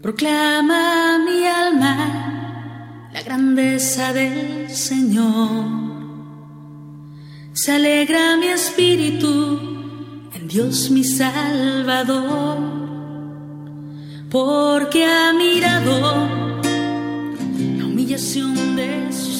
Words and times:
Proclama 0.00 1.18
mi 1.18 1.44
alma 1.44 3.08
la 3.12 3.20
grandeza 3.22 4.12
del 4.12 4.70
Señor. 4.70 5.64
Se 7.52 7.72
alegra 7.72 8.36
mi 8.36 8.46
espíritu 8.46 10.30
en 10.34 10.46
Dios 10.46 10.88
mi 10.90 11.02
Salvador, 11.02 12.58
porque 14.30 15.04
ha 15.04 15.32
mirado 15.32 16.00
la 17.76 17.84
humillación 17.84 18.76
de 18.76 19.12
su 19.12 19.32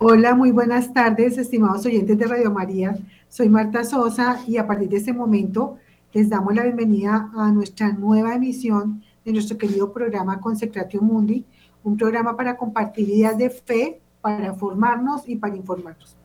Hola, 0.00 0.32
muy 0.36 0.52
buenas 0.52 0.94
tardes, 0.94 1.38
estimados 1.38 1.84
oyentes 1.84 2.16
de 2.16 2.24
Radio 2.24 2.52
María. 2.52 2.96
Soy 3.28 3.48
Marta 3.48 3.82
Sosa 3.82 4.40
y 4.46 4.56
a 4.56 4.64
partir 4.64 4.88
de 4.90 4.98
este 4.98 5.12
momento 5.12 5.76
les 6.12 6.30
damos 6.30 6.54
la 6.54 6.62
bienvenida 6.62 7.28
a 7.36 7.50
nuestra 7.50 7.92
nueva 7.92 8.36
emisión 8.36 9.02
de 9.24 9.32
nuestro 9.32 9.58
querido 9.58 9.92
programa 9.92 10.40
Consecratio 10.40 11.02
Mundi, 11.02 11.44
un 11.82 11.96
programa 11.96 12.36
para 12.36 12.56
compartir 12.56 13.08
ideas 13.08 13.36
de 13.36 13.50
fe, 13.50 14.00
para 14.20 14.54
formarnos 14.54 15.28
y 15.28 15.34
para 15.34 15.56
informarnos. 15.56 16.16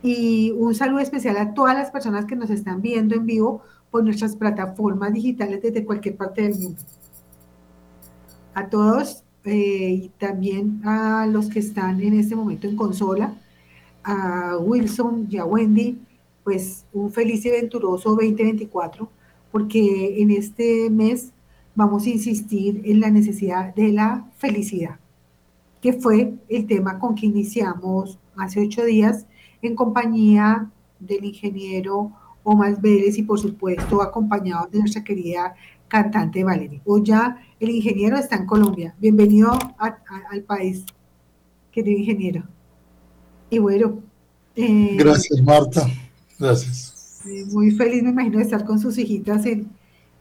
Y 0.00 0.52
un 0.52 0.72
saludo 0.72 1.00
especial 1.00 1.38
a 1.38 1.54
todas 1.54 1.74
las 1.74 1.90
personas 1.90 2.24
que 2.24 2.36
nos 2.36 2.50
están 2.50 2.80
viendo 2.82 3.16
en 3.16 3.26
vivo 3.26 3.62
por 3.90 4.04
nuestras 4.04 4.36
plataformas 4.36 5.12
digitales 5.12 5.60
desde 5.60 5.84
cualquier 5.84 6.16
parte 6.16 6.42
del 6.42 6.54
mundo. 6.54 6.80
A 8.54 8.68
todos 8.68 9.24
eh, 9.44 10.00
y 10.04 10.08
también 10.18 10.80
a 10.84 11.26
los 11.26 11.48
que 11.48 11.58
están 11.58 12.00
en 12.00 12.14
este 12.18 12.36
momento 12.36 12.68
en 12.68 12.76
consola, 12.76 13.34
a 14.04 14.56
Wilson 14.58 15.26
y 15.30 15.38
a 15.38 15.44
Wendy, 15.44 15.98
pues 16.44 16.84
un 16.92 17.12
feliz 17.12 17.44
y 17.44 17.50
venturoso 17.50 18.10
2024, 18.10 19.08
porque 19.50 20.20
en 20.20 20.30
este 20.30 20.90
mes 20.90 21.32
vamos 21.74 22.06
a 22.06 22.10
insistir 22.10 22.82
en 22.84 23.00
la 23.00 23.10
necesidad 23.10 23.74
de 23.74 23.92
la 23.92 24.30
felicidad, 24.36 24.98
que 25.80 25.92
fue 25.92 26.34
el 26.48 26.66
tema 26.66 26.98
con 26.98 27.14
que 27.14 27.26
iniciamos 27.26 28.18
hace 28.36 28.60
ocho 28.60 28.84
días 28.84 29.26
en 29.60 29.74
compañía 29.74 30.70
del 30.98 31.24
ingeniero 31.24 32.12
Omar 32.44 32.80
Vélez 32.80 33.18
y 33.18 33.22
por 33.22 33.38
supuesto 33.38 34.02
acompañado 34.02 34.68
de 34.70 34.80
nuestra 34.80 35.04
querida 35.04 35.54
cantante 35.92 36.42
Valeria. 36.42 36.80
Hoy 36.86 37.02
ya 37.04 37.36
el 37.60 37.68
ingeniero 37.68 38.16
está 38.16 38.36
en 38.36 38.46
Colombia. 38.46 38.94
Bienvenido 38.98 39.58
al 39.78 40.42
país, 40.42 40.84
querido 41.70 41.98
ingeniero. 41.98 42.44
Y 43.50 43.58
bueno. 43.58 44.00
Eh, 44.56 44.96
Gracias, 44.98 45.42
Marta. 45.42 45.86
Gracias. 46.38 47.20
Eh, 47.26 47.44
muy 47.52 47.72
feliz, 47.72 48.02
me 48.02 48.08
imagino, 48.08 48.38
de 48.38 48.44
estar 48.44 48.64
con 48.64 48.78
sus 48.80 48.96
hijitas 48.96 49.44
en, 49.44 49.70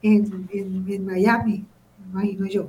en, 0.01 1.05
Miami, 1.05 1.65
me 1.99 2.11
imagino 2.11 2.45
yo. 2.47 2.67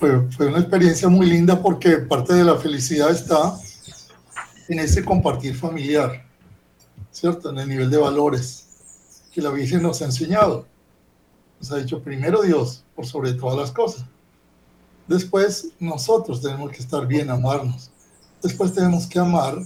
Fue, 0.00 0.28
fue 0.32 0.48
una 0.48 0.58
experiencia 0.58 1.08
muy 1.08 1.26
linda 1.26 1.62
porque 1.62 1.98
parte 1.98 2.34
de 2.34 2.42
la 2.42 2.56
felicidad 2.56 3.12
está 3.12 3.56
en 4.68 4.80
ese 4.80 5.04
compartir 5.04 5.54
familiar, 5.54 6.24
¿cierto? 7.12 7.50
En 7.50 7.58
el 7.58 7.68
nivel 7.68 7.88
de 7.88 7.98
valores 7.98 8.66
que 9.32 9.40
la 9.40 9.50
Virgen 9.50 9.82
nos 9.82 10.02
ha 10.02 10.06
enseñado. 10.06 10.71
Nos 11.62 11.70
ha 11.70 11.76
dicho 11.76 12.02
primero 12.02 12.42
Dios, 12.42 12.82
por 12.96 13.06
sobre 13.06 13.34
todas 13.34 13.56
las 13.56 13.70
cosas. 13.70 14.04
Después 15.06 15.68
nosotros 15.78 16.42
tenemos 16.42 16.72
que 16.72 16.78
estar 16.78 17.06
bien, 17.06 17.30
amarnos. 17.30 17.88
Después 18.42 18.72
tenemos 18.74 19.06
que 19.06 19.20
amar 19.20 19.62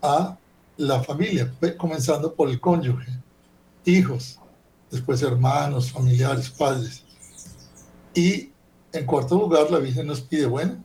a 0.00 0.38
la 0.76 1.02
familia, 1.02 1.52
comenzando 1.76 2.32
por 2.32 2.48
el 2.48 2.60
cónyuge, 2.60 3.10
hijos, 3.84 4.38
después 4.92 5.20
hermanos, 5.22 5.90
familiares, 5.90 6.48
padres. 6.50 7.02
Y 8.14 8.50
en 8.92 9.04
cuarto 9.04 9.36
lugar, 9.36 9.72
la 9.72 9.80
Virgen 9.80 10.06
nos 10.06 10.20
pide, 10.20 10.46
bueno, 10.46 10.74
en 10.74 10.84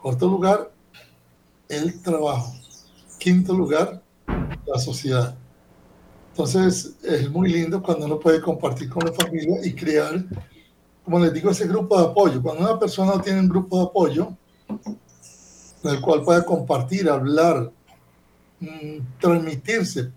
cuarto 0.00 0.28
lugar, 0.28 0.70
el 1.68 2.00
trabajo. 2.02 2.54
Quinto 3.18 3.52
lugar, 3.52 4.00
la 4.64 4.78
sociedad. 4.78 5.34
Entonces, 6.40 6.94
es 7.02 7.30
muy 7.30 7.52
lindo 7.52 7.82
cuando 7.82 8.06
uno 8.06 8.18
puede 8.18 8.40
compartir 8.40 8.88
con 8.88 9.04
la 9.04 9.12
familia 9.12 9.58
y 9.62 9.74
crear 9.74 10.24
como 11.04 11.18
les 11.18 11.34
digo, 11.34 11.50
ese 11.50 11.66
grupo 11.66 11.98
de 11.98 12.06
apoyo. 12.06 12.40
Cuando 12.40 12.62
una 12.62 12.78
persona 12.78 13.20
tiene 13.20 13.40
un 13.40 13.48
grupo 13.48 13.76
de 13.76 13.84
apoyo, 13.84 14.36
en 14.68 15.90
el 15.90 16.00
cual 16.00 16.22
pueda 16.22 16.44
compartir, 16.44 17.10
hablar, 17.10 17.70
mm, 18.60 19.18
transmitirse 19.20 20.10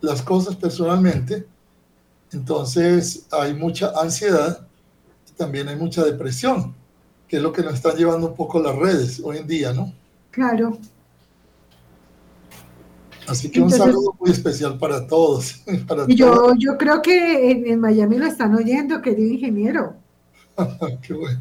las 0.00 0.22
cosas 0.22 0.56
personalmente, 0.56 1.46
entonces 2.32 3.26
hay 3.30 3.54
mucha 3.54 3.92
ansiedad 4.00 4.66
y 5.30 5.32
también 5.36 5.68
hay 5.68 5.76
mucha 5.76 6.04
depresión, 6.04 6.74
que 7.28 7.36
es 7.36 7.42
lo 7.42 7.52
que 7.52 7.62
nos 7.62 7.74
están 7.74 7.94
llevando 7.94 8.26
un 8.28 8.34
poco 8.34 8.60
las 8.60 8.74
redes 8.74 9.20
hoy 9.22 9.38
en 9.38 9.46
día, 9.46 9.72
¿no? 9.72 9.92
Claro. 10.32 10.78
Así 13.26 13.50
que 13.50 13.60
un 13.60 13.70
saludo 13.70 14.14
muy 14.20 14.30
especial 14.30 14.78
para 14.78 15.06
todos. 15.06 15.62
yo, 16.08 16.52
yo 16.58 16.76
creo 16.76 17.00
que 17.02 17.50
en, 17.50 17.66
en 17.66 17.80
Miami 17.80 18.18
lo 18.18 18.26
están 18.26 18.54
oyendo, 18.54 19.00
querido 19.00 19.32
ingeniero. 19.32 19.96
Qué 21.02 21.14
bueno. 21.14 21.40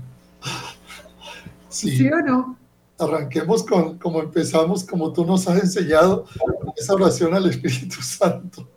Sí. 1.70 2.08
o 2.10 2.22
no? 2.22 2.58
Arranquemos 3.00 3.64
con 3.64 3.98
como 3.98 4.22
empezamos, 4.22 4.84
como 4.84 5.12
tú 5.12 5.26
nos 5.26 5.48
has 5.48 5.62
enseñado, 5.62 6.26
esa 6.78 6.94
oración 6.94 7.34
al 7.34 7.50
Espíritu 7.50 8.02
Santo. 8.02 8.70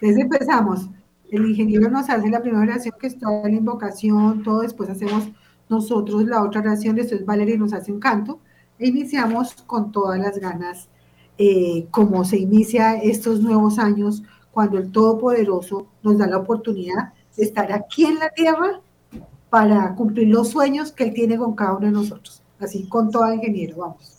Desde 0.00 0.22
empezamos. 0.22 0.88
El 1.30 1.46
ingeniero 1.46 1.90
nos 1.90 2.08
hace 2.08 2.28
la 2.30 2.40
primera 2.40 2.62
oración 2.62 2.94
que 2.98 3.06
es 3.06 3.18
toda 3.18 3.42
la 3.42 3.50
invocación, 3.50 4.42
todo 4.42 4.60
después 4.60 4.88
hacemos 4.88 5.28
nosotros 5.68 6.24
la 6.24 6.42
otra 6.42 6.60
oración, 6.60 6.96
después 6.96 7.24
Valeria 7.26 7.56
nos 7.56 7.72
hace 7.72 7.92
un 7.92 8.00
canto 8.00 8.40
e 8.78 8.88
iniciamos 8.88 9.54
con 9.66 9.92
todas 9.92 10.18
las 10.18 10.38
ganas, 10.38 10.88
eh, 11.38 11.86
como 11.90 12.24
se 12.24 12.36
inicia 12.36 12.96
estos 12.96 13.40
nuevos 13.40 13.78
años, 13.78 14.22
cuando 14.50 14.76
el 14.78 14.90
Todopoderoso 14.90 15.86
nos 16.02 16.18
da 16.18 16.26
la 16.26 16.38
oportunidad 16.38 17.12
de 17.36 17.44
estar 17.44 17.72
aquí 17.72 18.04
en 18.04 18.18
la 18.18 18.30
tierra 18.30 18.80
para 19.48 19.94
cumplir 19.94 20.28
los 20.28 20.48
sueños 20.48 20.90
que 20.90 21.04
Él 21.04 21.14
tiene 21.14 21.38
con 21.38 21.54
cada 21.54 21.74
uno 21.74 21.86
de 21.86 21.92
nosotros. 21.92 22.42
Así, 22.58 22.88
con 22.88 23.10
todo 23.10 23.32
ingeniero, 23.32 23.76
vamos. 23.76 24.18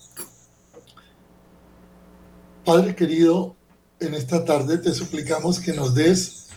Padre 2.63 2.95
querido, 2.95 3.55
en 3.99 4.13
esta 4.13 4.45
tarde 4.45 4.77
te 4.77 4.93
suplicamos 4.93 5.59
que 5.59 5.73
nos 5.73 5.93
des 5.93 6.47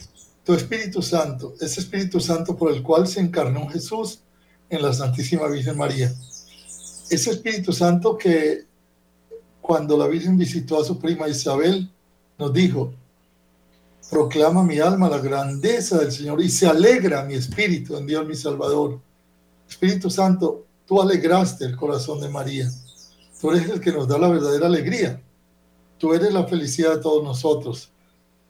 tu 0.44 0.54
Espíritu 0.54 1.02
Santo, 1.02 1.54
ese 1.60 1.80
Espíritu 1.80 2.20
Santo 2.20 2.56
por 2.56 2.72
el 2.72 2.82
cual 2.82 3.06
se 3.06 3.20
encarnó 3.20 3.68
Jesús 3.68 4.22
en 4.68 4.82
la 4.82 4.92
Santísima 4.92 5.48
Virgen 5.48 5.76
María. 5.76 6.12
Ese 7.10 7.30
Espíritu 7.30 7.72
Santo 7.72 8.16
que 8.16 8.66
cuando 9.72 9.96
la 9.96 10.06
Virgen 10.06 10.36
visitó 10.36 10.78
a 10.78 10.84
su 10.84 10.98
prima 10.98 11.26
Isabel, 11.30 11.90
nos 12.38 12.52
dijo, 12.52 12.92
proclama 14.10 14.62
mi 14.62 14.78
alma 14.78 15.08
la 15.08 15.16
grandeza 15.16 15.96
del 15.96 16.12
Señor 16.12 16.42
y 16.42 16.50
se 16.50 16.66
alegra 16.66 17.24
mi 17.24 17.36
espíritu 17.36 17.96
en 17.96 18.06
Dios 18.06 18.26
mi 18.26 18.34
Salvador. 18.34 19.00
Espíritu 19.66 20.10
Santo, 20.10 20.66
tú 20.86 21.00
alegraste 21.00 21.64
el 21.64 21.74
corazón 21.74 22.20
de 22.20 22.28
María. 22.28 22.70
Tú 23.40 23.50
eres 23.50 23.70
el 23.70 23.80
que 23.80 23.92
nos 23.92 24.06
da 24.06 24.18
la 24.18 24.28
verdadera 24.28 24.66
alegría. 24.66 25.22
Tú 25.96 26.12
eres 26.12 26.34
la 26.34 26.46
felicidad 26.46 26.96
de 26.96 27.00
todos 27.00 27.24
nosotros. 27.24 27.90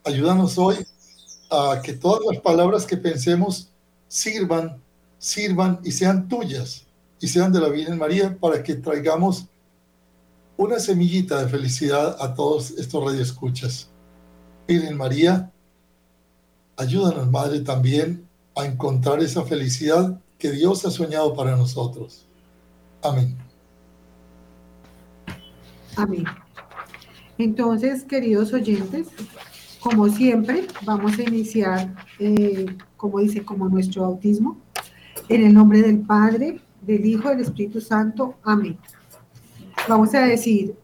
Ayúdanos 0.03 0.59
hoy 0.59 0.84
a 1.53 1.81
que 1.84 1.93
todas 1.93 2.22
las 2.28 2.43
palabras 2.43 2.84
que 2.84 2.97
pensemos 2.97 3.69
sirvan, 4.09 4.82
sirvan 5.19 5.78
y 5.84 5.93
sean 5.93 6.28
tuyas 6.28 6.84
y 7.21 7.28
sean 7.28 7.53
de 7.53 7.61
la 7.61 7.69
Virgen 7.69 7.97
María 7.97 8.37
para 8.41 8.61
que 8.61 8.75
traigamos 8.75 9.47
una 10.62 10.78
semillita 10.78 11.43
de 11.43 11.49
felicidad 11.49 12.17
a 12.20 12.35
todos 12.35 12.70
estos 12.73 13.05
radioescuchas. 13.05 13.88
Virgen 14.69 14.97
María, 14.97 15.50
ayúdanos, 16.76 17.29
Madre, 17.31 17.61
también 17.61 18.25
a 18.56 18.64
encontrar 18.64 19.20
esa 19.20 19.43
felicidad 19.43 20.20
que 20.38 20.53
Dios 20.53 20.85
ha 20.85 20.91
soñado 20.91 21.35
para 21.35 21.56
nosotros. 21.56 22.26
Amén. 23.03 23.37
Amén. 25.97 26.25
Entonces, 27.38 28.05
queridos 28.05 28.53
oyentes, 28.53 29.09
como 29.81 30.09
siempre, 30.11 30.69
vamos 30.82 31.19
a 31.19 31.23
iniciar, 31.23 31.93
eh, 32.20 32.67
como 32.97 33.19
dice, 33.19 33.44
como 33.44 33.69
nuestro 33.69 34.03
bautismo, 34.03 34.61
en 35.29 35.44
el 35.44 35.55
nombre 35.55 35.82
del 35.82 35.99
Padre, 35.99 36.61
del 36.82 37.05
Hijo, 37.05 37.31
del 37.31 37.41
Espíritu 37.41 37.81
Santo. 37.81 38.37
Amén. 38.44 38.79
Vamos 39.88 40.14
a 40.14 40.20
decir, 40.20 40.76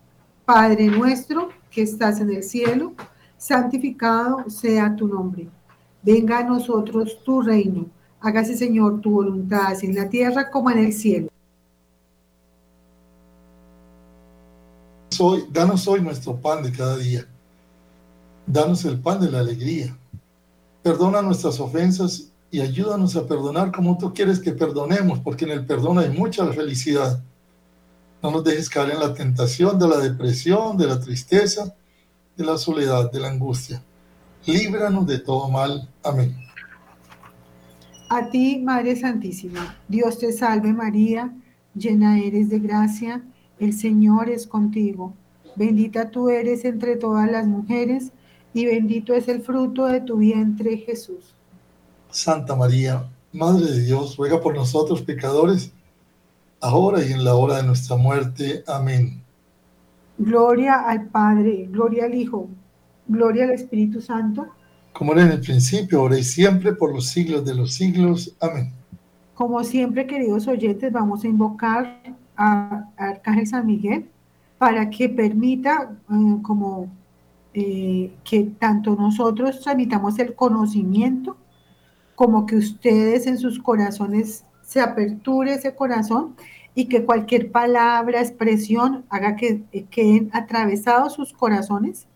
Padre 0.44 0.86
nuestro 0.88 1.50
que 1.70 1.82
estás 1.82 2.20
en 2.20 2.30
el 2.32 2.42
cielo, 2.42 2.94
santificado 3.36 4.50
sea 4.50 4.96
tu 4.96 5.06
nombre. 5.06 5.48
Venga 6.02 6.38
a 6.38 6.42
nosotros 6.42 7.18
tu 7.24 7.40
reino. 7.40 7.86
Hágase, 8.20 8.56
Señor, 8.56 9.00
tu 9.00 9.10
voluntad, 9.10 9.72
en 9.82 9.94
la 9.94 10.08
tierra 10.08 10.50
como 10.50 10.70
en 10.70 10.78
el 10.78 10.92
cielo. 10.92 11.28
Hoy, 15.20 15.44
danos 15.52 15.86
hoy 15.86 16.00
nuestro 16.00 16.36
pan 16.36 16.64
de 16.64 16.72
cada 16.72 16.96
día. 16.96 17.24
Danos 18.46 18.84
el 18.84 18.98
pan 18.98 19.20
de 19.20 19.30
la 19.30 19.40
alegría. 19.40 19.96
Perdona 20.82 21.22
nuestras 21.22 21.60
ofensas 21.60 22.32
y 22.50 22.60
ayúdanos 22.60 23.14
a 23.14 23.26
perdonar 23.26 23.70
como 23.70 23.96
tú 23.96 24.12
quieres 24.12 24.40
que 24.40 24.52
perdonemos, 24.52 25.20
porque 25.20 25.44
en 25.44 25.52
el 25.52 25.66
perdón 25.66 25.98
hay 25.98 26.10
mucha 26.10 26.46
felicidad. 26.52 27.22
No 28.22 28.30
nos 28.30 28.44
dejes 28.44 28.68
caer 28.68 28.90
en 28.90 29.00
la 29.00 29.14
tentación 29.14 29.78
de 29.78 29.88
la 29.88 29.98
depresión, 29.98 30.76
de 30.76 30.86
la 30.86 31.00
tristeza, 31.00 31.74
de 32.36 32.44
la 32.44 32.58
soledad, 32.58 33.10
de 33.10 33.20
la 33.20 33.28
angustia. 33.28 33.82
Líbranos 34.46 35.06
de 35.06 35.18
todo 35.18 35.48
mal. 35.48 35.88
Amén. 36.02 36.36
A 38.10 38.30
ti, 38.30 38.58
Madre 38.58 38.96
Santísima, 38.96 39.76
Dios 39.86 40.18
te 40.18 40.32
salve 40.32 40.72
María, 40.72 41.30
llena 41.74 42.18
eres 42.18 42.48
de 42.48 42.58
gracia, 42.58 43.22
el 43.58 43.74
Señor 43.74 44.30
es 44.30 44.46
contigo. 44.46 45.12
Bendita 45.56 46.10
tú 46.10 46.30
eres 46.30 46.64
entre 46.64 46.96
todas 46.96 47.30
las 47.30 47.46
mujeres 47.46 48.12
y 48.54 48.64
bendito 48.64 49.12
es 49.12 49.28
el 49.28 49.42
fruto 49.42 49.84
de 49.86 50.00
tu 50.00 50.16
vientre, 50.16 50.78
Jesús. 50.78 51.34
Santa 52.10 52.56
María, 52.56 53.10
Madre 53.32 53.66
de 53.66 53.82
Dios, 53.82 54.16
ruega 54.16 54.40
por 54.40 54.54
nosotros 54.54 55.02
pecadores, 55.02 55.72
ahora 56.60 57.04
y 57.04 57.12
en 57.12 57.24
la 57.24 57.34
hora 57.34 57.58
de 57.58 57.62
nuestra 57.64 57.96
muerte. 57.96 58.62
Amén. 58.66 59.22
Gloria 60.18 60.88
al 60.88 61.06
Padre, 61.06 61.68
gloria 61.70 62.06
al 62.06 62.14
Hijo, 62.14 62.48
gloria 63.06 63.44
al 63.44 63.50
Espíritu 63.50 64.00
Santo. 64.00 64.48
Como 64.92 65.12
era 65.12 65.22
en 65.22 65.32
el 65.32 65.40
principio, 65.40 66.00
ahora 66.00 66.18
y 66.18 66.24
siempre, 66.24 66.72
por 66.72 66.92
los 66.92 67.08
siglos 67.08 67.44
de 67.44 67.54
los 67.54 67.74
siglos. 67.74 68.34
Amén. 68.40 68.72
Como 69.34 69.62
siempre, 69.62 70.06
queridos 70.06 70.48
oyentes, 70.48 70.92
vamos 70.92 71.22
a 71.22 71.28
invocar 71.28 72.02
a, 72.36 72.84
Arcángel 72.96 73.46
San 73.46 73.66
Miguel 73.66 74.08
para 74.58 74.90
que 74.90 75.08
permita 75.08 75.92
eh, 76.10 76.42
como 76.42 76.88
eh, 77.54 78.12
que 78.24 78.42
tanto 78.58 78.96
nosotros 78.96 79.60
transmitamos 79.60 80.18
el 80.18 80.34
conocimiento 80.34 81.36
como 82.18 82.46
que 82.46 82.56
ustedes 82.56 83.28
en 83.28 83.38
sus 83.38 83.60
corazones 83.60 84.44
se 84.68 84.82
aperture 84.82 85.54
ese 85.54 85.74
corazón 85.74 86.36
y 86.74 86.88
que 86.90 87.06
cualquier 87.06 87.50
palabra, 87.50 88.20
expresión 88.20 89.06
haga 89.08 89.34
que 89.34 89.62
queden 89.90 90.28
atravesados 90.34 91.14
sus 91.14 91.32
corazones, 91.32 92.06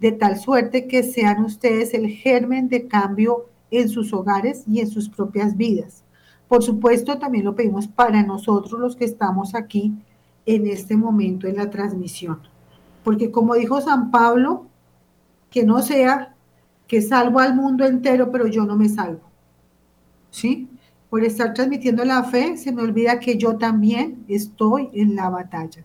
de 0.00 0.12
tal 0.12 0.38
suerte 0.38 0.88
que 0.88 1.02
sean 1.02 1.44
ustedes 1.44 1.92
el 1.92 2.08
germen 2.08 2.70
de 2.70 2.88
cambio 2.88 3.44
en 3.70 3.90
sus 3.90 4.14
hogares 4.14 4.64
y 4.66 4.80
en 4.80 4.88
sus 4.88 5.10
propias 5.10 5.54
vidas. 5.54 6.02
Por 6.48 6.62
supuesto, 6.62 7.18
también 7.18 7.44
lo 7.44 7.54
pedimos 7.54 7.86
para 7.86 8.22
nosotros 8.22 8.80
los 8.80 8.96
que 8.96 9.04
estamos 9.04 9.54
aquí 9.54 9.92
en 10.46 10.66
este 10.66 10.96
momento 10.96 11.46
en 11.46 11.56
la 11.56 11.68
transmisión. 11.68 12.40
Porque 13.04 13.30
como 13.30 13.54
dijo 13.54 13.82
San 13.82 14.10
Pablo, 14.10 14.64
que 15.50 15.62
no 15.64 15.82
sea 15.82 16.34
que 16.86 17.02
salvo 17.02 17.38
al 17.38 17.54
mundo 17.54 17.84
entero, 17.84 18.32
pero 18.32 18.46
yo 18.46 18.64
no 18.64 18.76
me 18.76 18.88
salvo. 18.88 19.20
¿sí? 20.30 20.68
Por 21.12 21.26
estar 21.26 21.52
transmitiendo 21.52 22.06
la 22.06 22.24
fe, 22.24 22.56
se 22.56 22.72
me 22.72 22.80
olvida 22.80 23.20
que 23.20 23.36
yo 23.36 23.58
también 23.58 24.24
estoy 24.28 24.88
en 24.94 25.14
la 25.14 25.28
batalla. 25.28 25.84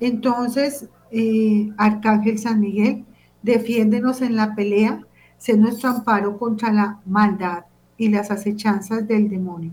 Entonces, 0.00 0.86
eh, 1.10 1.72
Arcángel 1.78 2.38
San 2.38 2.60
Miguel, 2.60 3.06
defiéndenos 3.42 4.20
en 4.20 4.36
la 4.36 4.54
pelea, 4.54 5.00
sé 5.38 5.56
nuestro 5.56 5.88
amparo 5.88 6.36
contra 6.36 6.70
la 6.74 7.00
maldad 7.06 7.64
y 7.96 8.10
las 8.10 8.30
acechanzas 8.30 9.08
del 9.08 9.30
demonio. 9.30 9.72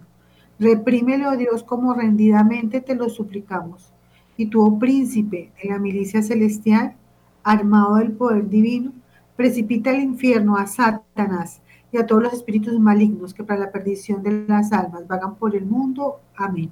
Reprímelo, 0.57 1.35
Dios, 1.35 1.61
como 1.63 1.93
rendidamente 1.93 2.79
te 2.79 2.95
lo 2.95 3.09
suplicamos. 3.09 3.91
Y 4.37 4.45
tú, 4.45 4.65
oh 4.65 4.79
príncipe 4.79 5.51
de 5.61 5.67
la 5.67 5.79
milicia 5.79 6.21
celestial, 6.23 6.95
armado 7.43 7.95
del 7.95 8.13
poder 8.13 8.47
divino, 8.47 8.93
precipita 9.35 9.89
al 9.89 9.99
infierno 9.99 10.55
a 10.55 10.65
Satanás 10.65 11.59
y 11.91 11.97
a 11.97 12.05
todos 12.05 12.23
los 12.23 12.33
espíritus 12.33 12.79
malignos 12.79 13.33
que 13.33 13.43
para 13.43 13.59
la 13.59 13.71
perdición 13.71 14.21
de 14.21 14.45
las 14.47 14.71
almas 14.71 15.07
vagan 15.07 15.35
por 15.35 15.55
el 15.55 15.65
mundo. 15.65 16.21
Amén. 16.35 16.71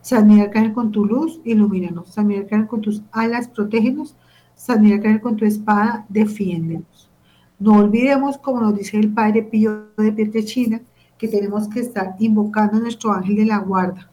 San 0.00 0.26
Miguel 0.28 0.72
con 0.72 0.92
tu 0.92 1.04
luz, 1.04 1.40
ilumínanos. 1.44 2.10
San 2.10 2.28
Miguel 2.28 2.66
con 2.66 2.80
tus 2.80 3.02
alas, 3.12 3.48
protégenos. 3.48 4.16
San 4.54 4.82
Miguel 4.82 5.20
con 5.20 5.36
tu 5.36 5.44
espada, 5.44 6.06
defiéndenos. 6.08 7.10
No 7.58 7.72
olvidemos, 7.78 8.38
como 8.38 8.60
nos 8.60 8.76
dice 8.76 8.98
el 8.98 9.12
Padre 9.12 9.42
Pío 9.42 9.88
de 9.96 10.44
China, 10.44 10.80
que 11.18 11.28
tenemos 11.28 11.68
que 11.68 11.80
estar 11.80 12.14
invocando 12.18 12.76
a 12.76 12.80
nuestro 12.80 13.12
ángel 13.12 13.36
de 13.36 13.46
la 13.46 13.58
guarda, 13.58 14.10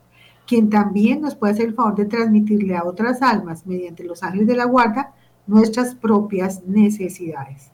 quien 0.47 0.69
también 0.69 1.21
nos 1.21 1.35
puede 1.35 1.53
hacer 1.53 1.67
el 1.67 1.73
favor 1.73 1.95
de 1.95 2.05
transmitirle 2.05 2.75
a 2.75 2.85
otras 2.85 3.21
almas, 3.21 3.65
mediante 3.65 4.03
los 4.03 4.23
ángeles 4.23 4.47
de 4.47 4.55
la 4.55 4.65
guarda, 4.65 5.13
nuestras 5.45 5.93
propias 5.95 6.63
necesidades. 6.65 7.72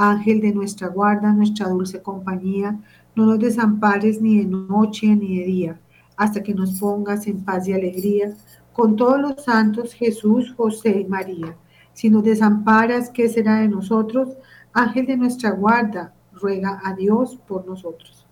Ángel 0.00 0.40
de 0.40 0.52
nuestra 0.52 0.86
guarda, 0.86 1.32
nuestra 1.32 1.68
dulce 1.68 2.00
compañía, 2.00 2.78
no 3.16 3.26
nos 3.26 3.40
desampares 3.40 4.22
ni 4.22 4.38
de 4.38 4.44
noche 4.46 5.08
ni 5.08 5.40
de 5.40 5.44
día, 5.44 5.80
hasta 6.16 6.40
que 6.40 6.54
nos 6.54 6.78
pongas 6.78 7.26
en 7.26 7.44
paz 7.44 7.66
y 7.66 7.72
alegría 7.72 8.32
con 8.72 8.94
todos 8.94 9.20
los 9.20 9.42
santos 9.42 9.92
Jesús, 9.92 10.54
José 10.56 11.00
y 11.00 11.04
María. 11.04 11.56
Si 11.94 12.10
nos 12.10 12.22
desamparas, 12.22 13.10
¿qué 13.10 13.28
será 13.28 13.56
de 13.56 13.68
nosotros? 13.68 14.36
Ángel 14.72 15.06
de 15.06 15.16
nuestra 15.16 15.50
guarda, 15.50 16.14
ruega 16.32 16.80
a 16.84 16.94
Dios 16.94 17.36
por 17.48 17.66
nosotros. 17.66 18.24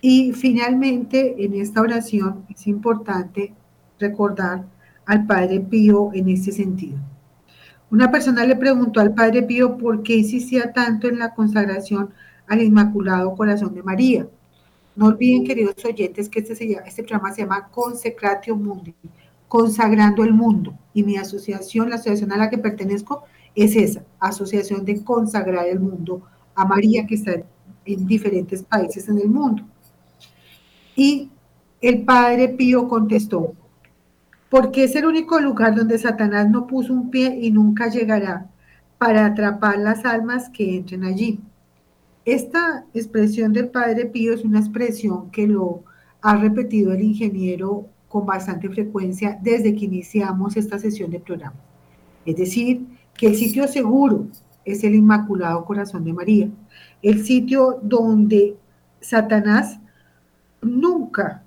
Y 0.00 0.32
finalmente, 0.32 1.44
en 1.44 1.52
esta 1.52 1.82
oración 1.82 2.46
es 2.48 2.66
importante 2.66 3.52
recordar 3.98 4.64
al 5.04 5.26
Padre 5.26 5.60
Pío 5.60 6.12
en 6.14 6.30
este 6.30 6.50
sentido. 6.50 6.98
Una 7.94 8.10
persona 8.10 8.44
le 8.44 8.56
preguntó 8.56 8.98
al 8.98 9.14
Padre 9.14 9.44
Pío 9.44 9.78
por 9.78 10.02
qué 10.02 10.16
insistía 10.16 10.72
tanto 10.72 11.06
en 11.06 11.16
la 11.16 11.32
consagración 11.32 12.10
al 12.48 12.60
Inmaculado 12.60 13.36
Corazón 13.36 13.72
de 13.72 13.84
María. 13.84 14.26
No 14.96 15.06
olviden, 15.06 15.44
queridos 15.44 15.76
oyentes, 15.84 16.28
que 16.28 16.40
este, 16.40 16.54
este 16.84 17.04
programa 17.04 17.32
se 17.32 17.42
llama 17.42 17.68
Consecratio 17.68 18.56
Mundi, 18.56 18.96
consagrando 19.46 20.24
el 20.24 20.32
mundo. 20.32 20.76
Y 20.92 21.04
mi 21.04 21.16
asociación, 21.16 21.88
la 21.88 21.94
asociación 21.94 22.32
a 22.32 22.36
la 22.36 22.50
que 22.50 22.58
pertenezco, 22.58 23.22
es 23.54 23.76
esa, 23.76 24.02
Asociación 24.18 24.84
de 24.84 25.04
Consagrar 25.04 25.68
el 25.68 25.78
Mundo 25.78 26.22
a 26.56 26.64
María, 26.64 27.06
que 27.06 27.14
está 27.14 27.44
en 27.84 28.06
diferentes 28.08 28.64
países 28.64 29.08
en 29.08 29.18
el 29.18 29.28
mundo. 29.28 29.62
Y 30.96 31.30
el 31.80 32.02
Padre 32.02 32.48
Pío 32.48 32.88
contestó, 32.88 33.54
porque 34.54 34.84
es 34.84 34.94
el 34.94 35.04
único 35.04 35.40
lugar 35.40 35.74
donde 35.74 35.98
Satanás 35.98 36.48
no 36.48 36.68
puso 36.68 36.92
un 36.92 37.10
pie 37.10 37.40
y 37.42 37.50
nunca 37.50 37.88
llegará 37.88 38.46
para 38.98 39.26
atrapar 39.26 39.78
las 39.78 40.04
almas 40.04 40.48
que 40.48 40.76
entren 40.76 41.02
allí. 41.02 41.40
Esta 42.24 42.84
expresión 42.94 43.52
del 43.52 43.70
Padre 43.70 44.06
Pío 44.06 44.32
es 44.32 44.44
una 44.44 44.60
expresión 44.60 45.32
que 45.32 45.48
lo 45.48 45.82
ha 46.22 46.36
repetido 46.36 46.92
el 46.92 47.02
ingeniero 47.02 47.88
con 48.08 48.26
bastante 48.26 48.68
frecuencia 48.68 49.36
desde 49.42 49.74
que 49.74 49.86
iniciamos 49.86 50.56
esta 50.56 50.78
sesión 50.78 51.10
de 51.10 51.18
programa. 51.18 51.56
Es 52.24 52.36
decir, 52.36 52.86
que 53.18 53.26
el 53.26 53.34
sitio 53.34 53.66
seguro 53.66 54.28
es 54.64 54.84
el 54.84 54.94
Inmaculado 54.94 55.64
Corazón 55.64 56.04
de 56.04 56.12
María, 56.12 56.48
el 57.02 57.24
sitio 57.24 57.80
donde 57.82 58.56
Satanás 59.00 59.80
nunca 60.62 61.42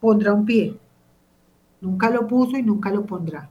pondrá 0.00 0.34
un 0.34 0.44
pie, 0.44 0.76
Nunca 1.80 2.10
lo 2.10 2.26
puso 2.26 2.56
y 2.56 2.62
nunca 2.62 2.90
lo 2.90 3.06
pondrá. 3.06 3.50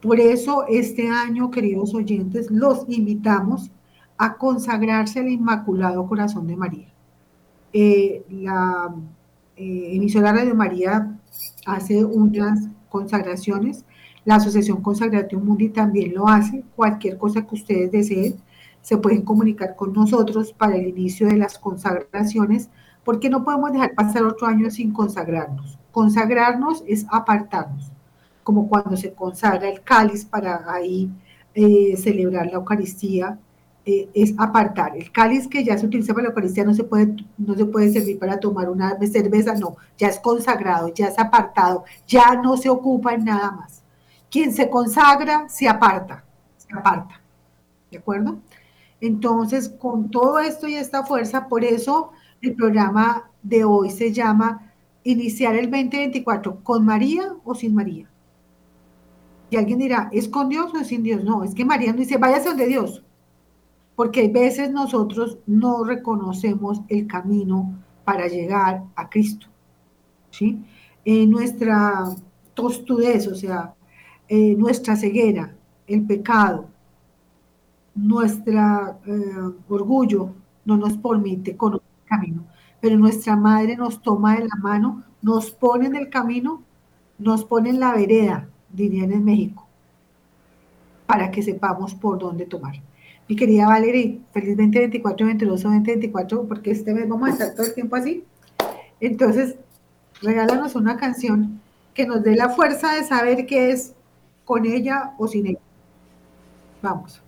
Por 0.00 0.20
eso 0.20 0.66
este 0.68 1.08
año, 1.08 1.50
queridos 1.50 1.94
oyentes, 1.94 2.50
los 2.50 2.84
invitamos 2.88 3.70
a 4.18 4.36
consagrarse 4.36 5.20
al 5.20 5.28
Inmaculado 5.28 6.06
Corazón 6.06 6.46
de 6.46 6.56
María. 6.56 6.92
Eh, 7.72 8.24
la 8.30 8.94
eh, 9.56 9.96
emisora 9.96 10.32
Radio 10.32 10.54
María 10.54 11.18
hace 11.66 12.04
unas 12.04 12.68
consagraciones, 12.88 13.84
la 14.24 14.36
Asociación 14.36 14.82
Consagratio 14.82 15.38
Mundi 15.40 15.68
también 15.68 16.14
lo 16.14 16.28
hace, 16.28 16.64
cualquier 16.74 17.18
cosa 17.18 17.46
que 17.46 17.54
ustedes 17.54 17.90
deseen, 17.92 18.36
se 18.80 18.96
pueden 18.98 19.22
comunicar 19.22 19.76
con 19.76 19.92
nosotros 19.92 20.52
para 20.52 20.76
el 20.76 20.88
inicio 20.88 21.26
de 21.26 21.36
las 21.36 21.58
consagraciones, 21.58 22.70
porque 23.04 23.28
no 23.28 23.44
podemos 23.44 23.72
dejar 23.72 23.94
pasar 23.94 24.24
otro 24.24 24.46
año 24.46 24.70
sin 24.70 24.92
consagrarnos. 24.92 25.78
Consagrarnos 25.96 26.84
es 26.86 27.06
apartarnos, 27.10 27.90
como 28.44 28.68
cuando 28.68 28.98
se 28.98 29.14
consagra 29.14 29.66
el 29.66 29.80
cáliz 29.80 30.26
para 30.26 30.70
ahí 30.70 31.10
eh, 31.54 31.96
celebrar 31.96 32.48
la 32.48 32.56
Eucaristía, 32.58 33.38
eh, 33.86 34.06
es 34.12 34.34
apartar. 34.36 34.94
El 34.94 35.10
cáliz 35.10 35.48
que 35.48 35.64
ya 35.64 35.78
se 35.78 35.86
utiliza 35.86 36.12
para 36.12 36.24
la 36.24 36.28
Eucaristía 36.28 36.64
no 36.64 36.74
se, 36.74 36.84
puede, 36.84 37.16
no 37.38 37.54
se 37.54 37.64
puede 37.64 37.90
servir 37.90 38.18
para 38.18 38.38
tomar 38.38 38.68
una 38.68 38.94
cerveza, 39.10 39.54
no, 39.54 39.78
ya 39.96 40.08
es 40.08 40.18
consagrado, 40.18 40.92
ya 40.92 41.06
es 41.06 41.18
apartado, 41.18 41.84
ya 42.06 42.34
no 42.34 42.58
se 42.58 42.68
ocupa 42.68 43.14
en 43.14 43.24
nada 43.24 43.52
más. 43.52 43.82
Quien 44.30 44.52
se 44.52 44.68
consagra 44.68 45.48
se 45.48 45.66
aparta, 45.66 46.26
se 46.58 46.76
aparta. 46.76 47.22
¿De 47.90 47.96
acuerdo? 47.96 48.36
Entonces, 49.00 49.70
con 49.70 50.10
todo 50.10 50.40
esto 50.40 50.68
y 50.68 50.74
esta 50.74 51.04
fuerza, 51.04 51.48
por 51.48 51.64
eso 51.64 52.10
el 52.42 52.54
programa 52.54 53.30
de 53.42 53.64
hoy 53.64 53.88
se 53.88 54.12
llama 54.12 54.65
iniciar 55.10 55.54
el 55.56 55.70
2024 55.70 56.62
con 56.62 56.84
María 56.84 57.34
o 57.44 57.54
sin 57.54 57.74
María. 57.74 58.08
Y 59.50 59.56
alguien 59.56 59.78
dirá, 59.78 60.08
¿es 60.12 60.28
con 60.28 60.48
Dios 60.48 60.72
o 60.74 60.78
es 60.78 60.88
sin 60.88 61.02
Dios? 61.02 61.22
No, 61.22 61.44
es 61.44 61.54
que 61.54 61.64
María 61.64 61.92
no 61.92 61.98
dice, 61.98 62.18
váyase 62.18 62.48
donde 62.48 62.66
Dios. 62.66 63.02
Porque 63.94 64.26
a 64.26 64.28
veces 64.28 64.70
nosotros 64.70 65.38
no 65.46 65.84
reconocemos 65.84 66.82
el 66.88 67.06
camino 67.06 67.74
para 68.04 68.26
llegar 68.26 68.82
a 68.96 69.08
Cristo. 69.08 69.46
¿sí? 70.30 70.64
En 71.04 71.30
nuestra 71.30 72.04
tostudez, 72.54 73.28
o 73.28 73.34
sea, 73.34 73.74
nuestra 74.28 74.96
ceguera, 74.96 75.54
el 75.86 76.04
pecado, 76.04 76.68
nuestro 77.94 78.98
eh, 79.06 79.54
orgullo 79.68 80.34
no 80.64 80.76
nos 80.76 80.98
permite 80.98 81.56
conocer 81.56 81.86
el 82.02 82.08
camino, 82.08 82.44
pero 82.80 82.96
nuestra 82.96 83.36
madre 83.36 83.76
nos 83.76 84.02
toma 84.02 84.36
de 84.36 84.46
la 84.46 84.56
mano, 84.56 85.04
nos 85.22 85.50
pone 85.50 85.86
en 85.86 85.96
el 85.96 86.10
camino, 86.10 86.62
nos 87.18 87.44
pone 87.44 87.70
en 87.70 87.80
la 87.80 87.92
vereda, 87.94 88.48
dirían 88.70 89.12
en 89.12 89.24
México, 89.24 89.66
para 91.06 91.30
que 91.30 91.42
sepamos 91.42 91.94
por 91.94 92.18
dónde 92.18 92.46
tomar. 92.46 92.76
Mi 93.28 93.34
querida 93.34 93.66
Valerie, 93.66 94.20
feliz 94.32 94.56
2024, 94.56 95.26
22 95.26 95.64
o 95.64 95.68
2024, 95.68 96.46
porque 96.46 96.70
este 96.70 96.94
mes 96.94 97.08
vamos 97.08 97.28
a 97.28 97.32
estar 97.32 97.54
todo 97.54 97.66
el 97.66 97.74
tiempo 97.74 97.96
así. 97.96 98.24
Entonces, 99.00 99.56
regálanos 100.22 100.76
una 100.76 100.96
canción 100.96 101.60
que 101.92 102.06
nos 102.06 102.22
dé 102.22 102.36
la 102.36 102.50
fuerza 102.50 102.94
de 102.94 103.04
saber 103.04 103.46
qué 103.46 103.72
es 103.72 103.94
con 104.44 104.64
ella 104.64 105.14
o 105.18 105.26
sin 105.26 105.46
ella. 105.46 105.58
Vamos. 106.82 107.20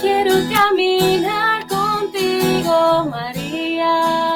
Quiero 0.00 0.34
caminar 0.52 1.66
contigo, 1.68 3.06
María. 3.10 4.29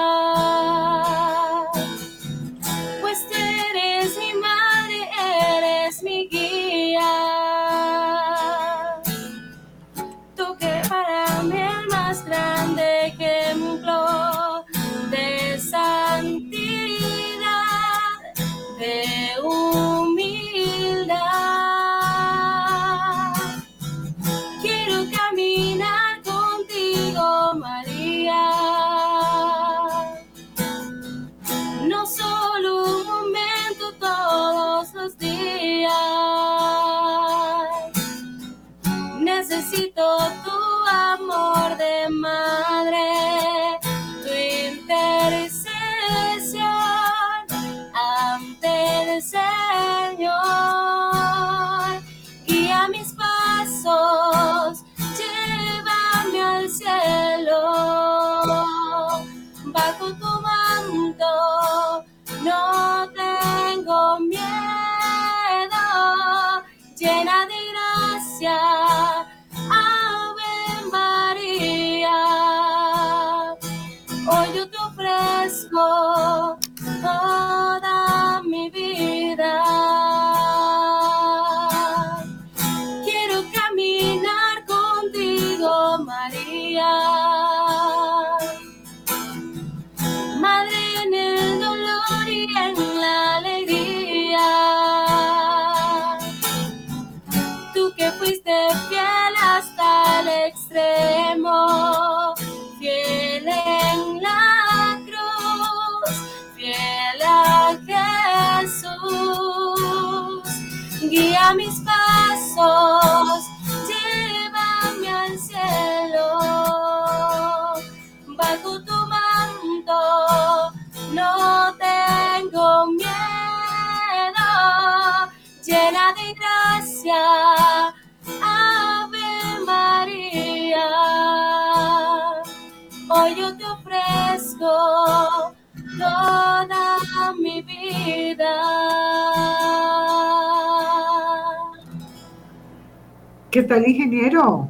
¿Qué 143.55 143.63
tal, 143.63 143.87
ingeniero? 143.87 144.69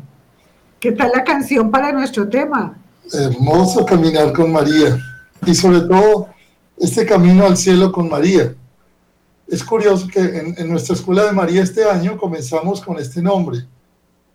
¿Qué 0.78 0.92
tal 0.92 1.10
la 1.10 1.24
canción 1.24 1.70
para 1.70 1.90
nuestro 1.90 2.28
tema? 2.28 2.76
Hermoso 3.14 3.86
caminar 3.86 4.34
con 4.34 4.52
María 4.52 4.98
y 5.46 5.54
sobre 5.54 5.80
todo 5.80 6.28
este 6.76 7.06
camino 7.06 7.46
al 7.46 7.56
cielo 7.56 7.90
con 7.90 8.10
María. 8.10 8.54
Es 9.48 9.64
curioso 9.64 10.06
que 10.06 10.20
en, 10.20 10.54
en 10.58 10.68
nuestra 10.68 10.94
escuela 10.94 11.24
de 11.24 11.32
María 11.32 11.62
este 11.62 11.82
año 11.88 12.18
comenzamos 12.18 12.82
con 12.82 12.98
este 12.98 13.22
nombre. 13.22 13.66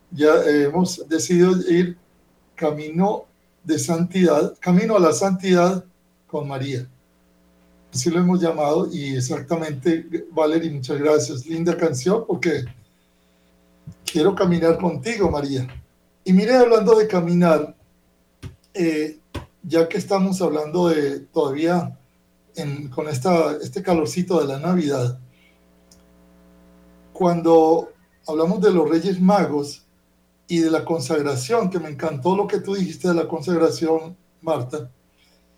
Ya 0.10 0.44
hemos 0.44 1.08
decidido 1.08 1.51
ir 1.72 1.96
camino 2.56 3.25
de 3.63 3.77
santidad, 3.77 4.56
camino 4.60 4.98
a 4.98 5.00
la 5.00 5.13
santidad 5.13 5.86
con 6.25 6.48
María. 6.48 6.88
Así 7.94 8.10
lo 8.10 8.20
hemos 8.20 8.41
llamado 8.41 8.89
y 8.91 9.15
exactamente, 9.15 10.25
Valerie, 10.32 10.72
muchas 10.72 10.98
gracias. 10.98 11.46
Linda 11.46 11.77
canción 11.77 12.24
porque 12.27 12.65
quiero 14.05 14.36
caminar 14.36 14.77
contigo, 14.77 15.29
María. 15.29 15.67
Y 16.24 16.34
mire, 16.34 16.55
hablando 16.55 16.96
de 16.96 17.08
caminar, 17.08 17.75
eh, 18.74 19.19
ya 19.63 19.88
que 19.88 19.98
estamos 19.98 20.41
hablando 20.41 20.89
de 20.89 21.22
todavía 21.22 21.98
con 22.93 23.08
esta, 23.08 23.55
este 23.62 23.81
calorcito 23.81 24.39
de 24.39 24.48
la 24.48 24.60
Navidad, 24.60 25.19
cuando 27.13 27.89
hablamos 28.27 28.62
de 28.62 28.72
los 28.72 28.89
Reyes 28.89 29.19
Magos 29.19 29.86
y 30.48 30.60
de 30.60 30.72
la 30.72 30.84
consagración, 30.84 31.69
que 31.69 31.79
me 31.79 31.89
encantó 31.89 32.36
lo 32.36 32.48
que 32.48 32.60
tú 32.60 32.75
dijiste 32.75 33.08
de 33.08 33.13
la 33.13 33.27
consagración, 33.27 34.17
Marta, 34.41 34.89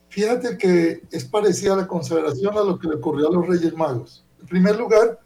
fíjate 0.10 0.58
que 0.58 1.04
es 1.12 1.26
parecida 1.26 1.74
a 1.74 1.78
la 1.78 1.88
consagración 1.88 2.58
a 2.58 2.64
lo 2.64 2.78
que 2.78 2.88
le 2.88 2.96
ocurrió 2.96 3.30
a 3.30 3.32
los 3.32 3.48
Reyes 3.48 3.74
Magos. 3.76 4.26
En 4.40 4.48
primer 4.48 4.78
lugar, 4.78 5.20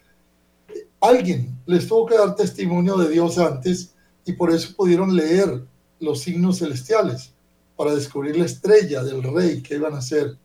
alguien 1.07 1.59
les 1.65 1.87
tuvo 1.87 2.05
que 2.05 2.17
dar 2.17 2.35
testimonio 2.35 2.97
de 2.97 3.09
Dios 3.09 3.37
antes 3.37 3.93
y 4.25 4.33
por 4.33 4.51
eso 4.51 4.75
pudieron 4.75 5.15
leer 5.15 5.65
los 5.99 6.21
signos 6.21 6.59
celestiales 6.59 7.33
para 7.75 7.93
descubrir 7.93 8.37
la 8.37 8.45
estrella 8.45 9.03
del 9.03 9.21
rey 9.21 9.61
que 9.61 9.75
iban 9.75 9.93
a 9.93 10.01
ser. 10.01 10.37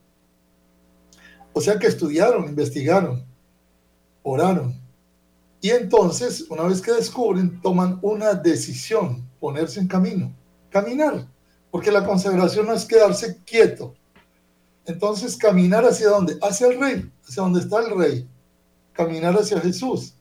O 1.53 1.61
sea 1.61 1.77
que 1.77 1.87
estudiaron, 1.87 2.45
investigaron, 2.45 3.25
oraron. 4.23 4.79
Y 5.61 5.69
entonces, 5.69 6.45
una 6.49 6.63
vez 6.63 6.81
que 6.81 6.91
descubren, 6.91 7.61
toman 7.61 7.99
una 8.01 8.33
decisión, 8.33 9.29
ponerse 9.39 9.79
en 9.79 9.87
camino, 9.87 10.33
caminar, 10.69 11.27
porque 11.69 11.91
la 11.91 12.05
consagración 12.05 12.65
no 12.67 12.73
es 12.73 12.85
quedarse 12.85 13.41
quieto. 13.45 13.93
Entonces, 14.85 15.37
caminar 15.37 15.85
hacia 15.85 16.09
dónde? 16.09 16.37
Hacia 16.41 16.67
el 16.67 16.79
rey, 16.79 17.11
hacia 17.27 17.43
donde 17.43 17.59
está 17.59 17.79
el 17.79 17.95
rey, 17.95 18.27
caminar 18.93 19.35
hacia 19.35 19.59
Jesús. 19.59 20.15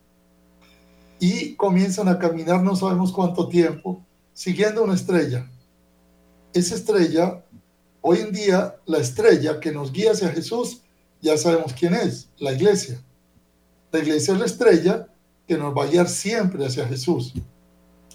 Y 1.21 1.55
comienzan 1.55 2.09
a 2.09 2.19
caminar, 2.19 2.63
no 2.63 2.75
sabemos 2.75 3.13
cuánto 3.13 3.49
tiempo, 3.49 4.05
siguiendo 4.33 4.83
una 4.83 4.95
estrella. 4.95 5.49
Esa 6.53 6.75
estrella, 6.75 7.45
hoy 8.01 8.19
en 8.21 8.33
día, 8.33 8.77
la 8.87 8.99
estrella 8.99 9.61
que 9.61 9.71
nos 9.71 9.93
guía 9.93 10.13
hacia 10.13 10.31
Jesús, 10.31 10.83
ya 11.21 11.37
sabemos 11.37 11.75
quién 11.75 11.95
es, 11.95 12.31
la 12.39 12.53
iglesia. 12.53 13.03
La 13.93 13.99
iglesia 13.99 14.35
es 14.35 14.41
la 14.41 14.47
estrella 14.47 15.09
que 15.47 15.59
nos 15.59 15.77
va 15.77 15.85
a 15.85 15.89
guiar 15.89 16.09
siempre 16.09 16.65
hacia 16.65 16.89
Jesús. 16.89 17.35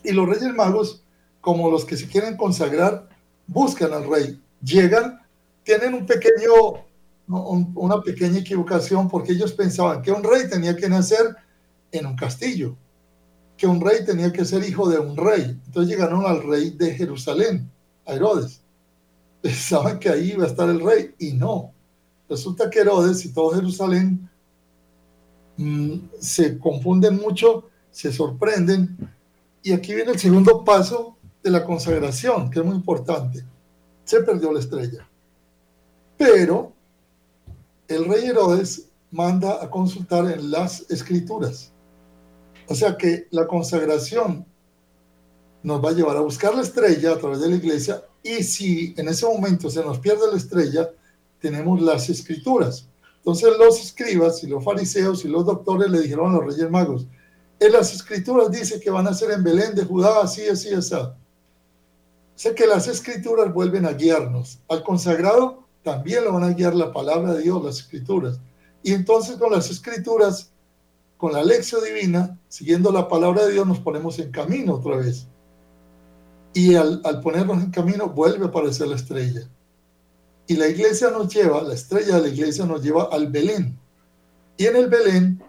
Y 0.03 0.11
los 0.11 0.27
reyes 0.27 0.53
magos, 0.53 1.03
como 1.41 1.69
los 1.69 1.85
que 1.85 1.97
se 1.97 2.07
quieren 2.07 2.35
consagrar, 2.35 3.07
buscan 3.45 3.93
al 3.93 4.09
rey, 4.09 4.41
llegan, 4.63 5.21
tienen 5.63 5.93
un 5.93 6.05
pequeño, 6.05 6.85
una 7.27 8.01
pequeña 8.01 8.39
equivocación 8.39 9.07
porque 9.09 9.33
ellos 9.33 9.53
pensaban 9.53 10.01
que 10.01 10.11
un 10.11 10.23
rey 10.23 10.49
tenía 10.49 10.75
que 10.75 10.89
nacer 10.89 11.35
en 11.91 12.05
un 12.05 12.15
castillo, 12.15 12.75
que 13.57 13.67
un 13.67 13.79
rey 13.79 14.03
tenía 14.05 14.31
que 14.31 14.45
ser 14.45 14.63
hijo 14.67 14.89
de 14.89 14.99
un 14.99 15.15
rey. 15.15 15.59
Entonces 15.65 15.91
llegaron 15.91 16.25
al 16.25 16.43
rey 16.43 16.71
de 16.71 16.93
Jerusalén, 16.93 17.69
a 18.05 18.13
Herodes. 18.13 18.61
Pensaban 19.41 19.99
que 19.99 20.09
ahí 20.09 20.31
iba 20.31 20.43
a 20.43 20.47
estar 20.47 20.69
el 20.69 20.81
rey 20.81 21.13
y 21.19 21.33
no. 21.33 21.71
Resulta 22.27 22.69
que 22.69 22.79
Herodes 22.79 23.23
y 23.25 23.33
todo 23.33 23.51
Jerusalén 23.51 24.29
mm, 25.57 25.95
se 26.19 26.57
confunden 26.57 27.17
mucho, 27.17 27.69
se 27.91 28.11
sorprenden. 28.11 28.97
Y 29.61 29.71
aquí 29.71 29.93
viene 29.93 30.11
el 30.11 30.19
segundo 30.19 30.63
paso 30.63 31.17
de 31.43 31.51
la 31.51 31.63
consagración, 31.63 32.49
que 32.49 32.59
es 32.59 32.65
muy 32.65 32.75
importante. 32.75 33.45
Se 34.03 34.21
perdió 34.21 34.51
la 34.51 34.59
estrella. 34.59 35.07
Pero 36.17 36.73
el 37.87 38.05
rey 38.05 38.25
Herodes 38.25 38.89
manda 39.11 39.63
a 39.63 39.69
consultar 39.69 40.29
en 40.31 40.51
las 40.51 40.89
escrituras. 40.89 41.71
O 42.67 42.75
sea 42.75 42.97
que 42.97 43.27
la 43.31 43.47
consagración 43.47 44.45
nos 45.63 45.83
va 45.83 45.89
a 45.89 45.93
llevar 45.93 46.17
a 46.17 46.21
buscar 46.21 46.53
la 46.55 46.61
estrella 46.61 47.13
a 47.13 47.17
través 47.17 47.41
de 47.41 47.49
la 47.49 47.55
iglesia 47.55 48.03
y 48.21 48.43
si 48.43 48.93
en 48.97 49.07
ese 49.07 49.25
momento 49.25 49.69
se 49.69 49.83
nos 49.83 49.99
pierde 49.99 50.31
la 50.31 50.37
estrella, 50.37 50.89
tenemos 51.39 51.81
las 51.81 52.09
escrituras. 52.09 52.87
Entonces 53.17 53.49
los 53.57 53.79
escribas 53.79 54.43
y 54.43 54.47
los 54.47 54.63
fariseos 54.63 55.25
y 55.25 55.27
los 55.27 55.45
doctores 55.45 55.89
le 55.89 56.01
dijeron 56.01 56.31
a 56.31 56.37
los 56.37 56.45
reyes 56.45 56.69
magos, 56.69 57.07
en 57.59 57.71
las 57.71 57.93
escrituras 57.93 58.51
dice 58.51 58.79
que 58.79 58.89
van 58.89 59.07
a 59.07 59.13
ser 59.13 59.31
en 59.31 59.43
Belén 59.43 59.73
de 59.73 59.85
Judá, 59.85 60.21
así, 60.21 60.47
así, 60.47 60.73
así. 60.73 60.95
Sea 62.35 62.53
que 62.53 62.67
las 62.67 62.87
escrituras 62.87 63.53
vuelven 63.53 63.85
a 63.85 63.93
guiarnos. 63.93 64.59
Al 64.67 64.83
consagrado 64.83 65.63
también 65.83 66.25
lo 66.25 66.33
van 66.33 66.43
a 66.43 66.53
guiar 66.53 66.75
la 66.75 66.91
palabra 66.91 67.33
de 67.33 67.43
Dios, 67.43 67.63
las 67.63 67.79
escrituras. 67.79 68.39
Y 68.83 68.93
entonces 68.93 69.37
con 69.37 69.51
las 69.51 69.69
escrituras, 69.71 70.51
con 71.17 71.33
la 71.33 71.43
lección 71.43 71.83
divina, 71.83 72.37
siguiendo 72.49 72.91
la 72.91 73.07
palabra 73.07 73.45
de 73.45 73.53
Dios, 73.53 73.65
nos 73.65 73.79
ponemos 73.79 74.19
en 74.19 74.31
camino 74.31 74.75
otra 74.75 74.97
vez. 74.97 75.27
Y 76.53 76.75
al, 76.75 77.01
al 77.03 77.21
ponernos 77.21 77.63
en 77.63 77.71
camino, 77.71 78.09
vuelve 78.09 78.45
a 78.45 78.47
aparecer 78.49 78.87
la 78.87 78.95
estrella. 78.95 79.47
Y 80.47 80.55
la 80.55 80.67
iglesia 80.67 81.09
nos 81.09 81.33
lleva, 81.33 81.63
la 81.63 81.73
estrella 81.73 82.15
de 82.15 82.21
la 82.21 82.27
iglesia 82.27 82.65
nos 82.65 82.81
lleva 82.83 83.09
al 83.11 83.27
Belén. 83.27 83.77
Y 84.57 84.65
en 84.65 84.75
el 84.75 84.87
Belén, 84.87 85.43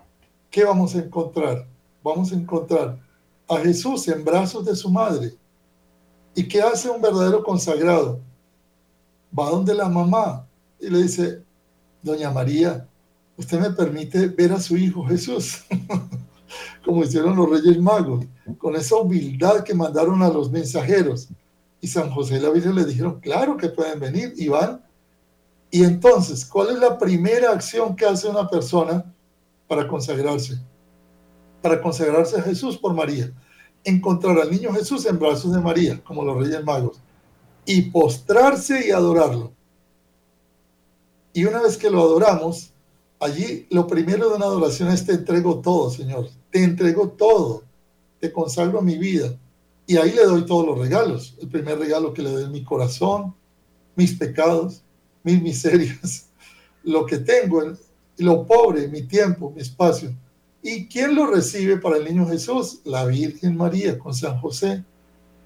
¿qué 0.51 0.65
vamos 0.65 0.95
a 0.95 0.99
encontrar? 0.99 1.67
Vamos 2.03 2.33
a 2.33 2.37
encontrar 2.37 2.99
a 3.49 3.57
Jesús 3.59 4.09
en 4.09 4.25
brazos 4.25 4.65
de 4.65 4.75
su 4.75 4.91
madre. 4.91 5.35
¿Y 6.35 6.47
qué 6.47 6.61
hace 6.61 6.91
un 6.91 7.01
verdadero 7.01 7.43
consagrado? 7.43 8.21
Va 9.37 9.51
donde 9.51 9.75
la 9.75 9.89
mamá 9.89 10.47
y 10.81 10.89
le 10.89 11.03
dice, 11.03 11.43
Doña 12.03 12.31
María, 12.31 12.87
usted 13.37 13.61
me 13.61 13.71
permite 13.71 14.29
ver 14.29 14.53
a 14.53 14.61
su 14.61 14.77
hijo 14.77 15.05
Jesús, 15.05 15.65
como 16.85 17.05
hicieron 17.05 17.37
los 17.37 17.51
reyes 17.51 17.79
magos, 17.81 18.25
con 18.59 18.77
esa 18.77 18.97
humildad 18.97 19.63
que 19.63 19.75
mandaron 19.75 20.23
a 20.23 20.29
los 20.29 20.51
mensajeros. 20.51 21.29
Y 21.81 21.89
San 21.89 22.11
José 22.11 22.37
y 22.37 22.41
la 22.41 22.51
Virgen 22.51 22.75
le 22.75 22.85
dijeron, 22.85 23.21
claro 23.21 23.57
que 23.57 23.69
pueden 23.69 24.01
venir 24.01 24.33
y 24.37 24.49
van. 24.49 24.83
Y 25.71 25.85
entonces, 25.85 26.45
¿cuál 26.45 26.71
es 26.71 26.79
la 26.79 26.97
primera 26.99 27.53
acción 27.53 27.95
que 27.95 28.07
hace 28.07 28.29
una 28.29 28.49
persona 28.49 29.05
para 29.69 29.87
consagrarse? 29.87 30.59
Para 31.61 31.81
consagrarse 31.81 32.39
a 32.39 32.43
Jesús 32.43 32.79
por 32.79 32.95
María. 32.95 33.31
Encontrar 33.85 34.39
al 34.39 34.51
niño 34.51 34.73
Jesús 34.73 35.05
en 35.07 35.19
brazos 35.19 35.53
de 35.53 35.61
María, 35.61 36.03
como 36.03 36.25
los 36.25 36.39
reyes 36.39 36.65
magos, 36.65 37.01
y 37.65 37.83
postrarse 37.83 38.89
y 38.89 38.91
adorarlo. 38.91 39.53
Y 41.33 41.45
una 41.45 41.61
vez 41.61 41.77
que 41.77 41.91
lo 41.91 42.01
adoramos, 42.01 42.73
allí 43.21 43.67
lo 43.71 43.87
primero 43.87 44.29
de 44.29 44.37
una 44.37 44.47
adoración 44.47 44.89
es 44.89 45.05
te 45.05 45.13
entrego 45.13 45.61
todo, 45.61 45.91
Señor. 45.91 46.29
Te 46.51 46.63
entrego 46.63 47.09
todo. 47.09 47.63
Te 48.21 48.33
consagro 48.33 48.83
mi 48.83 48.97
vida. 48.97 49.37
Y 49.87 49.97
ahí 49.97 50.13
le 50.13 50.25
doy 50.25 50.45
todos 50.45 50.67
los 50.67 50.79
regalos. 50.79 51.37
El 51.41 51.49
primer 51.49 51.79
regalo 51.79 52.13
que 52.13 52.23
le 52.23 52.31
doy 52.31 52.45
es 52.45 52.51
mi 52.51 52.65
corazón, 52.65 53.35
mis 53.95 54.15
pecados, 54.15 54.83
mis 55.23 55.41
miserias, 55.41 56.29
lo 56.83 57.07
que 57.07 57.19
tengo, 57.19 57.63
lo 58.19 58.47
pobre, 58.47 58.89
mi 58.89 59.03
tiempo, 59.03 59.53
mi 59.55 59.63
espacio. 59.63 60.13
¿Y 60.63 60.87
quién 60.87 61.15
lo 61.15 61.27
recibe 61.27 61.77
para 61.77 61.99
el 61.99 62.05
niño 62.05 62.27
Jesús? 62.27 62.81
La 62.85 63.05
Virgen 63.05 63.57
María 63.57 63.99
con 63.99 64.13
San 64.15 64.41
José. 64.41 64.85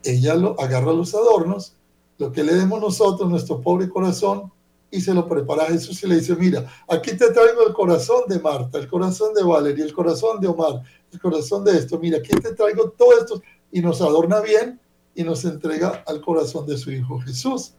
Ella 0.02 0.34
lo 0.34 0.58
agarra 0.58 0.92
los 0.92 1.14
adornos, 1.14 1.74
lo 2.16 2.32
que 2.32 2.42
le 2.42 2.54
demos 2.54 2.80
nosotros, 2.80 3.28
nuestro 3.28 3.60
pobre 3.60 3.90
corazón, 3.90 4.50
y 4.90 5.00
se 5.00 5.14
lo 5.14 5.28
prepara 5.28 5.64
a 5.64 5.66
Jesús 5.66 6.02
y 6.02 6.08
le 6.08 6.16
dice, 6.16 6.34
mira, 6.34 6.66
aquí 6.88 7.16
te 7.16 7.30
traigo 7.30 7.66
el 7.66 7.72
corazón 7.72 8.22
de 8.28 8.40
Marta, 8.40 8.78
el 8.78 8.88
corazón 8.88 9.32
de 9.34 9.42
Valeria, 9.42 9.84
el 9.84 9.92
corazón 9.92 10.40
de 10.40 10.48
Omar, 10.48 10.82
el 11.12 11.20
corazón 11.20 11.64
de 11.64 11.76
esto, 11.78 11.98
mira, 11.98 12.18
aquí 12.18 12.30
te 12.30 12.54
traigo 12.54 12.90
todo 12.90 13.18
esto 13.18 13.42
y 13.70 13.80
nos 13.80 14.00
adorna 14.00 14.40
bien 14.40 14.80
y 15.14 15.22
nos 15.22 15.44
entrega 15.44 16.02
al 16.06 16.20
corazón 16.20 16.66
de 16.66 16.76
su 16.76 16.90
Hijo 16.90 17.20
Jesús. 17.20 17.74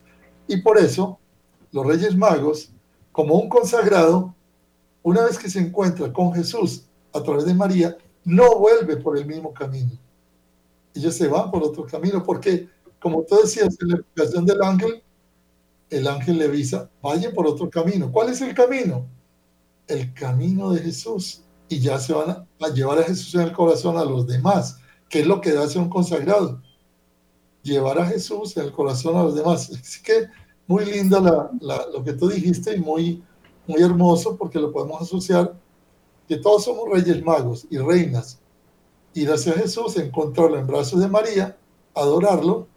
Y 0.48 0.62
por 0.62 0.78
eso 0.78 1.20
los 1.72 1.86
Reyes 1.86 2.16
Magos, 2.16 2.72
como 3.12 3.36
un 3.36 3.50
consagrado, 3.50 4.34
una 5.04 5.24
vez 5.24 5.38
que 5.38 5.50
se 5.50 5.60
encuentra 5.60 6.12
con 6.14 6.34
Jesús 6.34 6.86
a 7.14 7.22
través 7.24 7.46
de 7.46 7.54
María, 7.54 7.98
no 8.24 8.58
vuelve 8.60 8.98
por 8.98 9.18
el 9.18 9.26
mismo 9.26 9.54
camino. 9.54 9.92
Ellos 10.94 11.16
se 11.16 11.28
van 11.28 11.50
por 11.50 11.64
otro 11.64 11.86
camino, 11.86 12.22
porque, 12.24 12.70
como 13.00 13.24
tú 13.24 13.38
decías 13.42 13.78
en 13.82 13.88
la 13.90 13.96
explicación 13.96 14.46
del 14.46 14.62
ángel, 14.62 15.04
el 15.92 16.08
ángel 16.08 16.38
le 16.38 16.46
avisa, 16.46 16.90
vayan 17.02 17.34
por 17.34 17.46
otro 17.46 17.70
camino. 17.70 18.12
¿Cuál 18.12 18.30
es 18.30 18.42
el 18.42 18.56
camino? 18.56 19.08
El 19.88 20.14
camino 20.14 20.72
de 20.72 20.80
Jesús. 20.80 21.44
Y 21.68 21.80
ya 21.80 22.00
se 22.00 22.14
van 22.14 22.30
a, 22.30 22.70
llevar 22.70 23.00
a 23.00 23.04
Jesús 23.04 23.36
en 23.36 23.42
el 23.42 23.52
corazón 23.52 23.98
a 23.98 24.06
los 24.06 24.26
demás, 24.26 24.80
que 25.10 25.20
es 25.20 25.28
lo 25.28 25.42
que 25.42 25.52
hace 25.52 25.78
un 25.78 25.90
consagrado. 25.90 26.62
Llevar 27.62 28.00
a 28.00 28.06
Jesús 28.06 28.56
en 28.58 28.64
el 28.64 28.72
corazón 28.72 29.18
a 29.18 29.24
los 29.24 29.36
demás. 29.36 29.70
Así 29.82 30.02
que 30.02 30.28
muy 30.66 30.86
linda 30.86 31.52
lo 31.60 32.04
que 32.04 32.14
tú 32.14 32.30
dijiste 32.30 32.76
y 32.76 32.80
muy, 32.80 33.22
muy 33.68 33.82
hermoso 33.82 34.38
porque 34.38 34.60
lo 34.60 34.72
podemos 34.72 35.02
asociar 35.02 35.54
que 36.28 36.38
todos 36.38 36.64
somos 36.64 36.90
reyes 36.90 37.22
magos 37.22 37.68
y 37.70 37.78
reinas. 37.78 38.40
Ir 39.14 39.30
hacia 39.30 39.54
Jesús, 39.54 39.98
encontrarlo 39.98 40.58
en 40.58 40.68
brazos 40.68 41.02
de 41.02 41.10
María, 41.10 41.58
adorarlo 41.94 42.70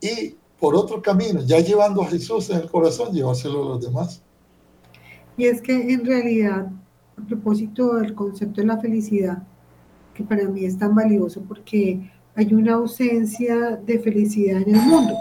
y 0.00 0.36
por 0.58 0.74
otro 0.74 1.02
camino, 1.02 1.42
ya 1.42 1.58
llevando 1.60 2.02
a 2.02 2.08
Jesús 2.08 2.50
en 2.50 2.58
el 2.58 2.70
corazón, 2.70 3.12
llevárselo 3.12 3.64
a 3.64 3.68
los 3.70 3.84
demás. 3.84 4.22
Y 5.36 5.46
es 5.46 5.60
que 5.60 5.92
en 5.92 6.04
realidad, 6.04 6.70
a 7.16 7.26
propósito 7.26 7.96
del 7.96 8.14
concepto 8.14 8.60
de 8.60 8.66
la 8.66 8.78
felicidad, 8.78 9.42
que 10.14 10.22
para 10.22 10.44
mí 10.44 10.64
es 10.64 10.78
tan 10.78 10.94
valioso 10.94 11.42
porque 11.42 12.10
hay 12.36 12.54
una 12.54 12.74
ausencia 12.74 13.76
de 13.84 13.98
felicidad 13.98 14.62
en 14.62 14.76
el 14.76 14.82
mundo, 14.82 15.14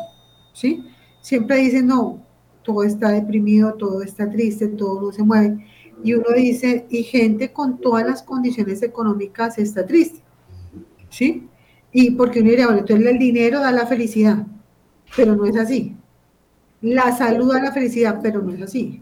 ¿sí? 0.53 0.85
Siempre 1.21 1.57
dicen, 1.57 1.87
no, 1.87 2.21
todo 2.63 2.83
está 2.83 3.09
deprimido, 3.09 3.73
todo 3.73 4.01
está 4.01 4.29
triste, 4.29 4.67
todo 4.67 5.01
no 5.01 5.11
se 5.11 5.23
mueve. 5.23 5.65
Y 6.03 6.13
uno 6.13 6.27
dice, 6.35 6.85
y 6.89 7.03
gente 7.03 7.51
con 7.51 7.79
todas 7.79 8.05
las 8.05 8.23
condiciones 8.23 8.83
económicas 8.83 9.57
está 9.57 9.85
triste, 9.85 10.21
¿sí? 11.09 11.47
Y 11.91 12.11
porque 12.11 12.41
uno 12.41 12.49
diría, 12.49 12.65
bueno, 12.65 12.81
entonces 12.81 13.07
el 13.07 13.19
dinero 13.19 13.59
da 13.59 13.71
la 13.71 13.87
felicidad 13.87 14.45
pero 15.15 15.35
no 15.35 15.45
es 15.45 15.55
así. 15.55 15.95
La 16.81 17.15
salud 17.15 17.53
da 17.53 17.61
la 17.61 17.71
felicidad, 17.71 18.19
pero 18.21 18.41
no 18.41 18.51
es 18.53 18.61
así. 18.61 19.01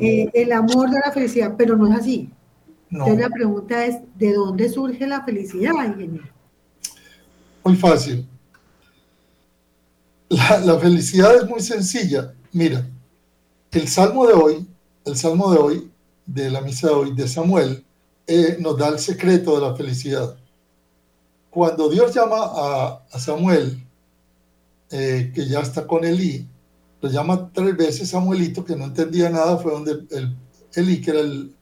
Eh, 0.00 0.30
el 0.32 0.52
amor 0.52 0.90
da 0.90 1.00
la 1.04 1.12
felicidad, 1.12 1.54
pero 1.56 1.76
no 1.76 1.86
es 1.88 2.00
así. 2.00 2.30
Entonces 2.90 3.18
la 3.18 3.28
pregunta 3.28 3.84
es, 3.86 3.98
¿de 4.16 4.32
dónde 4.32 4.68
surge 4.68 5.06
la 5.06 5.22
felicidad, 5.24 5.72
ingeniero? 5.86 6.28
Muy 7.64 7.76
fácil. 7.76 8.26
La, 10.28 10.78
felicidad 10.78 11.36
es 11.36 11.48
muy 11.48 11.60
sencilla. 11.60 12.32
Mira, 12.52 12.88
el 13.72 13.88
salmo 13.88 14.26
de 14.26 14.32
hoy, 14.32 14.66
el 15.04 15.16
salmo 15.16 15.52
de 15.52 15.58
hoy, 15.58 15.90
de 16.26 16.50
la 16.50 16.60
misa 16.60 16.88
de 16.88 16.94
hoy, 16.94 17.14
de 17.14 17.28
Samuel, 17.28 17.84
eh, 18.26 18.56
nos 18.60 18.78
da 18.78 18.88
el 18.88 18.98
secreto 18.98 19.58
de 19.58 19.68
la 19.68 19.76
felicidad. 19.76 20.36
Cuando 21.50 21.88
Dios 21.88 22.14
llama 22.14 22.36
a, 22.38 23.02
a 23.10 23.18
Samuel 23.18 23.84
eh, 24.90 25.30
que 25.34 25.46
ya 25.46 25.60
está 25.60 25.86
con 25.86 26.04
Elí, 26.04 26.46
lo 27.00 27.08
llama 27.08 27.50
tres 27.52 27.76
veces 27.76 28.10
Samuelito, 28.10 28.64
que 28.64 28.76
no 28.76 28.84
entendía 28.84 29.30
nada, 29.30 29.56
fue 29.56 29.72
donde 29.72 29.92
el, 30.10 30.36
Elí, 30.74 31.00
que 31.00 31.10
era 31.10 31.20
el, 31.20 31.54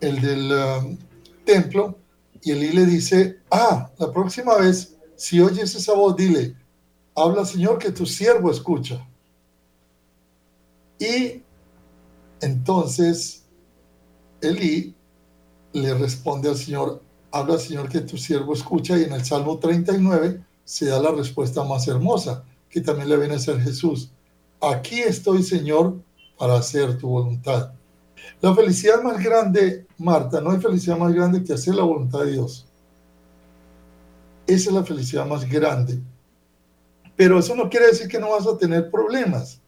el 0.00 0.20
del 0.20 0.52
um, 0.52 0.96
templo, 1.44 1.98
y 2.42 2.52
Elí 2.52 2.72
le 2.72 2.86
dice, 2.86 3.40
ah, 3.50 3.90
la 3.98 4.12
próxima 4.12 4.56
vez 4.56 4.96
Si 5.16 5.40
oyes 5.40 5.74
esa 5.74 5.94
voz, 5.94 6.16
dile, 6.16 6.56
habla 7.14 7.44
Señor 7.44 7.78
que 7.78 7.92
tu 7.92 8.04
siervo 8.04 8.50
escucha. 8.50 9.06
Y 10.98 11.42
entonces 12.40 13.44
Elí 14.40 14.94
le 15.72 15.94
responde 15.94 16.48
al 16.48 16.56
Señor, 16.56 17.02
habla 17.30 17.58
Señor 17.58 17.88
que 17.88 18.00
tu 18.00 18.18
siervo 18.18 18.54
escucha 18.54 18.98
y 18.98 19.04
en 19.04 19.12
el 19.12 19.24
Salmo 19.24 19.58
39 19.58 20.40
se 20.64 20.86
da 20.86 21.00
la 21.00 21.12
respuesta 21.12 21.62
más 21.64 21.86
hermosa, 21.88 22.44
que 22.68 22.80
también 22.80 23.08
le 23.08 23.16
viene 23.16 23.34
a 23.34 23.38
ser 23.38 23.60
Jesús. 23.60 24.10
Aquí 24.60 25.00
estoy 25.00 25.42
Señor 25.42 25.96
para 26.38 26.56
hacer 26.56 26.98
tu 26.98 27.08
voluntad. 27.08 27.72
La 28.40 28.54
felicidad 28.54 29.02
más 29.02 29.22
grande, 29.22 29.86
Marta, 29.98 30.40
no 30.40 30.50
hay 30.50 30.60
felicidad 30.60 30.98
más 30.98 31.12
grande 31.12 31.42
que 31.42 31.52
hacer 31.52 31.74
la 31.74 31.84
voluntad 31.84 32.20
de 32.20 32.32
Dios. 32.32 32.66
Esa 34.46 34.70
es 34.70 34.74
la 34.74 34.84
felicidad 34.84 35.26
más 35.26 35.48
grande. 35.48 36.00
Pero 37.16 37.38
eso 37.38 37.54
no 37.54 37.68
quiere 37.68 37.86
decir 37.86 38.08
que 38.08 38.18
no 38.18 38.30
vas 38.30 38.46
a 38.46 38.58
tener 38.58 38.90
problemas 38.90 39.60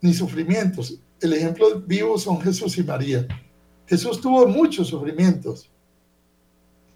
ni 0.00 0.12
sufrimientos. 0.12 0.98
El 1.20 1.32
ejemplo 1.32 1.80
vivo 1.80 2.18
son 2.18 2.40
Jesús 2.40 2.76
y 2.78 2.84
María. 2.84 3.26
Jesús 3.86 4.20
tuvo 4.20 4.46
muchos 4.46 4.88
sufrimientos, 4.88 5.70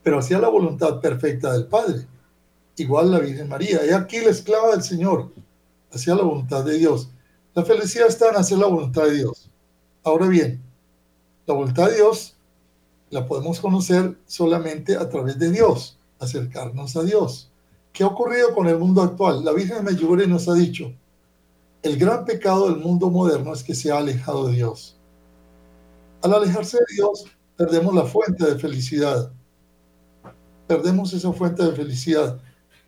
pero 0.03 0.19
hacía 0.19 0.39
la 0.39 0.49
voluntad 0.49 1.01
perfecta 1.01 1.53
del 1.53 1.67
Padre. 1.67 2.07
Igual 2.81 3.11
la 3.11 3.19
Virgen 3.19 3.47
María. 3.47 3.85
Y 3.87 3.91
aquí 3.91 4.21
la 4.21 4.31
esclava 4.31 4.71
del 4.71 4.83
Señor 4.83 5.31
hacía 5.93 6.15
la 6.15 6.23
voluntad 6.23 6.65
de 6.65 6.79
Dios. 6.79 7.11
La 7.55 7.63
felicidad 7.63 8.09
está 8.09 8.31
en 8.31 8.37
hacer 8.37 8.57
la 8.57 8.69
voluntad 8.69 9.05
de 9.05 9.17
Dios. 9.17 9.51
Ahora 10.03 10.27
bien, 10.29 10.63
la 11.47 11.53
voluntad 11.53 11.91
de 11.91 11.97
Dios 11.97 12.39
la 13.11 13.27
podemos 13.27 13.61
conocer 13.61 14.17
solamente 14.27 14.97
a 14.97 15.11
través 15.11 15.39
de 15.39 15.51
Dios, 15.51 15.99
acercarnos 16.21 16.97
a 16.97 17.03
Dios. 17.03 17.51
¿Qué 17.93 18.03
ha 18.03 18.07
ocurrido 18.07 18.55
con 18.55 18.67
el 18.67 18.79
mundo 18.79 19.03
actual? 19.03 19.45
La 19.45 19.53
Virgen 19.53 19.85
de 19.85 19.93
Medjugorje 19.93 20.27
nos 20.27 20.49
ha 20.49 20.55
dicho, 20.55 20.91
el 21.83 21.99
gran 21.99 22.25
pecado 22.25 22.71
del 22.71 22.79
mundo 22.79 23.11
moderno 23.11 23.53
es 23.53 23.63
que 23.63 23.75
se 23.75 23.93
ha 23.93 23.99
alejado 23.99 24.49
de 24.49 24.55
Dios. 24.55 24.97
Al 26.23 26.33
alejarse 26.33 26.79
de 26.79 26.95
Dios, 26.95 27.27
perdemos 27.59 27.95
la 27.95 28.05
fuente 28.05 28.47
de 28.47 28.59
felicidad. 28.59 29.31
Perdemos 30.67 31.13
esa 31.13 31.31
fuente 31.35 31.63
de 31.63 31.73
felicidad. 31.73 32.41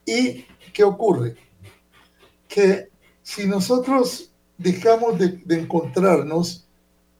¿Y 0.04 0.44
qué 0.72 0.84
ocurre? 0.84 1.36
Que 2.48 2.88
si 3.22 3.46
nosotros 3.46 4.32
dejamos 4.58 5.18
de, 5.18 5.40
encontrarnos 5.56 6.66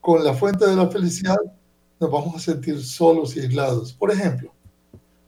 con 0.01 0.25
la 0.25 0.35
fuente 0.35 0.67
de 0.67 0.77
la 0.77 0.89
felicidad, 0.89 1.39
nos 2.01 2.11
vamos 2.11 2.35
a 2.37 2.39
sentir 2.41 2.83
solos 2.83 3.37
y 3.37 3.41
aislados. 3.41 3.93
Por 3.93 4.11
ejemplo, 4.11 4.53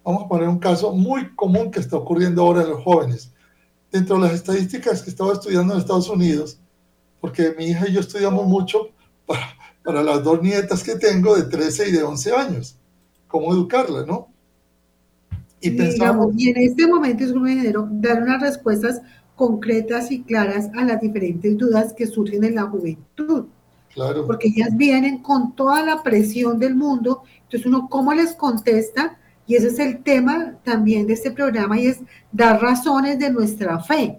vamos 0.03 0.25
a 0.25 0.29
poner 0.29 0.49
un 0.49 0.59
caso 0.59 0.93
muy 0.93 1.35
común 1.35 1.71
que 1.71 1.81
está 1.81 1.97
ocurriendo 1.97 2.43
ahora 2.43 2.62
en 2.62 2.71
los 2.71 2.83
jóvenes. 2.83 3.33
Dentro 3.93 4.17
de 4.17 4.23
las 4.23 4.33
estadísticas 4.33 5.03
que 5.03 5.11
estaba 5.11 5.33
estudiando 5.33 5.73
en 5.73 5.81
Estados 5.81 6.09
Unidos, 6.09 6.59
porque 7.21 7.55
mi 7.57 7.67
hija 7.67 7.88
y 7.88 7.93
yo 7.93 8.01
estudiamos 8.01 8.47
mucho 8.47 8.88
para, 9.25 9.57
para 9.85 10.03
las 10.03 10.25
dos 10.25 10.43
nietas 10.43 10.83
que 10.83 10.97
tengo 10.97 11.37
de 11.37 11.45
13 11.45 11.88
y 11.88 11.93
de 11.93 12.03
11 12.03 12.33
años, 12.35 12.77
cómo 13.29 13.53
educarla, 13.53 14.05
¿no? 14.05 14.34
Y, 15.68 15.70
pensamos, 15.70 16.35
y 16.37 16.50
en 16.50 16.57
este 16.59 16.87
momento 16.87 17.24
es 17.24 17.33
como 17.33 17.46
dinero 17.46 17.88
dar 17.90 18.22
unas 18.22 18.40
respuestas 18.40 19.00
concretas 19.35 20.11
y 20.11 20.22
claras 20.22 20.70
a 20.74 20.85
las 20.85 21.00
diferentes 21.00 21.57
dudas 21.57 21.92
que 21.92 22.07
surgen 22.07 22.44
en 22.44 22.55
la 22.55 22.64
juventud. 22.64 23.46
Claro. 23.92 24.27
Porque 24.27 24.48
ellas 24.48 24.70
vienen 24.77 25.22
con 25.22 25.55
toda 25.55 25.85
la 25.85 26.03
presión 26.03 26.59
del 26.59 26.74
mundo, 26.74 27.22
entonces 27.44 27.66
uno 27.66 27.88
cómo 27.88 28.12
les 28.12 28.35
contesta, 28.35 29.18
y 29.46 29.57
ese 29.57 29.68
es 29.68 29.79
el 29.79 30.03
tema 30.03 30.59
también 30.64 31.07
de 31.07 31.14
este 31.14 31.31
programa, 31.31 31.81
y 31.81 31.87
es 31.87 32.00
dar 32.33 32.61
razones 32.61 33.18
de 33.18 33.31
nuestra 33.31 33.81
fe. 33.81 34.18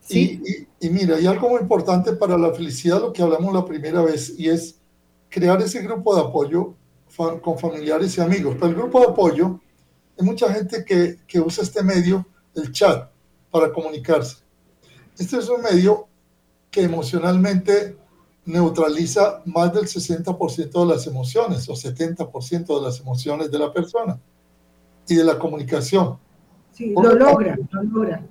¿Sí? 0.00 0.40
Y, 0.80 0.86
y, 0.86 0.90
mira, 0.90 1.16
hay 1.16 1.26
algo 1.26 1.50
muy 1.50 1.60
importante 1.60 2.12
para 2.12 2.38
la 2.38 2.52
felicidad, 2.52 3.00
lo 3.00 3.12
que 3.12 3.22
hablamos 3.22 3.52
la 3.52 3.64
primera 3.64 4.02
vez, 4.02 4.34
y 4.38 4.48
es 4.48 4.78
crear 5.28 5.60
ese 5.60 5.82
grupo 5.82 6.14
de 6.14 6.22
apoyo 6.22 6.74
con 7.42 7.58
familiares 7.58 8.16
y 8.16 8.20
amigos. 8.20 8.54
Pero 8.54 8.68
el 8.68 8.74
grupo 8.74 9.00
de 9.00 9.06
apoyo, 9.06 9.60
hay 10.18 10.24
mucha 10.24 10.52
gente 10.52 10.84
que, 10.84 11.18
que 11.26 11.40
usa 11.40 11.64
este 11.64 11.82
medio, 11.82 12.26
el 12.54 12.72
chat, 12.72 13.10
para 13.50 13.72
comunicarse. 13.72 14.36
Este 15.18 15.38
es 15.38 15.48
un 15.48 15.62
medio 15.62 16.08
que 16.70 16.82
emocionalmente 16.82 17.96
neutraliza 18.44 19.42
más 19.44 19.72
del 19.72 19.84
60% 19.84 20.70
de 20.70 20.86
las 20.86 21.06
emociones 21.06 21.68
o 21.68 21.72
70% 21.72 22.78
de 22.78 22.82
las 22.82 23.00
emociones 23.00 23.50
de 23.50 23.58
la 23.58 23.72
persona 23.72 24.18
y 25.08 25.14
de 25.14 25.24
la 25.24 25.38
comunicación. 25.38 26.18
Sí, 26.72 26.92
lo 26.94 27.14
logra, 27.14 27.56
lo 27.70 27.82
logra. 27.82 28.24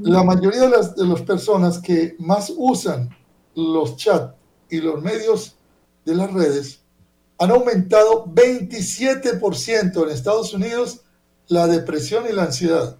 La 0.00 0.24
mayoría 0.24 0.62
de 0.62 0.70
las, 0.70 0.96
de 0.96 1.06
las 1.06 1.22
personas 1.22 1.78
que 1.78 2.16
más 2.18 2.52
usan 2.56 3.10
los 3.54 3.96
chats 3.96 4.34
y 4.70 4.80
los 4.80 5.02
medios 5.02 5.56
de 6.04 6.14
las 6.14 6.32
redes 6.32 6.80
han 7.38 7.50
aumentado 7.50 8.26
27% 8.26 10.02
en 10.02 10.10
Estados 10.10 10.54
Unidos 10.54 11.03
la 11.48 11.66
depresión 11.66 12.24
y 12.28 12.32
la 12.32 12.44
ansiedad 12.44 12.98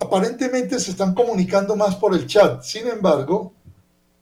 aparentemente 0.00 0.78
se 0.78 0.92
están 0.92 1.14
comunicando 1.14 1.76
más 1.76 1.96
por 1.96 2.14
el 2.14 2.26
chat. 2.26 2.62
Sin 2.62 2.86
embargo, 2.86 3.52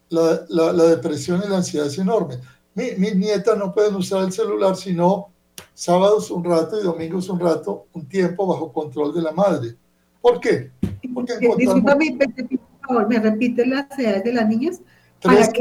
la, 0.09 0.45
la, 0.49 0.85
depresión 0.85 1.43
y 1.45 1.49
la 1.49 1.59
ansiedad 1.59 1.87
es 1.87 1.99
enorme. 1.99 2.39
Mi, 2.75 2.93
mis 2.97 3.17
nietas 3.17 3.57
no 3.59 3.73
pueden 3.73 3.95
usar 3.95 4.25
el 4.25 4.33
celular 4.33 4.77
sino 4.77 5.29
sábados 5.75 6.31
un 6.31 6.45
rato 6.45 6.79
y 6.81 6.85
domingos 6.85 7.29
un 7.29 7.41
rato, 7.41 7.87
un 7.93 8.07
tiempo 8.09 8.47
bajo 8.47 8.73
control 8.73 9.15
de 9.15 9.23
la 9.23 9.33
madre. 9.33 9.77
¿Por 10.21 10.41
qué? 10.41 10.71
Porque 11.15 11.39
Disculpame, 11.57 12.19
por 12.19 12.89
favor, 12.89 13.09
¿me 13.09 13.19
repite 13.19 13.67
las 13.67 13.87
edades 13.99 14.25
de 14.25 14.33
las 14.33 14.49
niñas? 14.49 14.81
13, 15.21 15.53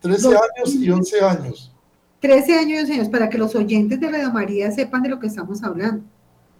13 0.00 0.28
años 0.28 0.74
y 0.74 0.90
11 0.90 1.20
años. 1.20 1.75
13 2.20 2.58
años 2.58 2.70
y 2.70 2.80
11 2.82 2.92
años, 2.94 3.08
para 3.08 3.28
que 3.28 3.38
los 3.38 3.54
oyentes 3.54 4.00
de 4.00 4.10
Radio 4.10 4.32
María 4.32 4.70
sepan 4.70 5.02
de 5.02 5.10
lo 5.10 5.20
que 5.20 5.26
estamos 5.26 5.62
hablando. 5.62 6.04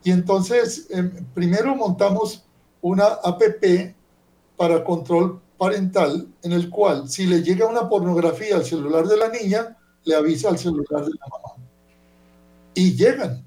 Y 0.04 0.10
entonces, 0.10 0.86
em, 0.90 1.10
primero 1.34 1.74
montamos 1.74 2.44
una 2.80 3.06
APP 3.24 3.94
para 4.56 4.84
control 4.84 5.40
parental 5.58 6.28
en 6.42 6.52
el 6.52 6.70
cual 6.70 7.08
si 7.08 7.26
le 7.26 7.42
llega 7.42 7.66
una 7.66 7.88
pornografía 7.88 8.56
al 8.56 8.64
celular 8.64 9.06
de 9.06 9.16
la 9.16 9.28
niña, 9.28 9.76
le 10.04 10.14
avisa 10.14 10.50
al 10.50 10.58
celular 10.58 11.04
de 11.04 11.10
la 11.10 11.26
mamá. 11.28 11.66
Y 12.74 12.94
llegan. 12.94 13.44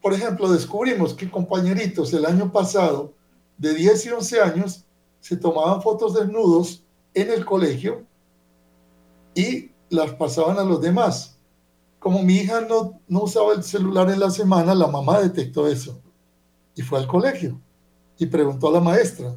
Por 0.00 0.14
ejemplo, 0.14 0.50
descubrimos 0.50 1.14
que 1.14 1.30
compañeritos 1.30 2.12
el 2.12 2.26
año 2.26 2.50
pasado 2.50 3.12
de 3.58 3.74
10 3.74 4.06
y 4.06 4.08
11 4.10 4.40
años 4.40 4.84
se 5.20 5.36
tomaban 5.36 5.80
fotos 5.82 6.14
desnudos 6.14 6.82
en 7.14 7.30
el 7.30 7.44
colegio 7.44 8.04
y 9.34 9.70
las 9.92 10.12
pasaban 10.14 10.58
a 10.58 10.64
los 10.64 10.80
demás. 10.80 11.36
Como 11.98 12.22
mi 12.22 12.36
hija 12.36 12.62
no, 12.62 12.98
no 13.06 13.22
usaba 13.22 13.52
el 13.52 13.62
celular 13.62 14.10
en 14.10 14.20
la 14.20 14.30
semana, 14.30 14.74
la 14.74 14.88
mamá 14.88 15.20
detectó 15.20 15.68
eso 15.68 16.00
y 16.74 16.82
fue 16.82 16.98
al 16.98 17.06
colegio 17.06 17.60
y 18.18 18.26
preguntó 18.26 18.68
a 18.68 18.72
la 18.72 18.80
maestra. 18.80 19.36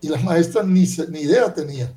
Y 0.00 0.08
la 0.08 0.18
maestra 0.18 0.62
ni, 0.62 0.86
ni 1.10 1.20
idea 1.20 1.52
tenía. 1.52 1.92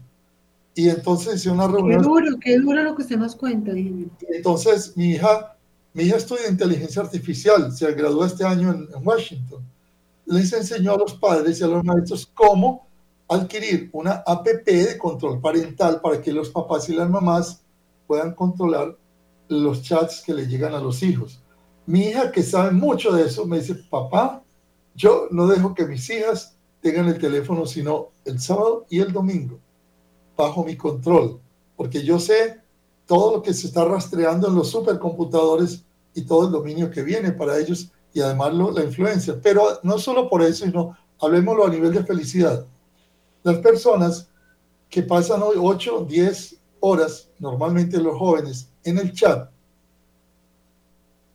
Y 0.76 0.89
entonces 0.89 1.36
hizo 1.36 1.54
una 1.54 1.67
reunión. 1.67 2.02
Qué 2.02 2.08
duro, 2.08 2.39
qué 2.41 2.58
duro 2.58 2.84
lo 2.84 2.95
que 2.95 3.04
usted 3.04 3.17
nos 3.17 3.36
cuenta. 3.36 3.71
entonces 3.71 4.97
mi 4.97 5.12
hija, 5.12 5.56
mi 5.93 6.04
hija 6.04 6.17
estudia 6.17 6.49
inteligencia 6.49 7.04
artificial, 7.04 7.71
se 7.71 7.91
graduó 7.93 8.26
este 8.26 8.43
año 8.43 8.71
en, 8.71 8.89
en 8.93 9.08
Washington. 9.08 9.63
Les 10.26 10.52
enseñó 10.52 10.95
a 10.95 10.97
los 10.97 11.13
padres 11.13 11.60
y 11.60 11.63
a 11.63 11.67
los 11.67 11.84
maestros 11.84 12.26
cómo 12.34 12.88
adquirir 13.27 13.89
una 13.93 14.23
APP 14.25 14.65
de 14.65 14.97
control 14.97 15.39
parental 15.39 16.01
para 16.01 16.21
que 16.21 16.31
los 16.31 16.49
papás 16.49 16.89
y 16.89 16.93
las 16.93 17.09
mamás 17.09 17.63
puedan 18.07 18.33
controlar 18.33 18.97
los 19.47 19.81
chats 19.81 20.21
que 20.21 20.33
le 20.33 20.47
llegan 20.47 20.73
a 20.73 20.79
los 20.79 21.03
hijos. 21.03 21.41
Mi 21.86 22.07
hija, 22.07 22.31
que 22.31 22.43
sabe 22.43 22.71
mucho 22.71 23.12
de 23.12 23.25
eso, 23.25 23.45
me 23.45 23.59
dice, 23.59 23.75
papá, 23.75 24.43
yo 24.95 25.27
no 25.31 25.47
dejo 25.47 25.73
que 25.73 25.86
mis 25.86 26.09
hijas 26.09 26.55
tengan 26.81 27.07
el 27.07 27.17
teléfono 27.17 27.65
sino 27.65 28.09
el 28.25 28.39
sábado 28.39 28.86
y 28.89 28.99
el 28.99 29.12
domingo, 29.12 29.59
bajo 30.38 30.63
mi 30.63 30.75
control, 30.75 31.39
porque 31.75 32.03
yo 32.03 32.19
sé 32.19 32.62
todo 33.05 33.38
lo 33.38 33.41
que 33.41 33.53
se 33.53 33.67
está 33.67 33.86
rastreando 33.86 34.47
en 34.47 34.55
los 34.55 34.69
supercomputadores 34.69 35.83
y 36.13 36.23
todo 36.23 36.45
el 36.45 36.51
dominio 36.51 36.89
que 36.91 37.01
viene 37.03 37.31
para 37.31 37.57
ellos 37.57 37.91
y 38.13 38.21
además 38.21 38.53
la 38.53 38.83
influencia. 38.83 39.39
Pero 39.41 39.79
no 39.83 39.97
solo 39.97 40.29
por 40.29 40.41
eso, 40.41 40.65
sino 40.65 40.95
hablemoslo 41.19 41.65
a 41.65 41.69
nivel 41.69 41.93
de 41.93 42.03
felicidad. 42.03 42.65
Las 43.43 43.58
personas 43.58 44.29
que 44.89 45.03
pasan 45.03 45.43
hoy 45.43 45.58
8, 45.60 46.06
10 46.08 46.58
horas, 46.79 47.29
normalmente 47.39 47.97
los 47.97 48.17
jóvenes, 48.17 48.69
en 48.84 48.97
el 48.97 49.13
chat, 49.13 49.49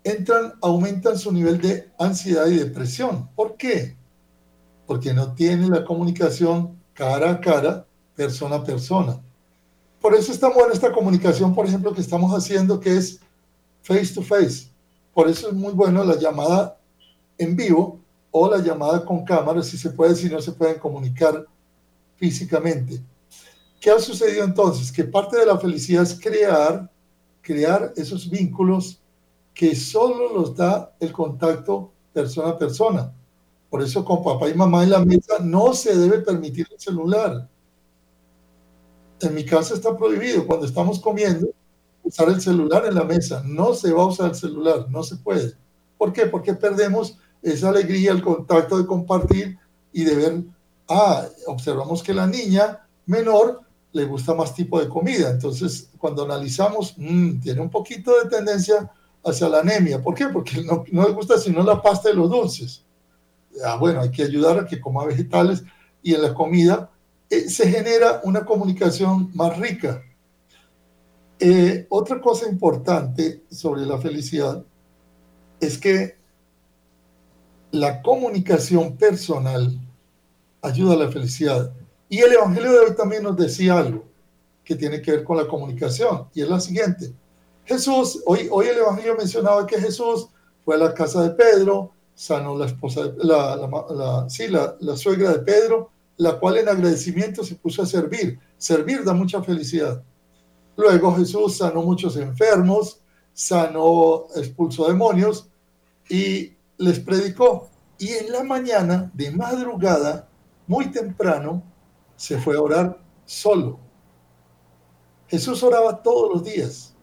entran, 0.04 0.54
aumentan 0.62 1.18
su 1.18 1.32
nivel 1.32 1.60
de 1.60 1.90
ansiedad 1.98 2.46
y 2.46 2.56
depresión. 2.56 3.28
¿Por 3.34 3.56
qué? 3.56 3.96
Porque 4.86 5.12
no 5.12 5.34
tienen 5.34 5.70
la 5.70 5.84
comunicación 5.84 6.78
cara 6.94 7.30
a 7.30 7.40
cara, 7.40 7.86
persona 8.14 8.56
a 8.56 8.64
persona. 8.64 9.20
Por 10.00 10.14
eso 10.14 10.32
está 10.32 10.48
buena 10.48 10.72
esta 10.72 10.92
comunicación, 10.92 11.54
por 11.54 11.66
ejemplo, 11.66 11.92
que 11.92 12.00
estamos 12.00 12.32
haciendo, 12.32 12.80
que 12.80 12.96
es 12.96 13.20
face 13.82 14.14
to 14.14 14.22
face. 14.22 14.70
Por 15.12 15.28
eso 15.28 15.48
es 15.48 15.54
muy 15.54 15.72
bueno 15.72 16.04
la 16.04 16.16
llamada 16.16 16.78
en 17.36 17.56
vivo 17.56 18.00
o 18.30 18.50
la 18.50 18.58
llamada 18.58 19.04
con 19.04 19.24
cámara, 19.24 19.62
si 19.62 19.76
se 19.76 19.90
puede, 19.90 20.14
si 20.14 20.28
no 20.28 20.40
se 20.40 20.52
pueden 20.52 20.78
comunicar 20.78 21.44
físicamente. 22.18 23.00
¿Qué 23.80 23.90
ha 23.90 23.98
sucedido 23.98 24.44
entonces? 24.44 24.92
Que 24.92 25.04
parte 25.04 25.38
de 25.38 25.46
la 25.46 25.58
felicidad 25.58 26.02
es 26.02 26.18
crear, 26.20 26.90
crear 27.40 27.92
esos 27.96 28.28
vínculos 28.28 29.00
que 29.54 29.74
solo 29.74 30.32
los 30.32 30.54
da 30.54 30.94
el 31.00 31.12
contacto 31.12 31.92
persona 32.12 32.50
a 32.50 32.58
persona. 32.58 33.12
Por 33.70 33.82
eso 33.82 34.04
con 34.04 34.22
papá 34.22 34.48
y 34.48 34.54
mamá 34.54 34.82
en 34.82 34.90
la 34.90 35.04
mesa 35.04 35.38
no 35.40 35.74
se 35.74 35.96
debe 35.96 36.18
permitir 36.20 36.66
el 36.70 36.80
celular. 36.80 37.48
En 39.20 39.34
mi 39.34 39.44
casa 39.44 39.74
está 39.74 39.96
prohibido 39.96 40.46
cuando 40.46 40.66
estamos 40.66 41.00
comiendo 41.00 41.48
usar 42.02 42.28
el 42.28 42.40
celular 42.40 42.86
en 42.86 42.94
la 42.94 43.04
mesa. 43.04 43.42
No 43.44 43.74
se 43.74 43.92
va 43.92 44.02
a 44.02 44.06
usar 44.06 44.30
el 44.30 44.36
celular, 44.36 44.86
no 44.88 45.02
se 45.02 45.16
puede. 45.16 45.54
¿Por 45.96 46.12
qué? 46.12 46.26
Porque 46.26 46.54
perdemos 46.54 47.18
esa 47.42 47.68
alegría, 47.68 48.12
el 48.12 48.22
contacto 48.22 48.78
de 48.78 48.86
compartir 48.86 49.58
y 49.92 50.04
de 50.04 50.14
ver, 50.14 50.44
ah, 50.88 51.26
observamos 51.46 52.02
que 52.02 52.14
la 52.14 52.26
niña 52.26 52.86
menor 53.06 53.62
le 53.92 54.04
gusta 54.04 54.34
más 54.34 54.54
tipo 54.54 54.80
de 54.80 54.88
comida. 54.88 55.30
Entonces, 55.30 55.90
cuando 55.98 56.24
analizamos, 56.24 56.94
mmm, 56.96 57.40
tiene 57.40 57.60
un 57.60 57.70
poquito 57.70 58.12
de 58.22 58.28
tendencia 58.28 58.90
hacia 59.24 59.48
la 59.48 59.60
anemia. 59.60 60.00
¿Por 60.00 60.14
qué? 60.14 60.28
Porque 60.28 60.62
no, 60.62 60.84
le 60.90 61.12
gusta 61.12 61.38
sino 61.38 61.62
la 61.62 61.80
pasta 61.80 62.08
de 62.08 62.14
los 62.14 62.30
dulces. 62.30 62.84
Ah, 63.64 63.76
bueno, 63.76 64.00
hay 64.00 64.10
que 64.10 64.22
ayudar 64.22 64.58
a 64.58 64.66
que 64.66 64.80
coma 64.80 65.04
vegetales 65.04 65.62
y 66.02 66.14
en 66.14 66.22
la 66.22 66.34
comida 66.34 66.90
eh, 67.28 67.48
se 67.48 67.68
genera 67.68 68.20
una 68.24 68.44
comunicación 68.44 69.30
más 69.34 69.58
rica. 69.58 70.02
Eh, 71.40 71.86
otra 71.88 72.20
cosa 72.20 72.48
importante 72.48 73.44
sobre 73.50 73.82
la 73.82 73.98
felicidad 73.98 74.64
es 75.60 75.78
que 75.78 76.16
la 77.70 78.02
comunicación 78.02 78.96
personal 78.96 79.78
ayuda 80.62 80.94
a 80.94 80.96
la 80.96 81.10
felicidad. 81.10 81.72
Y 82.08 82.18
el 82.18 82.32
Evangelio 82.32 82.72
de 82.72 82.78
hoy 82.78 82.94
también 82.94 83.22
nos 83.22 83.36
decía 83.36 83.78
algo 83.78 84.04
que 84.64 84.76
tiene 84.76 85.00
que 85.00 85.12
ver 85.12 85.24
con 85.24 85.36
la 85.36 85.46
comunicación, 85.46 86.28
y 86.34 86.42
es 86.42 86.48
la 86.48 86.60
siguiente. 86.60 87.12
Jesús, 87.64 88.22
hoy, 88.26 88.48
hoy 88.50 88.66
el 88.66 88.78
Evangelio 88.78 89.16
mencionaba 89.16 89.66
que 89.66 89.80
Jesús 89.80 90.28
fue 90.64 90.74
a 90.74 90.78
la 90.78 90.94
casa 90.94 91.22
de 91.22 91.30
Pedro, 91.30 91.92
sanó 92.14 92.56
la 92.56 92.66
esposa, 92.66 93.12
la, 93.18 93.56
la, 93.56 94.26
sí, 94.28 94.48
la, 94.48 94.76
la 94.80 94.96
suegra 94.96 95.32
de 95.32 95.38
Pedro, 95.38 95.90
la 96.18 96.38
cual 96.38 96.58
en 96.58 96.68
agradecimiento 96.68 97.44
se 97.44 97.54
puso 97.54 97.82
a 97.82 97.86
servir. 97.86 98.38
Servir 98.58 99.04
da 99.04 99.14
mucha 99.14 99.42
felicidad. 99.42 100.02
Luego 100.76 101.14
Jesús 101.14 101.56
sanó 101.56 101.82
muchos 101.82 102.16
enfermos, 102.16 103.00
sanó, 103.32 104.26
expulsó 104.34 104.88
demonios 104.88 105.48
y 106.08 106.52
les 106.76 106.98
predicó. 107.00 107.68
Y 107.98 108.08
en 108.10 108.32
la 108.32 108.42
mañana, 108.42 109.10
de 109.14 109.30
madrugada, 109.30 110.27
muy 110.68 110.90
temprano, 110.90 111.62
se 112.14 112.38
fue 112.38 112.56
a 112.56 112.60
orar 112.60 113.00
solo. 113.24 113.80
Jesús 115.26 115.62
oraba 115.62 116.02
todos 116.02 116.34
los 116.34 116.44
días. 116.44 116.94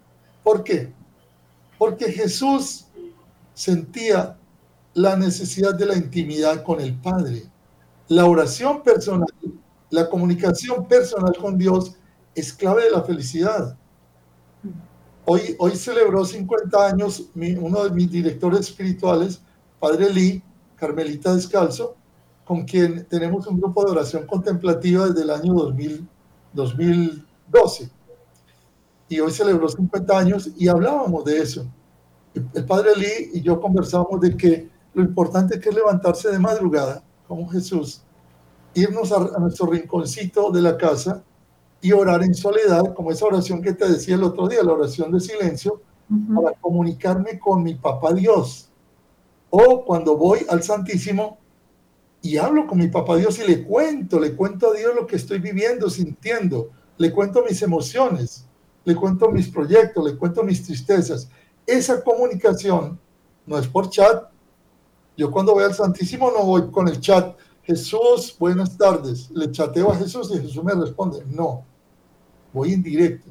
¿Por 0.43 0.63
qué? 0.63 0.93
Porque 1.77 2.11
Jesús 2.11 2.85
sentía 3.53 4.37
la 4.93 5.15
necesidad 5.17 5.73
de 5.75 5.85
la 5.85 5.95
intimidad 5.95 6.63
con 6.63 6.79
el 6.79 6.95
Padre. 6.95 7.43
La 8.07 8.25
oración 8.25 8.83
personal, 8.83 9.27
la 9.89 10.09
comunicación 10.09 10.87
personal 10.87 11.35
con 11.35 11.57
Dios 11.57 11.95
es 12.35 12.53
clave 12.53 12.83
de 12.83 12.91
la 12.91 13.03
felicidad. 13.03 13.77
Hoy, 15.25 15.55
hoy 15.57 15.75
celebró 15.75 16.23
50 16.23 16.87
años 16.87 17.29
uno 17.33 17.83
de 17.83 17.89
mis 17.89 18.11
directores 18.11 18.59
espirituales, 18.61 19.41
Padre 19.79 20.13
Lee, 20.13 20.43
Carmelita 20.75 21.33
Descalzo, 21.33 21.95
con 22.45 22.63
quien 22.63 23.05
tenemos 23.05 23.47
un 23.47 23.59
grupo 23.59 23.83
de 23.83 23.91
oración 23.91 24.25
contemplativa 24.27 25.07
desde 25.07 25.23
el 25.23 25.31
año 25.31 25.53
2000, 25.53 26.07
2012. 26.53 27.89
Y 29.09 29.19
hoy 29.19 29.31
celebró 29.31 29.67
50 29.67 30.17
años 30.17 30.51
y 30.55 30.67
hablábamos 30.67 31.25
de 31.25 31.41
eso. 31.41 31.65
El 32.53 32.65
Padre 32.65 32.91
Lee 32.95 33.31
y 33.33 33.41
yo 33.41 33.59
conversábamos 33.59 34.21
de 34.21 34.37
que 34.37 34.69
lo 34.93 35.03
importante 35.03 35.59
que 35.59 35.69
es 35.69 35.75
levantarse 35.75 36.29
de 36.29 36.39
madrugada, 36.39 37.03
como 37.27 37.47
Jesús, 37.49 38.03
irnos 38.75 39.11
a, 39.11 39.39
nuestro 39.39 39.67
rinconcito 39.67 40.51
de 40.51 40.61
la 40.61 40.77
casa 40.77 41.23
y 41.81 41.91
orar 41.91 42.23
en 42.23 42.33
soledad, 42.33 42.93
como 42.93 43.11
esa 43.11 43.25
oración 43.25 43.61
que 43.61 43.73
te 43.73 43.89
decía 43.89 44.15
el 44.15 44.23
otro 44.23 44.47
día, 44.47 44.63
la 44.63 44.73
oración 44.73 45.11
de 45.11 45.19
silencio, 45.19 45.81
para 46.35 46.55
comunicarme 46.59 47.39
con 47.39 47.63
mi 47.63 47.73
papá 47.75 48.13
Dios. 48.13 48.69
O 49.49 49.83
cuando 49.83 50.15
voy 50.17 50.45
al 50.49 50.61
Santísimo 50.61 51.39
y 52.25 52.37
hablo 52.37 52.65
con 52.65 52.79
mi 52.79 52.87
papá 52.87 53.17
Dios 53.17 53.37
y 53.37 53.43
le 53.45 53.63
cuento, 53.63 54.19
le 54.19 54.35
cuento 54.35 54.71
a 54.71 54.73
Dios 54.73 54.95
lo 54.95 55.05
que 55.05 55.15
estoy 55.15 55.37
viviendo, 55.37 55.91
sintiendo, 55.91 56.71
le 56.97 57.11
cuento 57.11 57.43
mis 57.47 57.61
emociones, 57.61 58.47
le 58.83 58.95
cuento 58.95 59.29
mis 59.29 59.47
proyectos, 59.47 60.03
le 60.03 60.17
cuento 60.17 60.43
mis 60.43 60.63
tristezas. 60.63 61.29
Esa 61.67 62.03
comunicación 62.03 62.99
no 63.45 63.59
es 63.59 63.67
por 63.67 63.91
chat, 63.91 64.23
yo 65.15 65.29
cuando 65.29 65.53
voy 65.53 65.65
al 65.65 65.75
Santísimo 65.75 66.31
no 66.31 66.43
voy 66.43 66.71
con 66.71 66.87
el 66.87 66.99
chat, 66.99 67.37
Jesús, 67.61 68.35
buenas 68.39 68.75
tardes, 68.75 69.29
le 69.29 69.51
chateo 69.51 69.91
a 69.91 69.95
Jesús 69.95 70.31
y 70.33 70.39
Jesús 70.39 70.63
me 70.63 70.73
responde, 70.73 71.23
no, 71.29 71.63
voy 72.51 72.73
en 72.73 72.81
directo. 72.81 73.29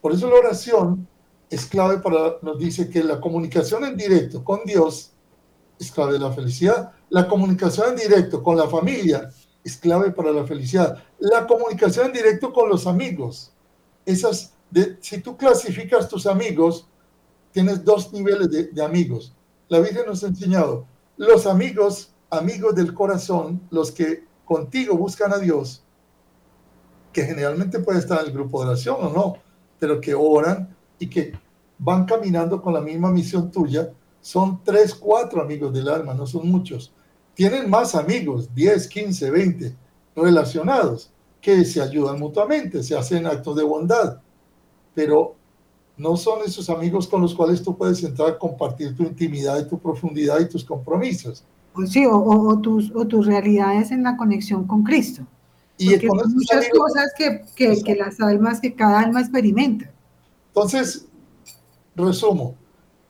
Por 0.00 0.12
eso 0.12 0.30
la 0.30 0.36
oración 0.36 1.06
es 1.50 1.66
clave 1.66 1.98
para, 1.98 2.38
nos 2.40 2.58
dice 2.58 2.88
que 2.88 3.04
la 3.04 3.20
comunicación 3.20 3.84
en 3.84 3.98
directo 3.98 4.42
con 4.42 4.60
Dios 4.64 5.12
es 5.80 5.90
clave 5.90 6.12
de 6.12 6.18
la 6.20 6.30
felicidad. 6.30 6.92
La 7.08 7.26
comunicación 7.26 7.88
en 7.90 7.96
directo 7.96 8.42
con 8.42 8.56
la 8.56 8.68
familia 8.68 9.30
es 9.64 9.76
clave 9.78 10.12
para 10.12 10.30
la 10.30 10.44
felicidad. 10.44 11.02
La 11.18 11.46
comunicación 11.46 12.06
en 12.06 12.12
directo 12.12 12.52
con 12.52 12.68
los 12.68 12.86
amigos. 12.86 13.52
Esas, 14.04 14.52
si 15.00 15.20
tú 15.20 15.36
clasificas 15.36 16.08
tus 16.08 16.26
amigos, 16.26 16.86
tienes 17.50 17.82
dos 17.82 18.12
niveles 18.12 18.50
de, 18.50 18.64
de 18.64 18.84
amigos. 18.84 19.34
La 19.68 19.80
Virgen 19.80 20.04
nos 20.06 20.22
ha 20.22 20.28
enseñado 20.28 20.86
los 21.16 21.46
amigos, 21.46 22.12
amigos 22.30 22.74
del 22.74 22.92
corazón, 22.92 23.62
los 23.70 23.90
que 23.90 24.24
contigo 24.44 24.96
buscan 24.96 25.32
a 25.32 25.38
Dios, 25.38 25.82
que 27.12 27.24
generalmente 27.24 27.80
puede 27.80 28.00
estar 28.00 28.20
en 28.20 28.26
el 28.26 28.32
grupo 28.32 28.60
de 28.60 28.68
oración 28.68 28.96
o 29.00 29.10
no, 29.10 29.36
pero 29.78 30.00
que 30.00 30.14
oran 30.14 30.76
y 30.98 31.08
que 31.08 31.32
van 31.78 32.04
caminando 32.04 32.60
con 32.60 32.74
la 32.74 32.80
misma 32.80 33.10
misión 33.10 33.50
tuya, 33.50 33.90
son 34.20 34.60
tres, 34.64 34.94
cuatro 34.94 35.42
amigos 35.42 35.72
del 35.72 35.88
alma, 35.88 36.14
no 36.14 36.26
son 36.26 36.50
muchos. 36.50 36.92
Tienen 37.34 37.70
más 37.70 37.94
amigos, 37.94 38.54
10, 38.54 38.88
15, 38.88 39.30
20, 39.30 39.76
relacionados, 40.14 41.10
que 41.40 41.64
se 41.64 41.80
ayudan 41.80 42.18
mutuamente, 42.18 42.82
se 42.82 42.96
hacen 42.96 43.26
actos 43.26 43.56
de 43.56 43.62
bondad, 43.62 44.20
pero 44.94 45.34
no 45.96 46.16
son 46.16 46.40
esos 46.44 46.68
amigos 46.70 47.06
con 47.06 47.22
los 47.22 47.34
cuales 47.34 47.62
tú 47.62 47.76
puedes 47.76 48.02
entrar 48.02 48.30
a 48.30 48.38
compartir 48.38 48.94
tu 48.94 49.02
intimidad 49.02 49.58
y 49.60 49.68
tu 49.68 49.78
profundidad 49.78 50.40
y 50.40 50.48
tus 50.48 50.64
compromisos. 50.64 51.44
Sí, 51.86 52.04
o, 52.10 52.58
tus, 52.60 52.90
o 52.94 53.06
tus 53.06 53.26
realidades 53.26 53.90
en 53.90 54.02
la 54.02 54.16
conexión 54.16 54.66
con 54.66 54.82
Cristo. 54.82 55.22
Y 55.78 55.90
Porque 55.90 56.06
hay 56.06 56.34
muchas 56.34 56.68
cosas 56.68 57.12
que, 57.16 57.42
que, 57.54 57.82
que, 57.82 57.94
las 57.94 58.20
almas, 58.20 58.60
que 58.60 58.74
cada 58.74 59.00
alma 59.00 59.20
experimenta. 59.20 59.90
Entonces, 60.48 61.06
resumo, 61.94 62.56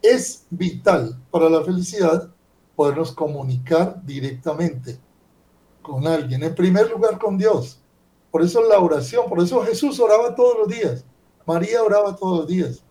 es 0.03 0.47
vital 0.51 1.19
para 1.31 1.49
la 1.49 1.63
felicidad 1.63 2.31
podernos 2.75 3.13
comunicar 3.13 4.03
directamente 4.05 4.99
con 5.83 6.07
alguien, 6.07 6.43
en 6.43 6.55
primer 6.55 6.91
lugar 6.91 7.19
con 7.19 7.37
Dios. 7.37 7.81
Por 8.31 8.43
eso 8.43 8.63
la 8.63 8.79
oración, 8.79 9.29
por 9.29 9.41
eso 9.41 9.63
Jesús 9.63 9.99
oraba 9.99 10.35
todos 10.35 10.59
los 10.59 10.69
días. 10.69 11.05
María 11.47 11.83
oraba 11.83 12.15
todos 12.15 12.41
los 12.41 12.49
días. 12.49 12.85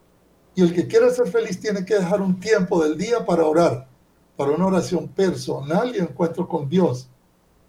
Y 0.56 0.62
el 0.62 0.74
que 0.74 0.88
quiera 0.88 1.10
ser 1.10 1.28
feliz 1.28 1.60
tiene 1.60 1.86
que 1.86 1.96
dejar 1.96 2.22
un 2.22 2.40
tiempo 2.40 2.84
del 2.84 2.98
día 2.98 3.26
para 3.26 3.46
orar, 3.46 3.88
para 4.36 4.52
una 4.52 4.66
oración 4.66 5.08
personal 5.08 5.96
y 5.96 6.00
encuentro 6.00 6.48
con 6.48 6.68
Dios, 6.68 7.10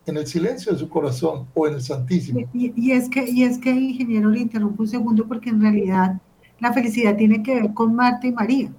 en 0.06 0.16
el 0.16 0.26
silencio 0.26 0.72
de 0.72 0.78
su 0.78 0.88
corazón 0.88 1.46
o 1.54 1.68
en 1.68 1.74
el 1.74 1.82
Santísimo. 1.82 2.40
Y, 2.52 2.90
es, 2.90 3.08
que, 3.08 3.24
y 3.30 3.44
es 3.44 3.58
que, 3.58 3.70
ingeniero, 3.70 4.30
le 4.30 4.40
interrumpo 4.40 4.82
un 4.82 4.88
segundo 4.88 5.26
porque 5.28 5.50
en 5.50 5.60
realidad 5.60 6.20
la 6.58 6.72
felicidad 6.72 7.16
tiene 7.16 7.42
que 7.42 7.54
ver 7.54 7.72
con 7.72 7.94
Marta 7.94 8.26
y 8.26 8.32
María. 8.32 8.72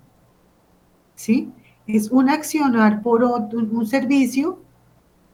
¿Sí? 1.21 1.51
Es 1.86 2.10
un 2.10 2.29
accionar 2.29 3.01
por 3.01 3.23
un 3.23 3.86
servicio, 3.86 4.60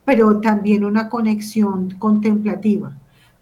pero 0.06 0.42
también 0.42 0.84
una 0.84 1.08
conexión 1.08 1.92
contemplativa 2.00 2.98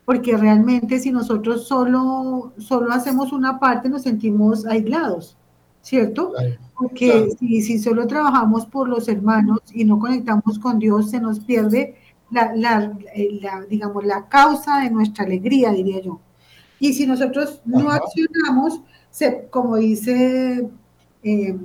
porque 0.05 0.37
realmente 0.37 0.99
si 0.99 1.11
nosotros 1.11 1.67
solo, 1.67 2.53
solo 2.57 2.91
hacemos 2.91 3.33
una 3.33 3.59
parte 3.59 3.89
nos 3.89 4.03
sentimos 4.03 4.65
aislados, 4.65 5.35
¿cierto? 5.81 6.33
porque 6.77 7.29
Si, 7.39 7.61
si, 7.61 7.79
solo 7.79 8.05
trabajamos 8.05 8.67
por 8.67 8.87
los 8.87 9.07
hermanos 9.07 9.59
y 9.73 9.83
no 9.83 9.97
conectamos 9.97 10.59
con 10.59 10.77
Dios, 10.77 11.09
se 11.09 11.19
nos 11.19 11.39
pierde 11.39 11.95
la, 12.29 12.55
la, 12.55 12.93
eh, 13.15 13.39
digamos, 13.69 14.05
la 14.05 14.27
causa 14.27 14.81
de 14.81 14.91
nuestra 14.91 15.25
alegría, 15.25 15.71
diría 15.71 16.01
yo. 16.01 16.19
Y 16.79 16.93
si 16.93 17.07
nosotros 17.07 17.61
no 17.65 17.89
accionamos, 17.89 18.81
se, 19.09 19.47
como 19.49 19.77
dice 19.77 20.69
eh, 21.27 21.57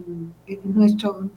nuestro, 0.64 1.28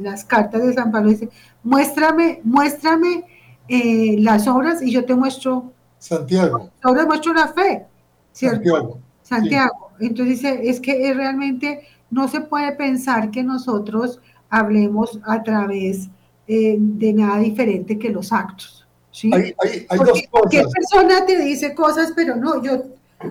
las 0.00 0.24
cartas 0.24 0.66
de 0.66 0.74
San 0.74 0.90
Pablo, 0.90 1.10
dice, 1.10 1.28
muéstrame, 1.62 2.40
muéstrame 2.42 3.24
eh, 3.68 4.16
las 4.18 4.48
obras 4.48 4.82
y 4.82 4.90
yo 4.90 5.04
te 5.04 5.14
muestro. 5.14 5.72
Santiago. 5.98 6.70
Ahora 6.82 7.06
muestro 7.06 7.32
la 7.32 7.46
fe, 7.46 7.86
¿cierto? 8.32 8.56
Santiago. 8.56 8.98
Santiago. 9.22 9.90
Entonces 10.00 10.40
dice, 10.40 10.68
es 10.68 10.80
que 10.80 11.14
realmente 11.14 11.86
no 12.10 12.26
se 12.26 12.40
puede 12.40 12.72
pensar 12.72 13.30
que 13.30 13.44
nosotros 13.44 14.20
hablemos 14.50 15.20
a 15.24 15.44
través 15.44 16.08
eh, 16.48 16.74
de 16.76 17.12
nada 17.12 17.38
diferente 17.38 18.00
que 18.00 18.10
los 18.10 18.32
actos. 18.32 18.84
¿sí? 19.12 19.30
Hay, 19.32 19.54
hay, 19.88 19.98
dos 19.98 20.08
cosas. 20.08 20.28
Cualquier 20.28 20.66
persona 20.66 21.24
te 21.24 21.38
dice 21.38 21.72
cosas, 21.72 22.12
pero 22.16 22.34
no, 22.34 22.60
yo, 22.64 22.82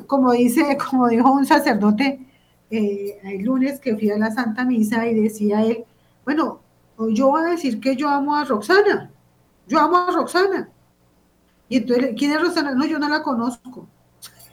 como 0.07 0.31
dice, 0.31 0.77
como 0.77 1.09
dijo 1.09 1.29
un 1.29 1.45
sacerdote 1.45 2.30
eh, 2.71 3.19
el 3.23 3.43
lunes 3.43 3.79
que 3.79 3.95
fui 3.95 4.09
a 4.09 4.17
la 4.17 4.31
Santa 4.31 4.65
Misa 4.65 5.05
y 5.05 5.19
decía 5.19 5.61
él, 5.63 5.83
bueno, 6.23 6.61
yo 7.09 7.27
voy 7.27 7.41
a 7.43 7.51
decir 7.51 7.79
que 7.79 7.95
yo 7.95 8.07
amo 8.07 8.35
a 8.35 8.45
Roxana, 8.45 9.11
yo 9.67 9.79
amo 9.79 9.97
a 9.97 10.11
Roxana. 10.11 10.69
Y 11.67 11.77
entonces, 11.77 12.15
¿quién 12.17 12.31
es 12.31 12.41
Roxana? 12.41 12.73
No, 12.73 12.85
yo 12.85 12.97
no 12.99 13.09
la 13.09 13.21
conozco. 13.21 13.87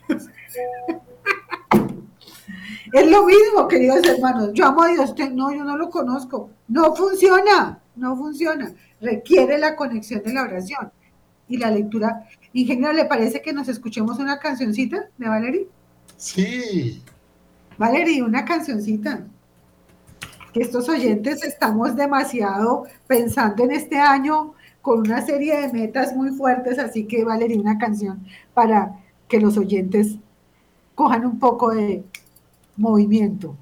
Es 2.92 3.10
lo 3.10 3.26
mismo, 3.26 3.68
queridos 3.68 4.02
hermanos. 4.06 4.50
Yo 4.54 4.66
amo 4.66 4.82
a 4.82 4.88
Dios, 4.88 5.14
no, 5.32 5.52
yo 5.52 5.62
no 5.62 5.76
lo 5.76 5.90
conozco. 5.90 6.50
No 6.68 6.94
funciona, 6.94 7.80
no 7.96 8.16
funciona. 8.16 8.72
Requiere 9.00 9.58
la 9.58 9.76
conexión 9.76 10.22
de 10.22 10.32
la 10.32 10.42
oración 10.42 10.90
y 11.48 11.58
la 11.58 11.70
lectura. 11.70 12.24
Ingeniero, 12.54 12.94
¿le 12.94 13.04
parece 13.04 13.42
que 13.42 13.52
nos 13.52 13.68
escuchemos 13.68 14.18
una 14.18 14.38
cancioncita 14.38 15.10
de 15.18 15.28
Valerie? 15.28 15.68
Sí. 16.16 17.02
Valerie, 17.78 18.22
una 18.22 18.44
cancioncita. 18.44 19.24
Que 20.52 20.60
estos 20.62 20.88
oyentes 20.88 21.44
estamos 21.44 21.94
demasiado 21.94 22.84
pensando 23.06 23.64
en 23.64 23.70
este 23.70 23.98
año 23.98 24.54
con 24.82 25.00
una 25.00 25.24
serie 25.24 25.60
de 25.60 25.72
metas 25.72 26.14
muy 26.14 26.30
fuertes, 26.30 26.78
así 26.78 27.04
que 27.04 27.24
Valerie, 27.24 27.58
una 27.58 27.78
canción 27.78 28.24
para 28.54 28.98
que 29.28 29.40
los 29.40 29.56
oyentes 29.56 30.16
cojan 30.94 31.24
un 31.26 31.38
poco 31.38 31.70
de 31.70 32.02
movimiento. 32.76 33.54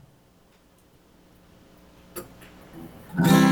María, 3.17 3.46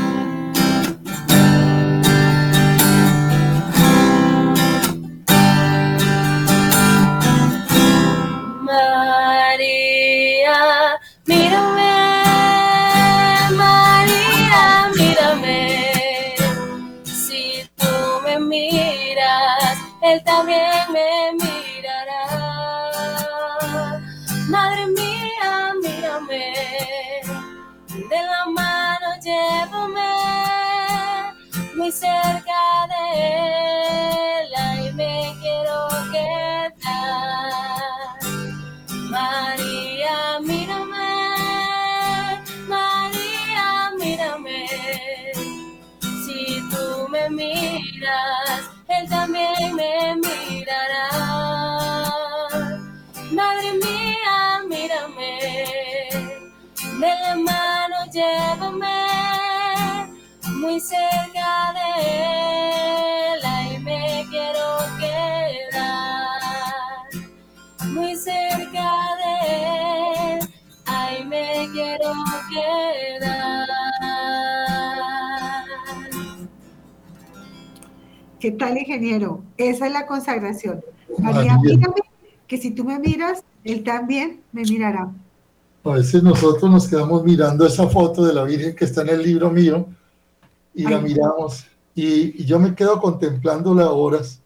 también 20.25 20.91
me 20.91 21.33
mirará. 21.33 22.21
Madre 24.49 24.87
mía 24.87 25.25
de 28.09 28.21
la 28.21 28.45
mano 28.47 29.07
llévame 29.21 30.13
muy 31.75 31.91
cerca 31.91 32.87
de 32.89 33.74
muy 60.75 60.81
cerca 60.81 61.73
de 61.73 61.87
él, 63.31 63.39
ahí 63.45 63.79
me 63.79 64.25
quiero 64.29 64.77
quedar, 64.99 66.41
muy 67.93 68.13
cerca 68.17 68.91
de 69.23 69.35
él, 70.33 70.39
ahí 70.85 71.23
me 71.23 71.69
quiero 71.71 72.11
quedar. 72.49 73.67
¿Qué 78.41 78.51
tal, 78.51 78.77
ingeniero? 78.77 79.43
Esa 79.55 79.87
es 79.87 79.93
la 79.93 80.05
consagración. 80.05 80.83
María, 81.17 81.57
mírame, 81.57 82.01
que 82.47 82.57
si 82.57 82.71
tú 82.71 82.83
me 82.83 82.99
miras, 82.99 83.45
él 83.63 83.81
también 83.81 84.41
me 84.51 84.63
mirará. 84.63 85.09
A 85.85 85.91
veces 85.91 86.21
nosotros 86.21 86.69
nos 86.69 86.89
quedamos 86.89 87.23
mirando 87.23 87.65
esa 87.65 87.87
foto 87.87 88.25
de 88.25 88.33
la 88.33 88.43
Virgen 88.43 88.75
que 88.75 88.83
está 88.83 89.03
en 89.03 89.09
el 89.09 89.23
libro 89.23 89.49
mío 89.49 89.87
y 90.75 90.83
la 90.83 90.99
miramos 90.99 91.65
y, 91.95 92.43
yo 92.43 92.59
me 92.59 92.75
quedo 92.75 92.99
contemplándola 92.99 93.91
horas 93.91 94.41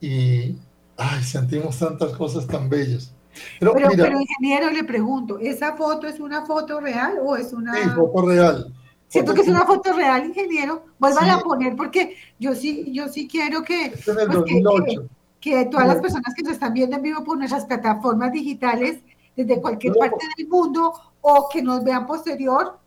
y 0.00 0.56
ay, 0.96 1.22
sentimos 1.24 1.78
tantas 1.78 2.12
cosas 2.12 2.46
tan 2.46 2.68
bellas. 2.68 3.12
Pero, 3.58 3.72
pero, 3.74 4.20
ingeniero, 4.20 4.70
le 4.70 4.84
pregunto, 4.84 5.38
¿esa 5.38 5.76
foto 5.76 6.06
es 6.06 6.20
una 6.20 6.46
foto 6.46 6.80
real 6.80 7.18
o 7.24 7.36
es 7.36 7.52
una...? 7.52 7.74
Sí, 7.74 7.88
foto 7.90 8.26
real. 8.26 8.72
Siento 9.08 9.34
que 9.34 9.40
es 9.40 9.48
una 9.48 9.64
foto 9.64 9.92
real, 9.92 10.26
ingeniero. 10.26 10.84
Vuelvan 10.98 11.30
a 11.30 11.40
poner 11.40 11.74
porque 11.76 12.14
yo 12.38 12.54
sí, 12.54 12.92
yo 12.92 13.08
sí 13.08 13.26
quiero 13.26 13.62
que... 13.62 13.86
Es 13.86 14.06
en 14.06 14.20
el 14.20 14.28
2008. 14.28 14.84
Pues, 14.84 15.08
que, 15.40 15.50
que, 15.50 15.64
todas 15.66 15.86
las 15.86 16.00
personas 16.00 16.34
que 16.34 16.42
nos 16.42 16.52
están 16.52 16.74
viendo 16.74 16.96
en 16.96 17.02
vivo 17.02 17.24
por 17.24 17.38
nuestras 17.38 17.64
plataformas 17.64 18.32
digitales 18.32 19.00
desde 19.36 19.60
cualquier 19.60 19.94
parte 19.94 20.26
del 20.36 20.48
mundo 20.48 20.92
o 21.20 21.48
que 21.52 21.62
nos 21.62 21.82
vean 21.84 22.06
posterior. 22.06 22.78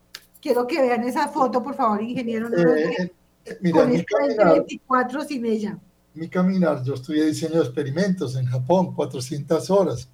Quiero 0.41 0.65
que 0.65 0.81
vean 0.81 1.03
esa 1.03 1.27
foto, 1.27 1.61
por 1.61 1.75
favor, 1.75 2.01
ingeniero. 2.01 2.47
Eh, 2.47 3.11
eh, 3.45 3.57
mira, 3.61 3.85
mi 3.85 4.03
caminar, 4.03 4.53
24 4.53 5.23
sin 5.23 5.45
ella. 5.45 5.77
Mi 6.13 6.27
caminar, 6.27 6.83
yo 6.83 6.95
estudié 6.95 7.25
diseño 7.25 7.55
de 7.55 7.65
experimentos 7.65 8.35
en 8.35 8.45
Japón, 8.45 8.93
400 8.95 9.69
horas. 9.69 10.09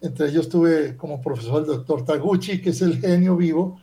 Entre 0.00 0.28
ellos 0.28 0.48
tuve 0.48 0.96
como 0.96 1.20
profesor 1.20 1.60
el 1.60 1.66
doctor 1.66 2.04
Taguchi, 2.04 2.60
que 2.60 2.70
es 2.70 2.82
el 2.82 2.98
genio 2.98 3.36
vivo 3.36 3.80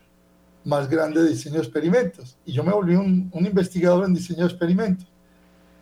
más 0.63 0.89
grande 0.89 1.21
de 1.21 1.30
diseño 1.30 1.56
de 1.56 1.62
experimentos. 1.62 2.38
Y 2.45 2.54
yo 2.54 2.63
me 2.63 2.71
volví 2.71 2.95
un, 2.95 3.30
un 3.32 3.45
investigador 3.45 4.06
en 4.06 4.13
diseño 4.13 4.39
de 4.39 4.48
experimentos. 4.48 5.08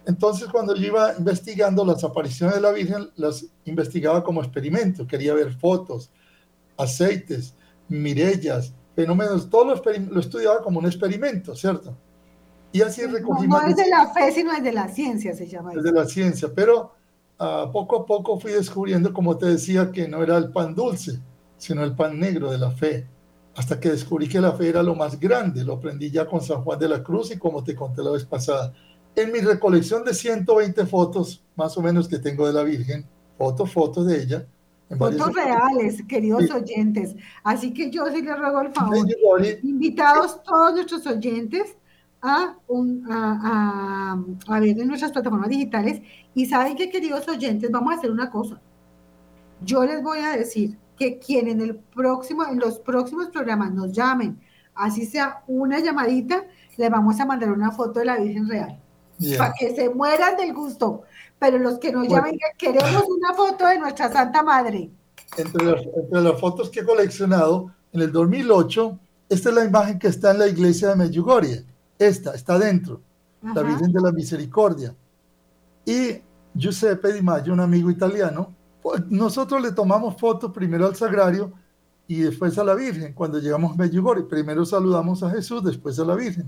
Entonces, 0.06 0.50
cuando 0.50 0.76
yo 0.76 0.88
iba 0.88 1.14
investigando 1.18 1.86
las 1.86 2.04
apariciones 2.04 2.56
de 2.56 2.62
la 2.62 2.72
Virgen, 2.72 3.10
las 3.16 3.46
investigaba 3.66 4.24
como 4.24 4.42
experimento. 4.42 5.08
Quería 5.08 5.34
ver 5.34 5.54
fotos, 5.54 6.12
aceites, 6.78 7.56
mirellas, 7.88 8.74
fenómenos, 8.96 9.50
todo 9.50 9.66
lo, 9.66 10.20
estudiaba 10.20 10.62
como 10.62 10.80
un 10.80 10.86
experimento, 10.86 11.56
¿cierto? 11.56 11.96
Y 12.72 12.82
así 12.82 13.06
recogí 13.06 13.48
No, 13.48 13.62
no 13.62 13.68
es 13.68 13.76
de 13.76 13.88
la 13.88 14.08
fe, 14.14 14.32
sino 14.32 14.52
es 14.54 14.64
de 14.64 14.74
la 14.74 14.88
ciencia, 14.88 15.36
se 15.36 15.48
llama. 15.48 15.74
Es 15.74 15.84
de 15.84 15.92
la 15.92 16.06
ciencia, 16.06 16.50
pero 16.54 16.94
uh, 17.40 17.72
poco 17.72 17.98
a 17.98 18.06
poco 18.06 18.40
fui 18.40 18.52
descubriendo, 18.52 19.14
como 19.14 19.38
te 19.38 19.48
decía, 19.48 19.92
que 19.92 20.08
no 20.08 20.24
era 20.24 20.38
el 20.38 20.52
pan 20.52 20.74
dulce, 20.74 21.20
sino 21.58 21.84
el 21.84 21.96
pan 21.96 22.20
negro 22.20 22.52
de 22.52 22.58
la 22.58 22.72
fe. 22.72 23.08
Hasta 23.56 23.80
que 23.80 23.92
descubrí 23.92 24.28
que 24.28 24.42
la 24.42 24.54
fe 24.54 24.70
era 24.70 24.82
lo 24.82 24.96
más 24.96 25.20
grande. 25.20 25.64
Lo 25.64 25.74
aprendí 25.74 26.10
ya 26.10 26.26
con 26.26 26.42
San 26.42 26.64
Juan 26.64 26.80
de 26.80 26.90
la 26.90 27.04
Cruz 27.04 27.30
y 27.30 27.38
como 27.38 27.64
te 27.64 27.76
conté 27.76 28.02
la 28.02 28.10
vez 28.10 28.26
pasada 28.26 28.74
en 29.16 29.32
mi 29.32 29.40
recolección 29.40 30.04
de 30.04 30.14
120 30.14 30.86
fotos, 30.86 31.44
más 31.56 31.78
o 31.78 31.82
menos 31.82 32.08
que 32.08 32.20
tengo 32.20 32.48
de 32.48 32.54
la 32.54 32.64
Virgen, 32.64 33.06
fotos, 33.38 33.72
fotos 33.72 34.08
de 34.08 34.22
ella. 34.22 34.48
Fotos 34.98 35.34
reales, 35.34 36.04
queridos 36.08 36.50
oyentes. 36.52 37.16
Así 37.44 37.74
que 37.74 37.90
yo 37.90 38.06
sí 38.08 38.22
les 38.22 38.38
ruego 38.38 38.62
el 38.62 38.74
favor, 38.74 39.08
invitados 39.64 40.44
todos 40.44 40.74
nuestros 40.74 41.06
oyentes 41.08 41.76
a, 42.22 42.56
un, 42.68 43.06
a, 43.12 44.18
a, 44.48 44.60
ver 44.60 44.80
en 44.80 44.88
nuestras 44.88 45.12
plataformas 45.12 45.50
digitales. 45.50 46.02
Y 46.34 46.46
saben 46.46 46.76
que, 46.76 46.90
queridos 46.90 47.28
oyentes, 47.28 47.70
vamos 47.72 47.94
a 47.94 47.98
hacer 47.98 48.12
una 48.12 48.30
cosa. 48.30 48.62
Yo 49.62 49.84
les 49.84 50.02
voy 50.02 50.20
a 50.20 50.38
decir 50.38 50.78
que 50.98 51.20
quien 51.20 51.48
en 51.48 51.62
el 51.62 51.76
próximo, 51.76 52.46
en 52.46 52.60
los 52.60 52.80
próximos 52.80 53.28
programas 53.30 53.74
nos 53.74 53.92
llamen, 53.92 54.40
así 54.76 55.06
sea 55.06 55.44
una 55.48 55.80
llamadita, 55.80 56.46
le 56.78 56.90
vamos 56.90 57.20
a 57.20 57.26
mandar 57.26 57.52
una 57.52 57.72
foto 57.72 58.00
de 58.00 58.06
la 58.06 58.18
Virgen 58.18 58.48
Real 58.48 58.80
para 59.38 59.54
que 59.58 59.76
se 59.76 59.90
mueran 59.90 60.36
del 60.38 60.54
gusto. 60.54 61.04
Pero 61.44 61.60
los 61.60 61.78
que 61.78 61.92
nos 61.92 62.08
llamen, 62.08 62.40
queremos 62.58 63.04
una 63.10 63.34
foto 63.34 63.68
de 63.68 63.78
nuestra 63.78 64.10
Santa 64.10 64.42
Madre. 64.44 64.90
Entre 65.36 65.66
las, 65.66 65.82
entre 65.84 66.22
las, 66.22 66.40
fotos 66.40 66.70
que 66.70 66.80
he 66.80 66.86
coleccionado, 66.86 67.70
en 67.92 68.00
el 68.00 68.14
2008, 68.14 68.98
esta 69.28 69.50
es 69.50 69.56
la 69.56 69.66
imagen 69.66 70.00
que 70.00 70.08
está 70.08 70.32
en 70.32 70.40
la 70.40 70.48
iglesia 70.48 70.92
de 70.92 70.96
Medjugorje. 70.96 71.66
Esta 72.00 72.34
está 72.34 72.58
dentro, 72.58 73.02
la 73.42 73.62
Virgen 73.62 73.92
de 73.92 74.00
la 74.00 74.14
Misericordia. 74.14 74.96
Y 75.86 76.22
Giuseppe 76.56 77.12
Di 77.12 77.22
Maggio, 77.22 77.52
un 77.52 77.60
amigo 77.60 77.92
italiano, 77.92 78.56
pues, 78.82 79.06
nosotros 79.10 79.62
le 79.62 79.74
tomamos 79.74 80.16
fotos 80.16 80.50
primero 80.54 80.86
al 80.86 80.96
sagrario 80.96 81.52
y 82.08 82.22
después 82.22 82.58
a 82.58 82.64
la 82.64 82.74
Virgen. 82.74 83.12
Cuando 83.12 83.40
llegamos 83.40 83.74
a 83.74 83.76
Medjugorje, 83.76 84.24
primero 84.24 84.66
saludamos 84.66 85.22
a 85.24 85.30
Jesús, 85.30 85.62
después 85.62 86.00
a 86.00 86.06
la 86.06 86.16
Virgen. 86.16 86.46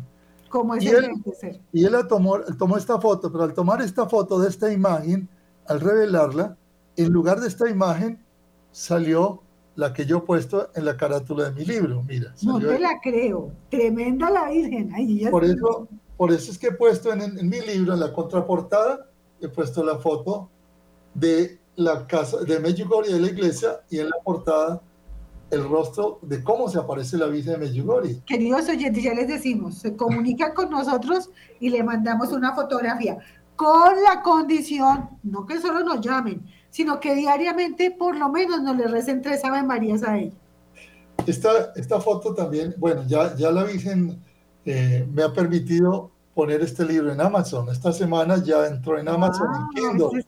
¿Cómo 0.49 0.75
es 0.75 0.83
Y 0.83 0.87
él- 0.89 1.11
de 1.25 1.33
ser? 1.33 1.59
Y 1.73 1.85
él 1.85 1.95
tomó, 2.07 2.39
tomó 2.57 2.77
esta 2.77 2.99
foto, 2.99 3.31
pero 3.31 3.43
al 3.43 3.53
tomar 3.53 3.81
esta 3.81 4.07
foto 4.07 4.39
de 4.39 4.49
esta 4.49 4.71
imagen, 4.71 5.27
al 5.67 5.79
revelarla, 5.81 6.55
en 6.95 7.11
lugar 7.11 7.39
de 7.41 7.47
esta 7.47 7.69
imagen 7.69 8.23
salió 8.71 9.41
la 9.75 9.93
que 9.93 10.05
yo 10.05 10.17
he 10.19 10.21
puesto 10.21 10.69
en 10.75 10.85
la 10.85 10.95
carátula 10.95 11.45
de 11.49 11.51
mi 11.51 11.65
libro. 11.65 12.01
Mira, 12.03 12.33
No 12.43 12.59
te 12.59 12.71
ahí. 12.73 12.79
la 12.79 12.99
creo. 13.01 13.51
Tremenda 13.69 14.29
la 14.29 14.49
Virgen. 14.49 14.91
Ay, 14.95 15.19
ella 15.19 15.31
por 15.31 15.43
eso, 15.43 15.87
por 16.15 16.31
eso 16.31 16.51
es 16.51 16.57
que 16.57 16.67
he 16.67 16.71
puesto 16.71 17.11
en, 17.11 17.21
en 17.21 17.49
mi 17.49 17.59
libro, 17.61 17.93
en 17.93 17.99
la 17.99 18.13
contraportada, 18.13 19.09
he 19.41 19.49
puesto 19.49 19.83
la 19.83 19.97
foto 19.97 20.49
de 21.13 21.59
la 21.75 22.07
casa 22.07 22.37
de 22.41 22.59
Medjugorje 22.59 23.11
de 23.13 23.19
la 23.19 23.27
iglesia 23.27 23.81
y 23.89 23.99
en 23.99 24.05
la 24.09 24.15
portada 24.23 24.81
el 25.51 25.63
rostro 25.69 26.19
de 26.21 26.43
cómo 26.43 26.67
se 26.69 26.79
aparece 26.79 27.17
la 27.17 27.27
Virgen 27.27 27.53
de 27.53 27.59
Medjugorje. 27.59 28.17
Queridos 28.25 28.67
oyentes, 28.67 29.03
ya 29.03 29.13
les 29.13 29.27
decimos, 29.27 29.77
se 29.77 29.95
comunican 29.95 30.53
con 30.53 30.69
nosotros 30.69 31.29
y 31.59 31.69
le 31.69 31.83
mandamos 31.83 32.31
una 32.31 32.53
fotografía 32.53 33.17
con 33.55 33.93
la 34.03 34.21
condición, 34.21 35.09
no 35.23 35.45
que 35.45 35.61
solo 35.61 35.81
nos 35.81 36.01
llamen, 36.01 36.45
sino 36.71 36.99
que 36.99 37.15
diariamente 37.15 37.91
por 37.91 38.17
lo 38.17 38.29
menos 38.29 38.61
nos 38.61 38.75
le 38.75 38.87
recen 38.87 39.21
tres 39.21 39.45
Ave 39.45 39.63
Marías 39.63 40.03
a 40.03 40.17
ella. 40.17 40.33
Esta, 41.25 41.71
esta 41.75 42.01
foto 42.01 42.33
también, 42.33 42.75
bueno, 42.77 43.03
ya, 43.07 43.33
ya 43.35 43.51
la 43.51 43.63
Virgen 43.63 44.19
eh, 44.65 45.07
me 45.13 45.23
ha 45.23 45.31
permitido 45.31 46.11
poner 46.33 46.61
este 46.61 46.83
libro 46.83 47.13
en 47.13 47.21
Amazon. 47.21 47.69
Esta 47.69 47.93
semana 47.93 48.43
ya 48.43 48.67
entró 48.67 48.99
en 48.99 49.07
Amazon 49.07 49.47
Wow, 49.47 49.61
en 49.61 49.69
Kindle, 49.97 50.19
es- 50.19 50.25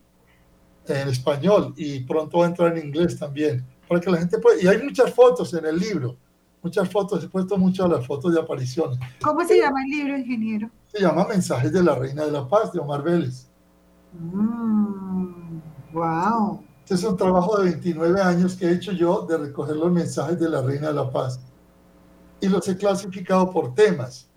en 1.01 1.09
español, 1.09 1.73
y 1.75 1.99
pronto 2.05 2.37
va 2.37 2.45
a 2.45 2.47
entrar 2.47 2.77
en 2.77 2.87
inglés 2.87 3.19
también. 3.19 3.65
Para 3.87 4.01
que 4.01 4.11
la 4.11 4.17
gente 4.17 4.37
pueda, 4.39 4.61
y 4.61 4.67
hay 4.67 4.81
muchas 4.83 5.13
fotos 5.13 5.53
en 5.53 5.65
el 5.65 5.77
libro, 5.79 6.17
muchas 6.61 6.89
fotos, 6.89 7.23
he 7.23 7.27
puesto 7.27 7.57
muchas 7.57 7.89
las 7.89 8.05
fotos 8.05 8.33
de 8.33 8.39
apariciones. 8.39 8.99
¿Cómo 9.21 9.45
se 9.45 9.59
llama 9.59 9.81
el 9.83 9.89
libro, 9.89 10.17
ingeniero? 10.17 10.69
Se 10.87 11.01
llama 11.01 11.25
Mensajes 11.27 11.71
de 11.71 11.83
la 11.83 11.95
Reina 11.95 12.25
de 12.25 12.31
la 12.31 12.47
Paz, 12.47 12.73
de 12.73 12.79
Omar 12.79 13.03
Vélez. 13.03 13.47
Mm, 14.13 15.59
wow. 15.93 16.63
Este 16.81 16.95
es 16.95 17.03
un 17.03 17.17
trabajo 17.17 17.57
de 17.57 17.65
29 17.65 18.21
años 18.21 18.55
que 18.55 18.65
he 18.65 18.73
hecho 18.73 18.93
yo 18.93 19.25
de 19.25 19.37
recoger 19.37 19.75
los 19.75 19.91
mensajes 19.91 20.39
de 20.39 20.49
la 20.49 20.61
Reina 20.61 20.87
de 20.87 20.93
la 20.93 21.11
Paz. 21.11 21.39
Y 22.39 22.47
los 22.47 22.67
he 22.69 22.77
clasificado 22.77 23.51
por 23.51 23.75
temas. 23.75 24.29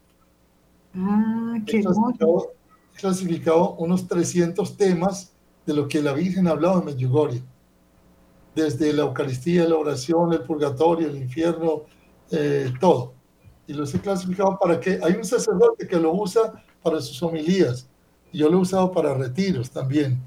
Ah, 0.95 1.55
qué 1.65 1.79
He 1.79 1.83
clasificado, 1.83 2.53
he 2.93 2.99
clasificado 2.99 3.75
unos 3.75 4.09
300 4.09 4.77
temas 4.77 5.33
de 5.65 5.75
lo 5.75 5.87
que 5.87 6.03
la 6.03 6.13
Virgen 6.13 6.49
ha 6.49 6.51
hablado 6.51 6.81
en 6.81 6.87
Medjugorje. 6.87 7.43
Desde 8.55 8.93
la 8.93 9.03
Eucaristía, 9.03 9.69
la 9.69 9.77
oración, 9.77 10.33
el 10.33 10.43
purgatorio, 10.43 11.09
el 11.09 11.17
infierno, 11.17 11.83
eh, 12.31 12.73
todo. 12.81 13.15
Y 13.67 13.73
los 13.73 13.95
he 13.95 14.01
clasificado 14.01 14.59
para 14.61 14.81
que 14.81 14.99
hay 15.03 15.13
un 15.13 15.25
sacerdote 15.25 15.87
que 15.87 15.97
lo 15.97 16.13
usa 16.13 16.65
para 16.83 17.01
sus 17.01 17.23
homilías. 17.23 17.89
Yo 18.33 18.49
lo 18.49 18.59
he 18.59 18.61
usado 18.61 18.91
para 18.91 19.15
retiros 19.15 19.71
también. 19.71 20.21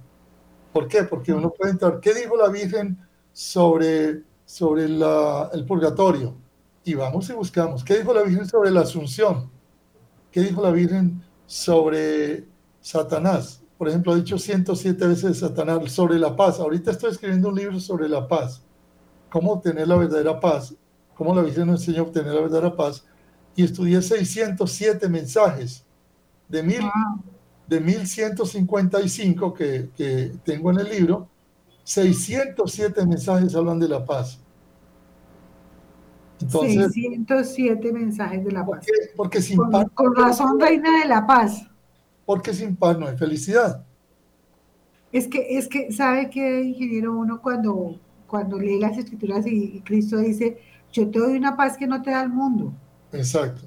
¿Por 0.71 0.87
qué? 0.87 1.03
Porque 1.03 1.33
uno 1.33 1.51
puede 1.51 1.71
entrar. 1.71 1.99
¿Qué 1.99 2.13
dijo 2.13 2.35
la 2.35 2.49
Virgen 2.49 2.97
sobre, 3.31 4.23
sobre 4.45 4.85
el 4.85 5.65
purgatorio? 5.67 6.35
Y 6.83 6.95
vamos 6.95 7.29
y 7.29 7.33
buscamos. 7.33 7.83
¿Qué 7.83 7.99
dijo 7.99 8.13
la 8.13 8.23
Virgen 8.23 8.47
sobre 8.47 8.71
la 8.71 8.81
Asunción? 8.81 9.49
¿Qué 10.31 10.41
dijo 10.41 10.61
la 10.61 10.71
Virgen 10.71 11.23
sobre 11.45 12.45
Satanás? 12.81 13.62
Por 13.83 13.89
ejemplo, 13.89 14.13
ha 14.13 14.15
dicho 14.15 14.37
107 14.37 15.07
veces 15.07 15.39
Satanás 15.39 15.91
sobre 15.91 16.17
la 16.17 16.33
paz. 16.33 16.57
Ahorita 16.57 16.91
estoy 16.91 17.11
escribiendo 17.11 17.49
un 17.49 17.55
libro 17.55 17.81
sobre 17.81 18.07
la 18.07 18.25
paz. 18.25 18.63
Cómo 19.29 19.51
obtener 19.51 19.89
la 19.89 19.97
verdadera 19.97 20.39
paz. 20.39 20.73
Cómo 21.15 21.35
la 21.35 21.41
Virgen 21.41 21.67
nos 21.67 21.81
enseña 21.81 21.99
a 21.99 22.03
obtener 22.03 22.33
la 22.33 22.39
verdadera 22.39 22.73
paz. 22.73 23.03
Y 23.57 23.65
estudié 23.65 24.01
607 24.01 25.09
mensajes 25.09 25.85
de, 26.47 26.63
mil, 26.63 26.79
Wow. 26.79 27.23
de 27.67 27.81
1155 27.81 29.53
que, 29.53 29.89
que 29.97 30.31
tengo 30.45 30.71
en 30.71 30.79
el 30.79 30.87
libro. 30.89 31.27
607 31.83 33.05
mensajes 33.05 33.53
hablan 33.53 33.79
de 33.81 33.89
la 33.89 34.05
paz. 34.05 34.39
Entonces, 36.39 36.93
607 36.93 37.91
mensajes 37.91 38.45
de 38.45 38.51
la 38.53 38.65
¿por 38.65 38.77
paz. 38.77 38.85
qué? 38.85 38.93
porque 39.17 39.41
sin 39.41 39.57
Con, 39.57 39.71
paz 39.71 39.87
con 39.93 40.15
razón, 40.15 40.57
reina 40.57 41.01
de 41.01 41.09
la 41.09 41.27
paz. 41.27 41.67
Porque 42.25 42.53
sin 42.53 42.75
paz 42.75 42.97
no 42.97 43.07
hay 43.07 43.17
felicidad. 43.17 43.85
Es 45.11 45.27
que, 45.27 45.57
es 45.57 45.67
que, 45.67 45.91
¿sabe 45.91 46.29
qué, 46.29 46.61
ingeniero? 46.61 47.15
Uno 47.15 47.41
cuando, 47.41 47.99
cuando 48.27 48.59
lee 48.59 48.79
las 48.79 48.97
escrituras 48.97 49.45
y, 49.45 49.75
y 49.75 49.81
Cristo 49.81 50.17
dice, 50.17 50.57
yo 50.91 51.09
te 51.09 51.19
doy 51.19 51.37
una 51.37 51.55
paz 51.55 51.77
que 51.77 51.87
no 51.87 52.01
te 52.01 52.11
da 52.11 52.23
el 52.23 52.29
mundo. 52.29 52.73
Exacto. 53.11 53.61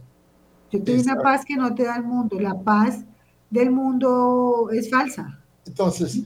Yo 0.71 0.83
te 0.83 0.93
doy 0.93 1.01
una 1.03 1.17
paz 1.17 1.45
que 1.45 1.57
no 1.57 1.75
te 1.75 1.85
da 1.85 1.97
el 1.97 2.05
mundo. 2.05 2.39
La 2.41 2.59
paz 2.59 3.05
del 3.51 3.71
mundo 3.71 4.69
es 4.73 4.91
falsa. 4.91 5.41
Entonces, 5.65 6.25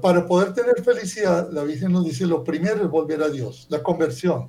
para 0.00 0.26
poder 0.26 0.52
tener 0.52 0.82
felicidad, 0.82 1.50
la 1.50 1.64
Virgen 1.64 1.92
nos 1.92 2.04
dice, 2.04 2.26
lo 2.26 2.44
primero 2.44 2.84
es 2.84 2.90
volver 2.90 3.22
a 3.22 3.28
Dios, 3.28 3.66
la 3.68 3.82
conversión. 3.82 4.48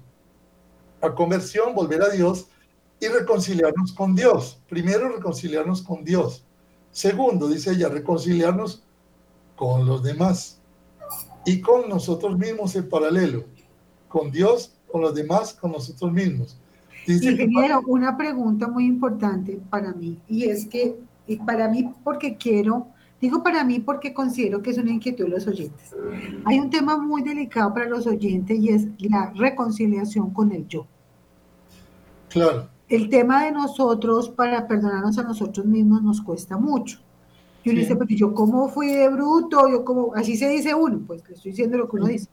La 1.02 1.14
conversión, 1.14 1.74
volver 1.74 2.02
a 2.02 2.10
Dios 2.10 2.48
y 3.00 3.08
reconciliarnos 3.08 3.92
con 3.94 4.16
Dios. 4.16 4.62
Primero, 4.70 5.10
reconciliarnos 5.10 5.82
con 5.82 6.04
Dios. 6.04 6.46
Segundo, 6.94 7.50
dice 7.50 7.72
ella, 7.72 7.90
reconciliarnos 7.90 8.84
con 9.56 9.86
los 9.86 10.04
demás 10.04 10.62
y 11.44 11.60
con 11.60 11.90
nosotros 11.90 12.38
mismos 12.38 12.76
en 12.76 12.88
paralelo. 12.88 13.46
Con 14.08 14.32
Dios, 14.32 14.76
con 14.92 15.02
los 15.02 15.16
demás, 15.16 15.54
con 15.56 15.72
nosotros 15.72 16.12
mismos. 16.12 16.56
Dice 17.08 17.36
que 17.36 17.44
Ingeniero, 17.44 17.82
una 17.88 18.16
pregunta 18.16 18.68
muy 18.68 18.86
importante 18.86 19.60
para 19.72 19.92
mí, 19.92 20.20
y 20.30 20.46
es 20.46 20.68
que, 20.68 20.96
y 21.26 21.38
para 21.38 21.68
mí 21.68 21.92
porque 22.04 22.38
quiero, 22.38 22.88
digo 23.20 23.42
para 23.42 23.64
mí 23.64 23.80
porque 23.80 24.14
considero 24.14 24.62
que 24.62 24.70
es 24.70 24.78
una 24.78 24.92
inquietud 24.92 25.26
de 25.26 25.32
los 25.32 25.48
oyentes. 25.48 25.96
Hay 26.46 26.60
un 26.60 26.70
tema 26.70 26.96
muy 26.98 27.24
delicado 27.24 27.74
para 27.74 27.90
los 27.90 28.06
oyentes 28.06 28.58
y 28.60 28.70
es 28.70 28.88
la 29.00 29.34
reconciliación 29.36 30.30
con 30.30 30.52
el 30.52 30.68
yo. 30.68 30.86
claro, 32.30 32.70
El 32.94 33.10
tema 33.10 33.46
de 33.46 33.52
nosotros 33.52 34.30
para 34.30 34.68
perdonarnos 34.68 35.18
a 35.18 35.24
nosotros 35.24 35.66
mismos 35.66 36.04
nos 36.04 36.22
cuesta 36.22 36.58
mucho. 36.58 37.00
Y 37.64 37.70
uno 37.72 37.78
Sí. 37.80 37.82
dice, 37.86 37.96
pero 37.96 38.10
yo 38.16 38.34
cómo 38.36 38.70
fui 38.70 38.92
de 38.94 39.10
bruto, 39.10 39.68
yo 39.68 39.84
como, 39.84 40.14
así 40.16 40.38
se 40.38 40.48
dice 40.50 40.76
uno, 40.76 41.02
pues 41.08 41.24
le 41.28 41.34
estoy 41.34 41.52
diciendo 41.52 41.78
lo 41.78 41.90
que 41.90 41.96
uno 41.96 42.06
dice, 42.06 42.28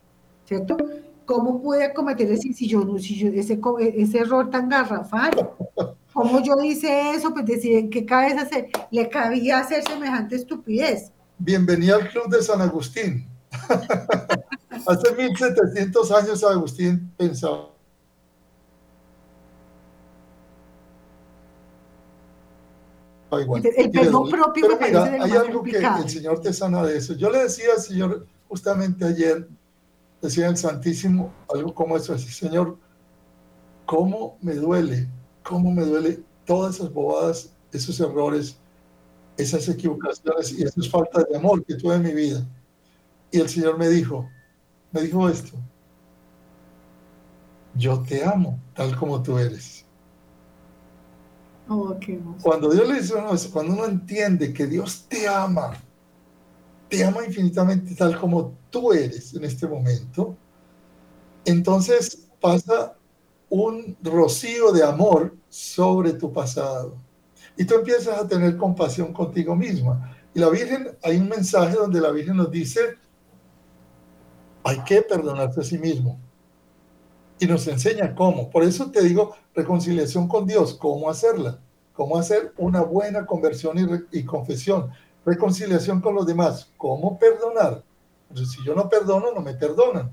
¿cierto? 0.44 0.76
¿Cómo 1.24 1.62
pude 1.62 1.94
cometer 1.94 2.30
ese, 2.30 2.52
si 2.52 2.66
yo, 2.68 2.84
no- 2.84 2.98
si 2.98 3.16
yo, 3.16 3.28
ese, 3.28 3.58
co- 3.58 3.78
ese 3.78 4.18
error 4.18 4.50
tan 4.50 4.68
garrafal? 4.68 5.30
¿Cómo 6.12 6.42
yo 6.42 6.60
hice 6.62 7.12
eso? 7.12 7.32
Pues 7.32 7.46
decir, 7.46 7.78
¿en 7.78 7.88
qué 7.88 8.04
cabeza 8.04 8.44
se, 8.46 8.68
le 8.90 9.08
cabía 9.08 9.60
hacer 9.60 9.82
semejante 9.84 10.36
estupidez? 10.36 11.10
bienvenida 11.38 11.94
al 11.96 12.06
Club 12.10 12.28
de 12.28 12.42
San 12.42 12.60
Agustín. 12.60 13.26
Hace 14.86 15.14
1700 15.16 16.10
años 16.12 16.44
Agustín 16.44 17.10
pensaba 17.16 17.70
igual. 23.38 23.64
El 23.64 23.72
Y 23.72 23.82
le 23.82 23.88
perdón 23.88 24.28
propio 24.28 24.68
me 24.68 24.76
Pero 24.76 24.88
mira, 24.88 25.00
parece 25.00 25.10
de 25.10 25.18
lo 25.18 25.24
hay 25.24 25.32
algo 25.32 25.62
que 25.62 25.76
el 25.76 26.08
Señor 26.08 26.40
te 26.40 26.52
sana 26.52 26.82
de 26.82 26.96
eso. 26.96 27.14
Yo 27.14 27.30
le 27.30 27.44
decía 27.44 27.68
al 27.76 27.80
Señor 27.80 28.26
justamente 28.48 29.04
ayer, 29.04 29.48
decía 30.20 30.48
el 30.48 30.56
Santísimo, 30.56 31.32
algo 31.52 31.74
como 31.74 31.96
eso, 31.96 32.12
así, 32.12 32.28
Señor, 32.28 32.76
¿cómo 33.86 34.36
me 34.40 34.54
duele? 34.54 35.08
¿Cómo 35.42 35.70
me 35.70 35.84
duele 35.84 36.22
todas 36.44 36.76
esas 36.76 36.92
bobadas, 36.92 37.52
esos 37.72 38.00
errores, 38.00 38.58
esas 39.36 39.68
equivocaciones 39.68 40.52
y 40.52 40.62
esas 40.64 40.88
faltas 40.88 41.26
de 41.28 41.36
amor 41.36 41.64
que 41.64 41.74
tuve 41.76 41.94
en 41.94 42.02
mi 42.02 42.12
vida? 42.12 42.46
Y 43.30 43.40
el 43.40 43.48
Señor 43.48 43.78
me 43.78 43.88
dijo, 43.88 44.28
me 44.92 45.02
dijo 45.02 45.28
esto, 45.28 45.56
yo 47.74 48.02
te 48.02 48.24
amo 48.24 48.58
tal 48.74 48.96
como 48.96 49.22
tú 49.22 49.38
eres. 49.38 49.86
Oh. 51.72 51.96
Cuando 52.42 52.68
Dios 52.70 52.88
le 52.88 53.00
dice 53.00 53.14
uno 53.14 53.30
cuando 53.52 53.74
uno 53.74 53.84
entiende 53.84 54.52
que 54.52 54.66
Dios 54.66 55.04
te 55.08 55.28
ama, 55.28 55.72
te 56.88 57.04
ama 57.04 57.24
infinitamente 57.24 57.94
tal 57.94 58.18
como 58.18 58.54
tú 58.70 58.92
eres 58.92 59.32
en 59.34 59.44
este 59.44 59.68
momento, 59.68 60.36
entonces 61.44 62.26
pasa 62.40 62.96
un 63.48 63.96
rocío 64.02 64.72
de 64.72 64.82
amor 64.82 65.36
sobre 65.48 66.12
tu 66.14 66.32
pasado. 66.32 66.96
Y 67.56 67.64
tú 67.64 67.76
empiezas 67.76 68.18
a 68.18 68.26
tener 68.26 68.56
compasión 68.56 69.12
contigo 69.12 69.54
misma. 69.54 70.16
Y 70.34 70.40
la 70.40 70.48
Virgen, 70.48 70.98
hay 71.04 71.18
un 71.18 71.28
mensaje 71.28 71.76
donde 71.76 72.00
la 72.00 72.10
Virgen 72.10 72.36
nos 72.36 72.50
dice, 72.50 72.80
hay 74.64 74.82
que 74.82 75.02
perdonarse 75.02 75.60
a 75.60 75.64
sí 75.64 75.78
mismo. 75.78 76.18
Y 77.40 77.46
nos 77.46 77.66
enseña 77.66 78.14
cómo. 78.14 78.50
Por 78.50 78.62
eso 78.62 78.90
te 78.90 79.02
digo, 79.02 79.34
reconciliación 79.54 80.28
con 80.28 80.46
Dios, 80.46 80.74
cómo 80.74 81.10
hacerla, 81.10 81.58
cómo 81.94 82.18
hacer 82.18 82.52
una 82.58 82.82
buena 82.82 83.26
conversión 83.26 83.78
y, 84.12 84.18
y 84.18 84.24
confesión. 84.24 84.90
Reconciliación 85.24 86.00
con 86.00 86.14
los 86.14 86.26
demás, 86.26 86.70
cómo 86.76 87.18
perdonar. 87.18 87.82
Si 88.34 88.64
yo 88.64 88.74
no 88.74 88.88
perdono, 88.88 89.32
no 89.34 89.40
me 89.40 89.54
perdonan. 89.54 90.12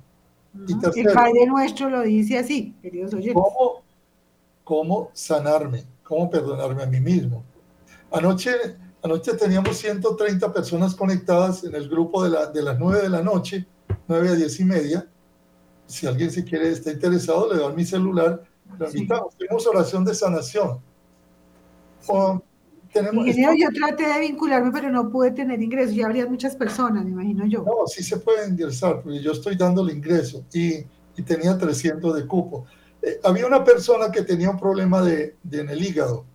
Y 0.68 0.74
El 0.74 0.80
tercero, 0.80 1.14
Padre 1.14 1.46
Nuestro 1.46 1.90
lo 1.90 2.02
dice 2.02 2.40
así, 2.40 2.76
queridos 2.82 3.14
oyentes. 3.14 3.34
¿cómo, 3.34 3.84
cómo 4.64 5.12
sanarme? 5.14 5.84
¿Cómo 6.04 6.30
perdonarme 6.30 6.84
a 6.84 6.88
mí 6.88 7.00
mismo? 7.00 7.44
Anoche, 8.12 8.52
anoche 9.04 9.34
teníamos 9.34 9.78
130 9.78 10.52
personas 10.52 10.96
conectadas 10.96 11.64
en 11.64 11.76
el 11.76 11.90
grupo 11.90 12.24
de, 12.24 12.30
la, 12.30 12.46
de 12.48 12.64
las 12.64 12.80
9 12.80 13.02
de 13.02 13.10
la 13.10 13.22
noche, 13.22 13.66
9 14.08 14.30
a 14.30 14.34
10 14.34 14.60
y 14.60 14.66
media. 14.66 15.08
Si 15.88 16.06
alguien 16.06 16.30
se 16.32 16.44
quiere, 16.44 16.70
está 16.70 16.92
interesado, 16.92 17.52
le 17.52 17.60
doy 17.60 17.74
mi 17.76 17.86
celular, 17.86 18.44
lo 18.78 18.90
Sí. 18.92 18.98
invitamos. 19.00 19.36
Tenemos 19.38 19.66
oración 19.68 20.06
de 20.06 20.14
sanación. 20.14 20.80
O 22.08 22.42
tenemos, 22.94 23.26
Ingeniero, 23.28 23.54
yo 23.58 23.68
traté 23.78 24.08
de 24.08 24.20
vincularme, 24.20 24.72
pero 24.72 24.90
no 24.90 25.10
pude 25.10 25.32
tener 25.32 25.62
ingresos. 25.62 25.96
Ya 25.96 26.06
habría 26.06 26.26
muchas 26.28 26.56
personas, 26.56 27.04
me 27.06 27.12
imagino 27.12 27.46
yo. 27.46 27.64
No, 27.64 27.86
sí 27.88 28.04
se 28.04 28.18
puede 28.18 28.48
ingresar, 28.50 29.02
porque 29.02 29.22
yo 29.22 29.32
estoy 29.32 29.56
dando 29.56 29.82
el 29.82 29.96
ingreso 29.96 30.44
y, 30.54 30.86
y 31.16 31.22
tenía 31.26 31.58
300 31.58 32.16
de 32.16 32.28
cupo. 32.28 32.66
Eh, 33.02 33.20
había 33.24 33.46
una 33.46 33.64
persona 33.64 34.12
que 34.12 34.22
tenía 34.24 34.50
un 34.50 34.60
problema 34.60 35.02
de, 35.02 35.36
de 35.44 35.62
en 35.62 35.70
el 35.70 35.84
hígado 35.84 36.26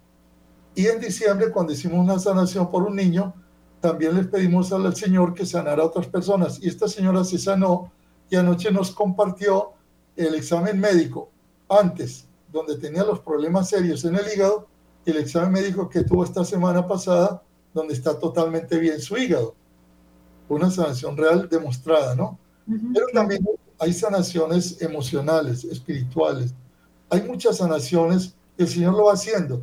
y 0.74 0.86
en 0.86 1.00
diciembre 1.00 1.50
cuando 1.50 1.72
hicimos 1.72 1.98
una 1.98 2.18
sanación 2.18 2.70
por 2.70 2.84
un 2.84 2.96
niño, 2.96 3.34
también 3.80 4.14
les 4.16 4.28
pedimos 4.28 4.72
al 4.72 4.94
Señor 4.94 5.34
que 5.34 5.44
sanara 5.44 5.82
a 5.82 5.86
otras 5.86 6.06
personas 6.06 6.58
y 6.62 6.68
esta 6.68 6.86
señora 6.86 7.24
se 7.24 7.36
sanó 7.38 7.90
y 8.32 8.36
anoche 8.36 8.70
nos 8.70 8.90
compartió 8.92 9.72
el 10.16 10.34
examen 10.34 10.80
médico 10.80 11.28
antes, 11.68 12.26
donde 12.50 12.78
tenía 12.78 13.04
los 13.04 13.20
problemas 13.20 13.68
serios 13.68 14.06
en 14.06 14.16
el 14.16 14.24
hígado, 14.34 14.66
y 15.04 15.10
el 15.10 15.18
examen 15.18 15.52
médico 15.52 15.86
que 15.86 16.02
tuvo 16.02 16.24
esta 16.24 16.42
semana 16.42 16.88
pasada, 16.88 17.42
donde 17.74 17.92
está 17.92 18.18
totalmente 18.18 18.78
bien 18.78 19.00
su 19.00 19.18
hígado 19.18 19.54
una 20.48 20.70
sanación 20.70 21.16
real 21.16 21.48
demostrada, 21.48 22.14
¿no? 22.14 22.38
Pero 22.66 23.06
también 23.12 23.46
hay 23.78 23.92
sanaciones 23.92 24.80
emocionales, 24.80 25.64
espirituales. 25.64 26.54
Hay 27.10 27.22
muchas 27.22 27.58
sanaciones 27.58 28.34
que 28.56 28.64
el 28.64 28.68
Señor 28.68 28.94
lo 28.94 29.04
va 29.04 29.14
haciendo. 29.14 29.62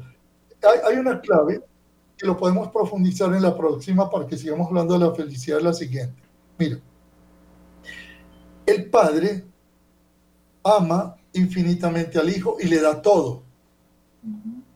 Hay, 0.62 0.80
hay 0.86 0.98
una 1.00 1.20
clave 1.22 1.64
que 2.18 2.28
lo 2.28 2.38
podemos 2.38 2.68
profundizar 2.70 3.34
en 3.34 3.42
la 3.42 3.56
próxima 3.56 4.10
para 4.10 4.28
que 4.28 4.38
sigamos 4.38 4.68
hablando 4.68 4.94
de 4.94 5.06
la 5.06 5.16
felicidad, 5.16 5.62
la 5.62 5.74
siguiente. 5.74 6.22
Mira, 6.58 6.80
el 8.70 8.90
Padre 8.90 9.46
ama 10.64 11.18
infinitamente 11.34 12.20
al 12.20 12.30
Hijo 12.30 12.58
y 12.60 12.68
le 12.68 12.80
da 12.80 13.02
todo. 13.02 13.44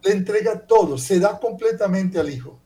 Le 0.04 0.12
entrega 0.12 0.66
todo, 0.66 0.98
se 0.98 1.20
da 1.20 1.40
completamente 1.40 2.20
al 2.20 2.30
Hijo. 2.30 2.60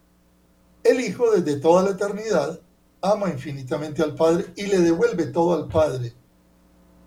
El 0.83 1.01
Hijo 1.01 1.31
desde 1.31 1.59
toda 1.59 1.83
la 1.83 1.91
eternidad 1.91 2.59
ama 3.01 3.29
infinitamente 3.29 4.01
al 4.01 4.15
Padre 4.15 4.45
y 4.55 4.67
le 4.67 4.79
devuelve 4.79 5.27
todo 5.27 5.53
al 5.53 5.67
Padre. 5.67 6.13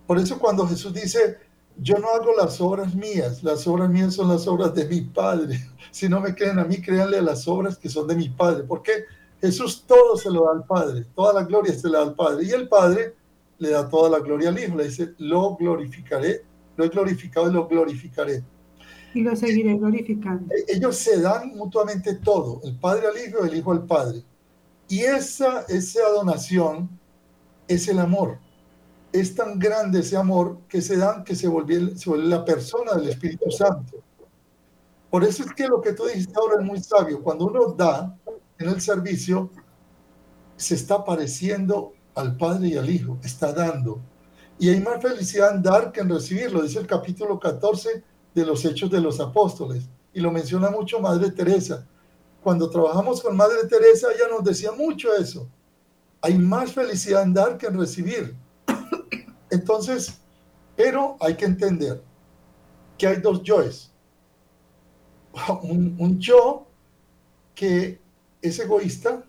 Por 0.06 0.18
eso 0.18 0.38
cuando 0.38 0.66
Jesús 0.66 0.92
dice, 0.92 1.38
yo 1.76 1.96
no 1.98 2.10
hago 2.10 2.32
las 2.36 2.60
obras 2.60 2.94
mías, 2.94 3.42
las 3.42 3.66
obras 3.66 3.88
mías 3.88 4.14
son 4.14 4.28
las 4.28 4.46
obras 4.46 4.74
de 4.74 4.86
mi 4.86 5.00
Padre. 5.02 5.66
Si 5.90 6.08
no 6.08 6.20
me 6.20 6.36
creen 6.36 6.60
a 6.60 6.64
mí, 6.64 6.80
créanle 6.80 7.18
a 7.18 7.22
las 7.22 7.48
obras 7.48 7.76
que 7.76 7.88
son 7.88 8.06
de 8.06 8.14
mi 8.14 8.28
Padre. 8.28 8.62
Porque 8.62 9.06
Jesús 9.40 9.84
todo 9.88 10.16
se 10.16 10.30
lo 10.30 10.44
da 10.44 10.52
al 10.52 10.64
Padre, 10.64 11.04
toda 11.16 11.32
la 11.32 11.42
gloria 11.42 11.74
se 11.74 11.88
la 11.88 11.98
da 11.98 12.04
al 12.04 12.14
Padre. 12.14 12.44
Y 12.44 12.50
el 12.50 12.68
Padre 12.68 13.16
le 13.60 13.70
da 13.70 13.88
toda 13.88 14.10
la 14.10 14.18
gloria 14.18 14.48
al 14.48 14.58
Hijo, 14.58 14.74
le 14.76 14.84
dice, 14.84 15.14
lo 15.18 15.54
glorificaré, 15.56 16.42
lo 16.76 16.84
he 16.84 16.88
glorificado 16.88 17.50
y 17.50 17.52
lo 17.52 17.68
glorificaré. 17.68 18.42
Y 19.14 19.22
lo 19.22 19.36
seguiré 19.36 19.76
glorificando. 19.76 20.52
E- 20.54 20.76
Ellos 20.76 20.96
se 20.96 21.20
dan 21.20 21.54
mutuamente 21.54 22.14
todo, 22.16 22.60
el 22.64 22.76
Padre 22.76 23.06
al 23.08 23.28
Hijo 23.28 23.44
el 23.44 23.54
Hijo 23.54 23.72
al 23.72 23.84
Padre. 23.84 24.24
Y 24.88 25.00
esa, 25.00 25.62
esa 25.68 26.08
donación 26.08 26.88
es 27.68 27.86
el 27.86 27.98
amor. 27.98 28.38
Es 29.12 29.34
tan 29.34 29.58
grande 29.58 30.00
ese 30.00 30.16
amor 30.16 30.58
que 30.68 30.80
se 30.80 30.96
dan 30.96 31.22
que 31.22 31.34
se 31.36 31.46
vuelve, 31.46 31.96
se 31.96 32.08
vuelve 32.08 32.28
la 32.28 32.44
persona 32.44 32.94
del 32.94 33.10
Espíritu 33.10 33.50
Santo. 33.50 34.02
Por 35.10 35.22
eso 35.24 35.42
es 35.44 35.52
que 35.52 35.66
lo 35.68 35.80
que 35.80 35.92
tú 35.92 36.06
dijiste 36.06 36.32
ahora 36.36 36.60
es 36.60 36.66
muy 36.66 36.80
sabio. 36.80 37.22
Cuando 37.22 37.46
uno 37.46 37.72
da 37.76 38.16
en 38.58 38.68
el 38.68 38.80
servicio, 38.80 39.50
se 40.56 40.76
está 40.76 41.04
pareciendo 41.04 41.92
al 42.20 42.36
Padre 42.36 42.68
y 42.68 42.76
al 42.76 42.88
Hijo, 42.88 43.18
está 43.24 43.52
dando. 43.52 44.00
Y 44.58 44.68
hay 44.68 44.80
más 44.80 45.00
felicidad 45.02 45.54
en 45.54 45.62
dar 45.62 45.90
que 45.90 46.00
en 46.00 46.10
recibirlo, 46.10 46.62
dice 46.62 46.78
el 46.78 46.86
capítulo 46.86 47.40
14 47.40 48.04
de 48.34 48.46
los 48.46 48.64
Hechos 48.64 48.90
de 48.90 49.00
los 49.00 49.18
Apóstoles. 49.20 49.88
Y 50.12 50.20
lo 50.20 50.30
menciona 50.30 50.70
mucho 50.70 51.00
Madre 51.00 51.30
Teresa. 51.30 51.86
Cuando 52.42 52.68
trabajamos 52.68 53.22
con 53.22 53.36
Madre 53.36 53.66
Teresa, 53.68 54.08
ella 54.14 54.28
nos 54.30 54.44
decía 54.44 54.72
mucho 54.72 55.14
eso. 55.14 55.48
Hay 56.20 56.36
más 56.36 56.72
felicidad 56.72 57.22
en 57.22 57.32
dar 57.32 57.56
que 57.56 57.66
en 57.66 57.78
recibir. 57.78 58.36
Entonces, 59.50 60.18
pero 60.76 61.16
hay 61.20 61.34
que 61.36 61.46
entender 61.46 62.02
que 62.98 63.06
hay 63.06 63.16
dos 63.16 63.42
yoes. 63.42 63.90
Un, 65.62 65.96
un 65.98 66.18
yo 66.18 66.66
que 67.54 68.00
es 68.42 68.58
egoísta 68.58 69.24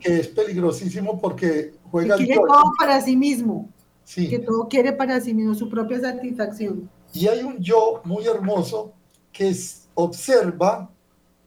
Que 0.00 0.20
es 0.20 0.28
peligrosísimo 0.28 1.20
porque 1.20 1.72
Que 1.72 1.78
juega 1.90 2.16
quiere 2.16 2.36
todo 2.36 2.72
para 2.78 3.00
sí 3.00 3.16
mismo. 3.16 3.68
Sí. 4.04 4.28
Que 4.28 4.38
todo 4.38 4.68
quiere 4.68 4.92
para 4.92 5.20
sí 5.20 5.32
mismo, 5.34 5.54
su 5.54 5.68
propia 5.68 6.00
satisfacción. 6.00 6.90
Y 7.12 7.26
hay 7.28 7.42
un 7.42 7.58
yo 7.58 8.00
muy 8.04 8.26
hermoso 8.26 8.92
que 9.32 9.48
es- 9.48 9.88
observa, 9.94 10.90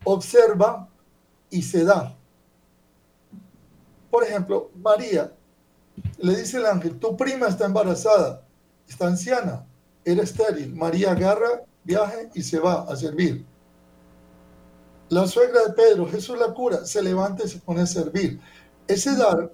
observa 0.04 0.88
y 1.50 1.62
se 1.62 1.84
da. 1.84 2.16
Por 4.10 4.24
ejemplo, 4.24 4.72
María 4.82 5.32
le 6.20 6.36
dice 6.36 6.58
el 6.58 6.66
ángel, 6.66 6.98
tu 6.98 7.16
prima 7.18 7.48
está 7.48 7.66
embarazada, 7.66 8.44
está 8.88 9.08
anciana, 9.08 9.66
era 10.06 10.24
estéril. 10.24 10.74
María 10.76 11.12
agarra, 11.12 11.64
viaja 11.84 12.16
y 12.34 12.42
se 12.42 12.60
va 12.60 12.84
a 12.84 12.96
servir. 12.96 13.46
La 15.10 15.26
suegra 15.26 15.64
de 15.64 15.74
Pedro, 15.74 16.06
Jesús 16.08 16.38
la 16.38 16.54
cura, 16.54 16.86
se 16.86 17.02
levanta 17.02 17.46
y 17.46 17.48
se 17.48 17.60
pone 17.60 17.82
a 17.82 17.86
servir. 17.86 18.40
Ese 18.88 19.16
dar, 19.16 19.54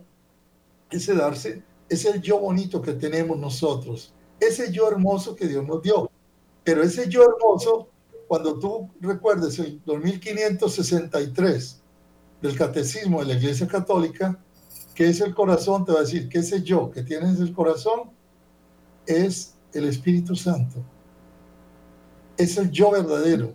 ese 0.90 1.14
darse, 1.14 1.64
es 1.90 2.06
el 2.06 2.22
yo 2.22 2.40
bonito 2.40 2.82
que 2.82 2.94
tenemos 2.94 3.38
nosotros, 3.38 4.14
ese 4.40 4.72
yo 4.72 4.88
hermoso 4.88 5.36
que 5.36 5.48
Dios 5.48 5.66
nos 5.66 5.82
dio. 5.82 6.10
Pero 6.64 6.82
ese 6.82 7.08
yo 7.08 7.24
hermoso, 7.24 7.90
cuando 8.28 8.58
tú 8.58 8.90
recuerdes 9.00 9.60
el 9.60 9.82
2563 9.86 11.82
del 12.42 12.58
Catecismo 12.58 13.20
de 13.20 13.28
la 13.28 13.34
Iglesia 13.34 13.68
Católica, 13.68 14.40
que 14.96 15.08
es 15.08 15.22
el 15.22 15.36
corazón, 15.36 15.86
te 15.86 15.92
va 15.92 16.00
a 16.00 16.04
decir 16.04 16.30
que 16.30 16.40
ese 16.40 16.64
yo 16.64 16.90
que 16.92 17.04
tienes 17.04 17.40
el 17.40 17.54
corazón 17.54 18.12
es 19.06 19.56
el 19.74 19.86
Espíritu 19.86 20.36
Santo. 20.36 20.84
Es 22.38 22.58
el 22.58 22.72
yo 22.72 22.92
verdadero. 22.92 23.54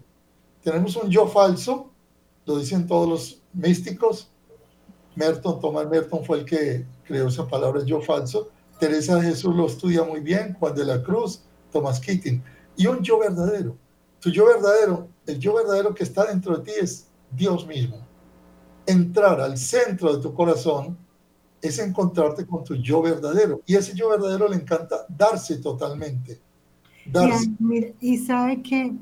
Tenemos 0.63 0.97
un 0.97 1.11
yo 1.11 1.27
falso, 1.27 1.88
lo 2.49 2.59
dicen 2.59 2.87
todos 2.87 3.07
los 3.07 3.43
místicos. 3.53 4.31
Merton, 5.15 5.61
Tomás 5.61 5.87
Merton 5.87 6.25
fue 6.25 6.39
el 6.39 6.45
que 6.47 6.87
creó 7.05 7.29
esa 7.29 7.47
palabra 7.47 7.85
yo 7.85 8.01
falso. 8.01 8.49
Teresa 8.81 9.17
de 9.17 9.23
Jesús 9.29 9.55
lo 9.55 9.67
estudia 9.67 10.03
muy 10.03 10.21
bien, 10.21 10.55
Juan 10.55 10.75
de 10.75 10.87
la 10.87 11.03
Cruz, 11.03 11.43
Thomas 11.71 12.01
Keating. 12.01 12.43
Y 12.75 12.87
un 12.87 13.03
yo 13.03 13.19
verdadero. 13.19 13.77
Tu 14.19 14.31
yo 14.31 14.47
verdadero, 14.47 15.09
el 15.27 15.39
yo 15.39 15.55
verdadero 15.55 15.95
que 15.95 16.05
está 16.05 16.25
dentro 16.25 16.57
de 16.57 16.65
ti 16.65 16.71
es 16.81 17.07
Dios 17.31 17.67
mismo. 17.67 17.99
Entrar 18.87 19.43
al 19.43 19.59
centro 19.59 20.17
de 20.17 20.23
tu 20.23 20.33
corazón 20.33 20.97
es 21.61 21.79
encontrarte 21.79 22.47
con 22.47 22.65
tu 22.65 22.77
yo 22.77 23.03
verdadero. 23.03 23.61
Y 23.67 23.77
ese 23.77 23.95
yo 23.95 24.09
verdadero 24.09 24.49
le 24.49 24.57
encanta 24.57 25.05
darse 25.07 25.59
totalmente. 25.59 26.41
Darse. 27.05 27.51
Mira, 27.59 27.89
y 28.01 28.17
sabe 28.17 28.63
que 28.63 28.95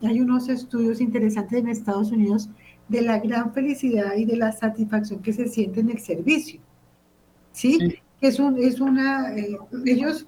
hay 0.00 0.20
unos 0.20 0.48
estudios 0.48 1.02
interesantes 1.02 1.58
en 1.58 1.68
Estados 1.68 2.10
Unidos 2.10 2.48
de 2.88 3.02
la 3.02 3.18
gran 3.18 3.52
felicidad 3.52 4.14
y 4.16 4.24
de 4.24 4.36
la 4.36 4.52
satisfacción 4.52 5.20
que 5.20 5.32
se 5.32 5.48
siente 5.48 5.80
en 5.80 5.90
el 5.90 5.98
servicio. 5.98 6.60
¿Sí? 7.52 7.78
Sí. 7.80 7.94
Es, 8.20 8.38
un, 8.38 8.58
es 8.58 8.80
una. 8.80 9.34
eh, 9.36 9.58
ellos 9.84 10.26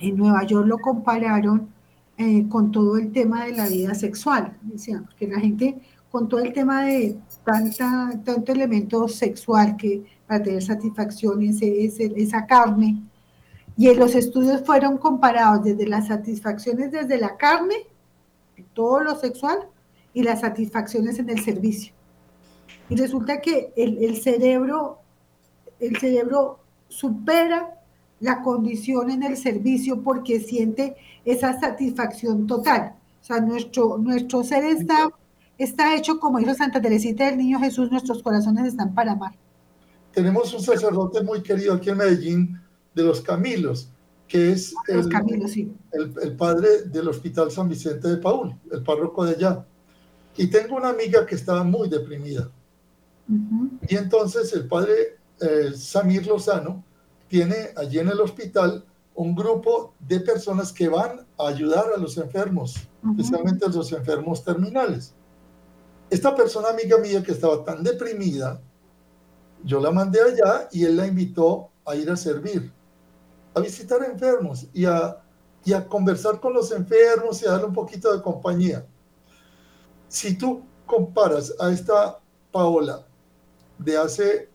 en 0.00 0.16
Nueva 0.16 0.44
York 0.44 0.66
lo 0.66 0.78
compararon 0.78 1.68
eh, 2.16 2.46
con 2.48 2.70
todo 2.70 2.96
el 2.96 3.12
tema 3.12 3.46
de 3.46 3.52
la 3.52 3.68
vida 3.68 3.94
sexual. 3.94 4.56
Decían, 4.62 5.04
porque 5.04 5.26
la 5.28 5.40
gente, 5.40 5.76
con 6.10 6.28
todo 6.28 6.40
el 6.40 6.52
tema 6.52 6.84
de 6.84 7.16
tanta, 7.44 8.10
tanto 8.24 8.52
elemento 8.52 9.08
sexual 9.08 9.76
que 9.76 10.04
para 10.26 10.42
tener 10.42 10.62
satisfacción, 10.62 11.42
ese, 11.42 11.84
ese- 11.84 12.12
esa 12.16 12.46
carne, 12.46 13.02
y 13.76 13.88
en 13.88 13.98
los 13.98 14.14
estudios 14.14 14.62
fueron 14.64 14.98
comparados 14.98 15.64
desde 15.64 15.86
las 15.86 16.08
satisfacciones 16.08 16.92
desde 16.92 17.18
la 17.18 17.36
carne, 17.36 17.76
todo 18.74 19.00
lo 19.00 19.14
sexual, 19.16 19.58
y 20.12 20.22
las 20.22 20.40
satisfacciones 20.40 21.18
en 21.18 21.30
el 21.30 21.40
servicio. 21.42 21.92
Y 22.88 22.96
resulta 22.96 23.40
que 23.40 23.72
el, 23.76 24.02
el 24.02 24.20
cerebro, 24.20 24.98
el 25.78 25.96
cerebro 25.98 26.58
supera 26.88 27.80
la 28.20 28.42
condición 28.42 29.10
en 29.10 29.22
el 29.22 29.36
servicio 29.36 30.02
porque 30.02 30.40
siente 30.40 30.96
esa 31.24 31.58
satisfacción 31.58 32.46
total. 32.46 32.94
O 33.20 33.24
sea, 33.24 33.40
nuestro, 33.40 33.98
nuestro 33.98 34.44
ser 34.44 34.64
está, 34.64 35.10
está 35.58 35.94
hecho, 35.94 36.18
como 36.18 36.38
dijo 36.38 36.54
Santa 36.54 36.80
Teresita 36.80 37.26
del 37.26 37.38
Niño 37.38 37.58
Jesús, 37.58 37.90
nuestros 37.90 38.22
corazones 38.22 38.66
están 38.66 38.94
para 38.94 39.12
amar. 39.12 39.32
Tenemos 40.12 40.52
un 40.52 40.60
sacerdote 40.60 41.22
muy 41.22 41.42
querido 41.42 41.74
aquí 41.74 41.90
en 41.90 41.98
Medellín, 41.98 42.60
de 42.94 43.04
los 43.04 43.20
Camilos, 43.20 43.90
que 44.26 44.52
es 44.52 44.74
Los 44.88 45.06
el, 45.06 45.12
Camilos, 45.12 45.52
sí. 45.52 45.72
el, 45.92 46.12
el 46.22 46.36
padre 46.36 46.82
del 46.86 47.08
Hospital 47.08 47.50
San 47.50 47.68
Vicente 47.68 48.08
de 48.08 48.16
Paul, 48.16 48.54
el 48.72 48.82
párroco 48.82 49.24
de 49.24 49.36
allá. 49.36 49.64
Y 50.36 50.46
tengo 50.48 50.76
una 50.76 50.90
amiga 50.90 51.26
que 51.26 51.34
estaba 51.34 51.64
muy 51.64 51.88
deprimida. 51.88 52.50
Y 53.88 53.96
entonces 53.96 54.52
el 54.52 54.66
padre 54.66 55.18
eh, 55.40 55.72
Samir 55.74 56.26
Lozano 56.26 56.84
tiene 57.28 57.70
allí 57.76 57.98
en 57.98 58.08
el 58.08 58.20
hospital 58.20 58.84
un 59.14 59.34
grupo 59.34 59.94
de 60.00 60.20
personas 60.20 60.72
que 60.72 60.88
van 60.88 61.26
a 61.38 61.48
ayudar 61.48 61.86
a 61.94 61.98
los 61.98 62.16
enfermos, 62.16 62.88
especialmente 63.10 63.66
a 63.66 63.68
los 63.68 63.92
enfermos 63.92 64.42
terminales. 64.42 65.14
Esta 66.08 66.34
persona 66.34 66.70
amiga 66.70 66.98
mía 66.98 67.22
que 67.22 67.32
estaba 67.32 67.62
tan 67.64 67.84
deprimida, 67.84 68.60
yo 69.62 69.80
la 69.80 69.90
mandé 69.90 70.20
allá 70.20 70.68
y 70.72 70.84
él 70.84 70.96
la 70.96 71.06
invitó 71.06 71.70
a 71.84 71.94
ir 71.94 72.10
a 72.10 72.16
servir, 72.16 72.72
a 73.54 73.60
visitar 73.60 74.02
enfermos 74.02 74.66
y 74.72 74.86
a, 74.86 75.18
y 75.64 75.72
a 75.72 75.86
conversar 75.86 76.40
con 76.40 76.52
los 76.52 76.72
enfermos 76.72 77.42
y 77.42 77.46
a 77.46 77.52
darle 77.52 77.66
un 77.66 77.74
poquito 77.74 78.12
de 78.14 78.22
compañía. 78.22 78.86
Si 80.10 80.36
tú 80.36 80.62
comparas 80.86 81.54
a 81.60 81.70
esta 81.70 82.18
Paola 82.50 83.06
de 83.78 83.96
hace 83.96 84.48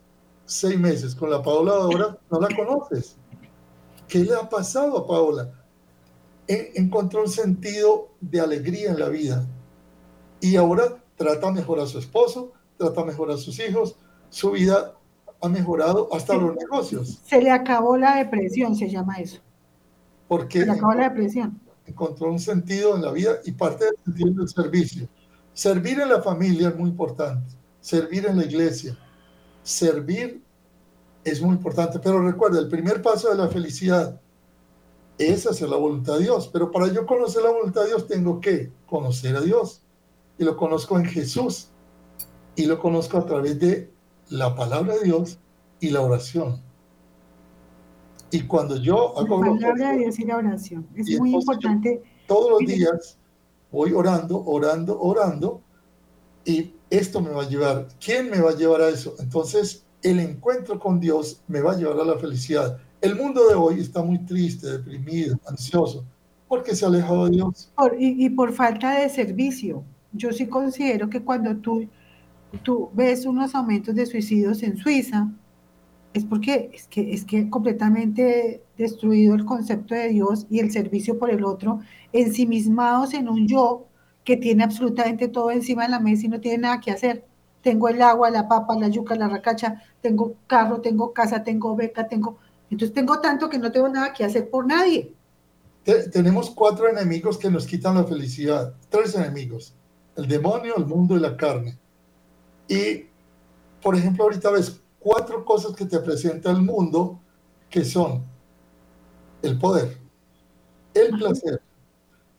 seis 0.46 0.78
meses 0.78 1.16
con 1.16 1.30
la 1.30 1.42
Paola 1.42 1.74
de 1.76 1.82
ahora, 1.82 2.18
no 2.30 2.40
la 2.42 2.50
conoces. 2.54 3.16
¿Qué 4.10 4.20
le 4.20 4.36
ha 4.36 4.48
pasado 4.50 4.98
a 4.98 5.08
Paola? 5.08 5.50
En- 6.48 6.68
encontró 6.76 7.22
un 7.24 7.30
sentido 7.30 8.10
de 8.20 8.42
alegría 8.42 8.92
en 8.92 9.00
la 9.00 9.08
vida 9.10 9.48
y 10.42 10.58
ahora 10.58 11.02
trata 11.16 11.50
mejor 11.52 11.80
a 11.80 11.88
su 11.88 12.00
esposo, 12.00 12.52
trata 12.78 13.06
mejor 13.06 13.32
a 13.32 13.38
sus 13.38 13.58
hijos, 13.60 13.96
su 14.30 14.52
vida 14.52 14.94
ha 15.42 15.48
mejorado 15.48 16.10
hasta 16.14 16.34
los 16.36 16.54
negocios, 16.56 17.22
Se 17.26 17.42
le 17.42 17.50
acabó 17.52 17.96
la 17.98 18.18
depresión, 18.18 18.76
se 18.76 18.90
llama 18.90 19.16
eso. 19.20 19.40
porque 20.28 20.60
Se 20.60 20.66
le 20.66 20.72
acabó 20.74 20.94
la 20.96 21.10
depresión. 21.10 21.62
encontró 21.88 22.30
un 22.30 22.40
sentido 22.40 22.94
en 22.96 23.04
la 23.04 23.12
vida 23.14 23.38
y 23.46 23.54
parte 23.54 23.86
del 23.86 23.96
sentido 24.04 24.34
del 24.34 24.50
servicio. 24.50 25.08
Servir 25.56 26.00
en 26.02 26.10
la 26.10 26.22
familia 26.22 26.68
es 26.70 26.76
muy 26.76 26.90
importante, 26.90 27.56
servir 27.80 28.26
en 28.26 28.36
la 28.38 28.44
iglesia, 28.46 28.96
servir 29.64 30.44
es 31.24 31.42
muy 31.42 31.56
importante, 31.56 31.98
pero 31.98 32.22
recuerda, 32.22 32.60
el 32.60 32.68
primer 32.68 33.02
paso 33.02 33.30
de 33.30 33.36
la 33.38 33.48
felicidad 33.48 34.20
es 35.18 35.48
hacer 35.48 35.70
la 35.70 35.78
voluntad 35.78 36.18
de 36.18 36.24
Dios, 36.24 36.50
pero 36.52 36.70
para 36.72 36.88
yo 36.92 37.06
conocer 37.06 37.42
la 37.42 37.52
voluntad 37.52 37.82
de 37.84 37.88
Dios 37.88 38.06
tengo 38.06 38.42
que 38.42 38.70
conocer 38.86 39.34
a 39.38 39.42
Dios 39.42 39.82
y 40.38 40.44
lo 40.44 40.58
conozco 40.58 41.00
en 41.00 41.06
Jesús 41.06 41.70
y 42.58 42.66
lo 42.66 42.78
conozco 42.80 43.18
a 43.18 43.26
través 43.26 43.58
de 43.58 43.90
la 44.30 44.54
palabra 44.56 44.96
de 44.96 45.06
Dios 45.06 45.40
y 45.80 45.90
la 45.90 46.02
oración. 46.02 46.62
Y 48.30 48.42
cuando 48.42 48.76
yo 48.76 49.14
La 49.16 49.22
hago 49.22 49.42
lo 49.42 49.54
palabra 49.56 49.92
de 49.94 50.00
Dios 50.00 50.20
y 50.20 50.26
la 50.26 50.38
oración. 50.38 50.86
Es 50.96 51.18
muy 51.18 51.32
yo- 51.32 51.40
importante. 51.40 52.04
todos 52.28 52.50
los 52.52 52.60
días 52.70 53.18
voy 53.76 53.92
orando, 53.92 54.42
orando, 54.46 54.98
orando, 55.00 55.62
y 56.46 56.74
esto 56.90 57.22
me 57.22 57.30
va 57.30 57.44
a 57.44 57.50
llevar. 57.50 57.88
¿Quién 58.04 58.30
me 58.30 58.40
va 58.40 58.52
a 58.52 58.56
llevar 58.56 58.82
a 58.82 58.90
eso? 58.90 59.16
Entonces, 59.20 59.86
el 60.02 60.20
encuentro 60.20 60.80
con 60.80 61.00
Dios 61.00 61.42
me 61.48 61.60
va 61.62 61.74
a 61.74 61.78
llevar 61.78 62.00
a 62.00 62.06
la 62.06 62.18
felicidad. 62.18 62.78
El 63.02 63.16
mundo 63.16 63.48
de 63.50 63.56
hoy 63.56 63.82
está 63.82 64.02
muy 64.02 64.20
triste, 64.20 64.66
deprimido, 64.78 65.38
ansioso, 65.48 66.06
porque 66.48 66.74
se 66.74 66.86
ha 66.86 66.88
alejado 66.88 67.26
de 67.26 67.32
Dios. 67.32 67.70
Por- 67.76 67.96
y, 68.00 68.26
y 68.26 68.30
por 68.30 68.54
falta 68.54 69.00
de 69.02 69.10
servicio. 69.10 69.84
Yo 70.14 70.32
sí 70.32 70.48
considero 70.48 71.10
que 71.10 71.22
cuando 71.22 71.58
tú, 71.58 71.86
tú 72.64 72.90
ves 72.94 73.26
unos 73.26 73.54
aumentos 73.56 73.94
de 73.94 74.06
suicidios 74.06 74.64
en 74.64 74.78
Suiza, 74.78 75.28
es 76.16 76.26
porque 76.26 76.72
es 76.74 76.88
que 76.88 77.14
es 77.14 77.26
que 77.26 77.50
completamente 77.50 78.64
destruido 78.78 79.36
el 79.36 79.44
concepto 79.46 79.94
de 79.94 80.10
Dios 80.10 80.48
y 80.50 80.60
el 80.60 80.72
servicio 80.72 81.20
por 81.20 81.30
el 81.30 81.44
otro, 81.44 81.82
ensimismados 82.14 83.14
en 83.14 83.28
un 83.28 83.48
yo 83.48 83.86
que 84.24 84.38
tiene 84.38 84.64
absolutamente 84.64 85.28
todo 85.28 85.52
encima 85.52 85.84
de 85.84 85.90
la 85.90 86.00
mesa 86.00 86.26
y 86.26 86.30
no 86.30 86.40
tiene 86.40 86.60
nada 86.60 86.80
que 86.80 86.92
hacer. 86.92 87.26
Tengo 87.62 87.90
el 87.90 88.02
agua, 88.02 88.30
la 88.30 88.48
papa, 88.48 88.76
la 88.80 88.88
yuca, 88.88 89.16
la 89.16 89.28
racacha, 89.28 89.82
tengo 90.02 90.36
carro, 90.48 90.80
tengo 90.82 91.12
casa, 91.14 91.44
tengo 91.44 91.76
beca, 91.76 92.08
tengo... 92.08 92.38
Entonces 92.72 92.94
tengo 92.94 93.20
tanto 93.20 93.50
que 93.50 93.60
no 93.60 93.72
tengo 93.72 93.90
nada 93.90 94.14
que 94.14 94.24
hacer 94.24 94.50
por 94.50 94.66
nadie. 94.66 95.14
Te- 95.84 96.10
tenemos 96.10 96.50
cuatro 96.50 96.88
enemigos 96.88 97.38
que 97.38 97.52
nos 97.52 97.68
quitan 97.68 97.96
la 97.96 98.06
felicidad. 98.06 98.74
Tres 98.90 99.16
enemigos. 99.16 99.76
El 100.16 100.28
demonio, 100.28 100.78
el 100.78 100.86
mundo 100.86 101.18
y 101.18 101.20
la 101.20 101.36
carne. 101.36 101.78
Y, 102.68 103.06
por 103.82 103.96
ejemplo, 103.96 104.24
ahorita 104.24 104.50
ves 104.52 104.82
cuatro 105.06 105.46
cosas 105.46 105.76
que 105.76 105.86
te 105.86 106.00
presenta 106.00 106.50
el 106.50 106.64
mundo 106.64 107.20
que 107.70 107.86
son 107.86 108.26
el 109.44 109.60
poder, 109.60 110.00
el 110.96 111.12
placer, 111.12 111.62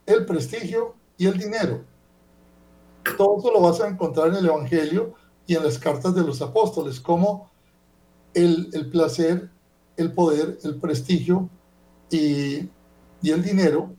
el 0.04 0.26
prestigio 0.26 0.96
y 1.16 1.26
el 1.26 1.38
dinero. 1.38 1.84
Todo 3.16 3.38
eso 3.38 3.52
lo 3.52 3.60
vas 3.60 3.80
a 3.80 3.86
encontrar 3.86 4.30
en 4.30 4.34
el 4.34 4.46
Evangelio 4.46 5.14
y 5.46 5.54
en 5.54 5.62
las 5.62 5.78
cartas 5.78 6.12
de 6.16 6.22
los 6.22 6.42
apóstoles, 6.42 6.98
como 6.98 7.48
el, 8.34 8.68
el 8.72 8.90
placer, 8.90 9.48
el 9.96 10.12
poder, 10.12 10.58
el 10.64 10.80
prestigio 10.80 11.48
y, 12.10 12.68
y 13.22 13.30
el 13.30 13.44
dinero 13.44 13.94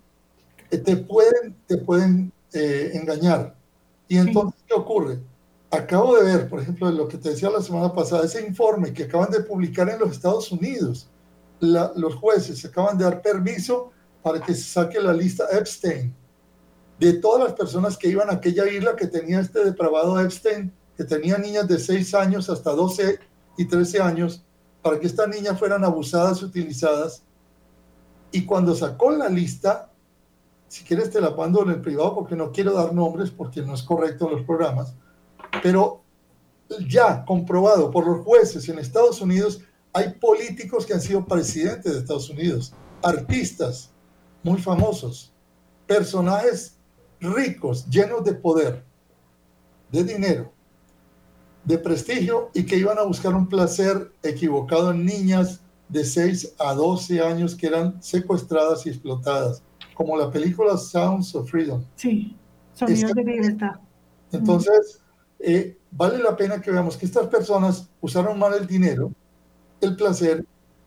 te 0.70 0.98
pueden, 0.98 1.56
te 1.68 1.78
pueden 1.78 2.34
eh, 2.52 2.92
engañar. 2.96 3.56
Y 4.10 4.18
entonces, 4.18 4.62
¿qué 4.68 4.74
ocurre? 4.74 5.20
Acabo 5.78 6.18
de 6.18 6.24
ver, 6.24 6.50
por 6.50 6.60
ejemplo, 6.60 6.90
lo 6.92 7.08
que 7.08 7.18
te 7.18 7.30
decía 7.30 7.50
la 7.50 7.62
semana 7.62 7.94
pasada, 7.94 8.26
ese 8.26 8.46
informe 8.46 8.94
que 8.94 9.04
acaban 9.04 9.30
de 9.30 9.42
publicar 9.42 9.88
en 9.90 10.00
los 10.00 10.12
Estados 10.12 10.52
Unidos. 10.52 11.08
La- 11.60 11.92
los 11.96 12.16
jueces 12.16 12.64
acaban 12.66 12.98
de 12.98 13.04
dar 13.04 13.22
permiso 13.22 13.92
para 14.24 14.40
que 14.42 14.54
se 14.54 14.64
saque 14.64 15.00
la 15.00 15.14
lista 15.14 15.46
Epstein 15.52 16.14
de 17.00 17.14
todas 17.14 17.44
las 17.44 17.54
personas 17.54 17.96
que 17.96 18.08
iban 18.10 18.30
a 18.30 18.34
aquella 18.34 18.68
isla 18.68 18.96
que 18.96 19.06
tenía 19.08 19.40
este 19.40 19.64
depravado 19.64 20.20
Epstein, 20.20 20.74
que 20.96 21.04
tenía 21.04 21.38
niñas 21.38 21.68
de 21.68 21.78
6 21.78 22.14
años 22.16 22.50
hasta 22.50 22.72
12 22.72 23.20
y 23.56 23.66
13 23.66 24.02
años, 24.02 24.44
para 24.82 25.00
que 25.00 25.06
estas 25.06 25.28
niñas 25.28 25.60
fueran 25.60 25.84
abusadas 25.84 26.42
utilizadas. 26.42 27.24
Y 28.32 28.46
cuando 28.46 28.76
sacó 28.76 29.12
la 29.12 29.30
lista, 29.30 29.92
si 30.68 30.84
quieres 30.84 31.12
te 31.12 31.22
la 31.22 31.30
mando 31.32 31.62
en 31.62 31.70
el 31.70 31.82
privado 31.82 32.16
porque 32.16 32.36
no 32.36 32.52
quiero 32.52 32.74
dar 32.74 32.94
nombres 32.94 33.30
porque 33.30 33.62
no 33.62 33.76
es 33.76 33.84
correcto 33.84 34.26
en 34.28 34.38
los 34.38 34.46
programas, 34.46 34.96
pero 35.62 36.04
ya 36.88 37.24
comprobado 37.26 37.92
por 37.92 38.06
los 38.06 38.26
jueces 38.26 38.68
en 38.70 38.80
Estados 38.80 39.22
Unidos, 39.22 39.62
hay 39.94 40.14
políticos 40.14 40.86
que 40.86 40.94
han 40.94 41.02
sido 41.02 41.26
presidentes 41.26 41.94
de 41.94 42.00
Estados 42.00 42.30
Unidos, 42.30 42.74
artistas 43.02 43.92
muy 44.44 44.60
famosos, 44.60 45.34
personajes 45.86 46.78
ricos, 47.20 47.88
llenos 47.90 48.24
de 48.24 48.34
poder, 48.34 48.84
de 49.92 50.04
dinero, 50.04 50.52
de 51.64 51.78
prestigio 51.78 52.50
y 52.54 52.66
que 52.66 52.78
iban 52.78 52.98
a 52.98 53.04
buscar 53.04 53.34
un 53.34 53.48
placer 53.48 54.12
equivocado 54.24 54.92
en 54.92 55.06
niñas 55.06 55.62
de 55.90 56.04
6 56.04 56.56
a 56.60 56.74
12 56.74 57.22
años 57.22 57.56
que 57.56 57.68
eran 57.68 58.02
secuestradas 58.02 58.86
y 58.86 58.90
explotadas, 58.90 59.64
como 59.94 60.18
la 60.18 60.30
película 60.32 60.78
Sounds 60.78 61.34
of 61.36 61.50
Freedom. 61.50 61.84
Sí, 61.96 62.36
sonidos 62.74 63.02
de 63.02 63.22
Exacto. 63.22 63.32
libertad. 63.32 63.76
Entonces, 64.32 65.02
eh, 65.40 65.78
vale 65.92 66.18
la 66.20 66.36
pena 66.36 66.62
que 66.62 66.72
veamos 66.72 66.98
que 66.98 67.06
estas 67.06 67.28
personas 67.28 67.90
usaron 68.02 68.38
mal 68.38 68.54
el 68.54 68.68
dinero, 68.68 69.12
el 69.82 69.96
placer, 69.96 70.46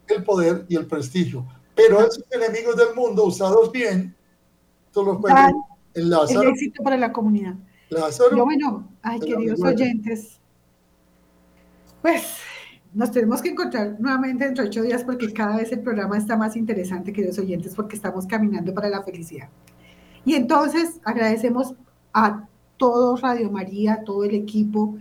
el 0.09 0.25
poder 0.25 0.67
y 0.69 0.77
el 0.77 0.87
prestigio. 0.87 1.47
Pero 1.75 2.01
esos 2.01 2.25
enemigos 2.31 2.77
del 2.77 2.95
mundo, 2.95 3.25
usados 3.25 3.71
bien, 3.73 4.15
tú 4.93 5.05
los 5.05 5.19
puedes 5.19 5.37
Dan 5.37 5.55
en 5.95 6.37
el 6.43 6.49
éxito 6.49 6.83
para 6.83 6.97
la 6.97 7.13
comunidad. 7.13 7.55
Lázaro, 7.89 8.37
Yo, 8.37 8.45
bueno, 8.45 8.89
ay, 9.03 9.19
queridos 9.19 9.61
oyentes, 9.63 10.41
pues 12.03 12.23
nos 12.93 13.11
tenemos 13.11 13.43
que 13.43 13.51
encontrar 13.51 13.97
nuevamente 13.99 14.45
dentro 14.45 14.65
de 14.65 14.71
ocho 14.71 14.83
días 14.83 15.05
porque 15.05 15.33
cada 15.33 15.57
vez 15.57 15.73
el 15.73 15.81
programa 15.81 16.17
está 16.17 16.37
más 16.37 16.57
interesante, 16.57 17.13
queridos 17.13 17.39
oyentes, 17.39 17.75
porque 17.75 17.97
estamos 17.97 18.27
caminando 18.27 18.73
para 18.75 18.89
la 18.89 19.03
felicidad. 19.03 19.49
Y 20.25 20.35
entonces 20.35 21.01
agradecemos 21.05 21.75
a 22.13 22.49
todo 22.81 23.15
Radio 23.17 23.51
María, 23.51 24.03
todo 24.07 24.25
el 24.25 24.35
equipo, 24.35 24.97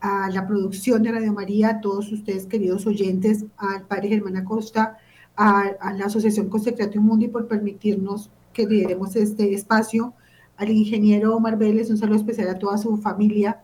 a 0.00 0.28
la 0.28 0.44
producción 0.44 1.04
de 1.04 1.12
Radio 1.12 1.32
María, 1.32 1.68
a 1.70 1.80
todos 1.80 2.10
ustedes, 2.10 2.46
queridos 2.46 2.84
oyentes, 2.84 3.44
al 3.56 3.86
padre 3.86 4.08
Germán 4.08 4.36
Acosta, 4.36 4.98
a, 5.36 5.60
a 5.80 5.92
la 5.92 6.06
Asociación 6.06 6.48
Consecratio 6.48 7.00
Mundi 7.00 7.28
por 7.28 7.46
permitirnos 7.46 8.28
que 8.52 8.66
lideremos 8.66 9.14
este 9.14 9.54
espacio, 9.54 10.14
al 10.56 10.70
ingeniero 10.70 11.36
Omar 11.36 11.56
Vélez, 11.56 11.90
un 11.90 11.96
saludo 11.96 12.16
especial 12.16 12.48
a 12.48 12.58
toda 12.58 12.76
su 12.76 12.96
familia, 12.96 13.60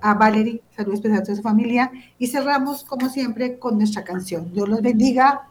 a 0.00 0.14
Valerie, 0.14 0.62
saludo 0.74 0.94
especial 0.94 1.20
a 1.20 1.22
toda 1.22 1.36
su 1.36 1.42
familia, 1.42 1.92
y 2.18 2.28
cerramos, 2.28 2.82
como 2.82 3.10
siempre, 3.10 3.58
con 3.58 3.76
nuestra 3.76 4.04
canción. 4.04 4.50
Dios 4.54 4.70
los 4.70 4.80
bendiga 4.80 5.50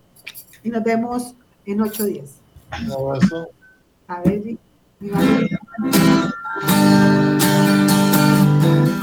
y 0.64 0.70
nos 0.70 0.84
vemos 0.84 1.36
en 1.68 1.82
ocho 1.82 2.06
días. 2.06 2.40
un 2.84 2.92
abrazo. 2.92 3.50
A 4.08 4.22
ver, 4.22 4.42
mi 5.00 5.10
Valerie. 5.12 5.60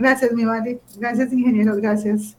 Gracias, 0.00 0.32
mi 0.32 0.46
madre. 0.46 0.80
Gracias, 0.96 1.30
ingeniero. 1.30 1.76
Gracias. 1.76 2.34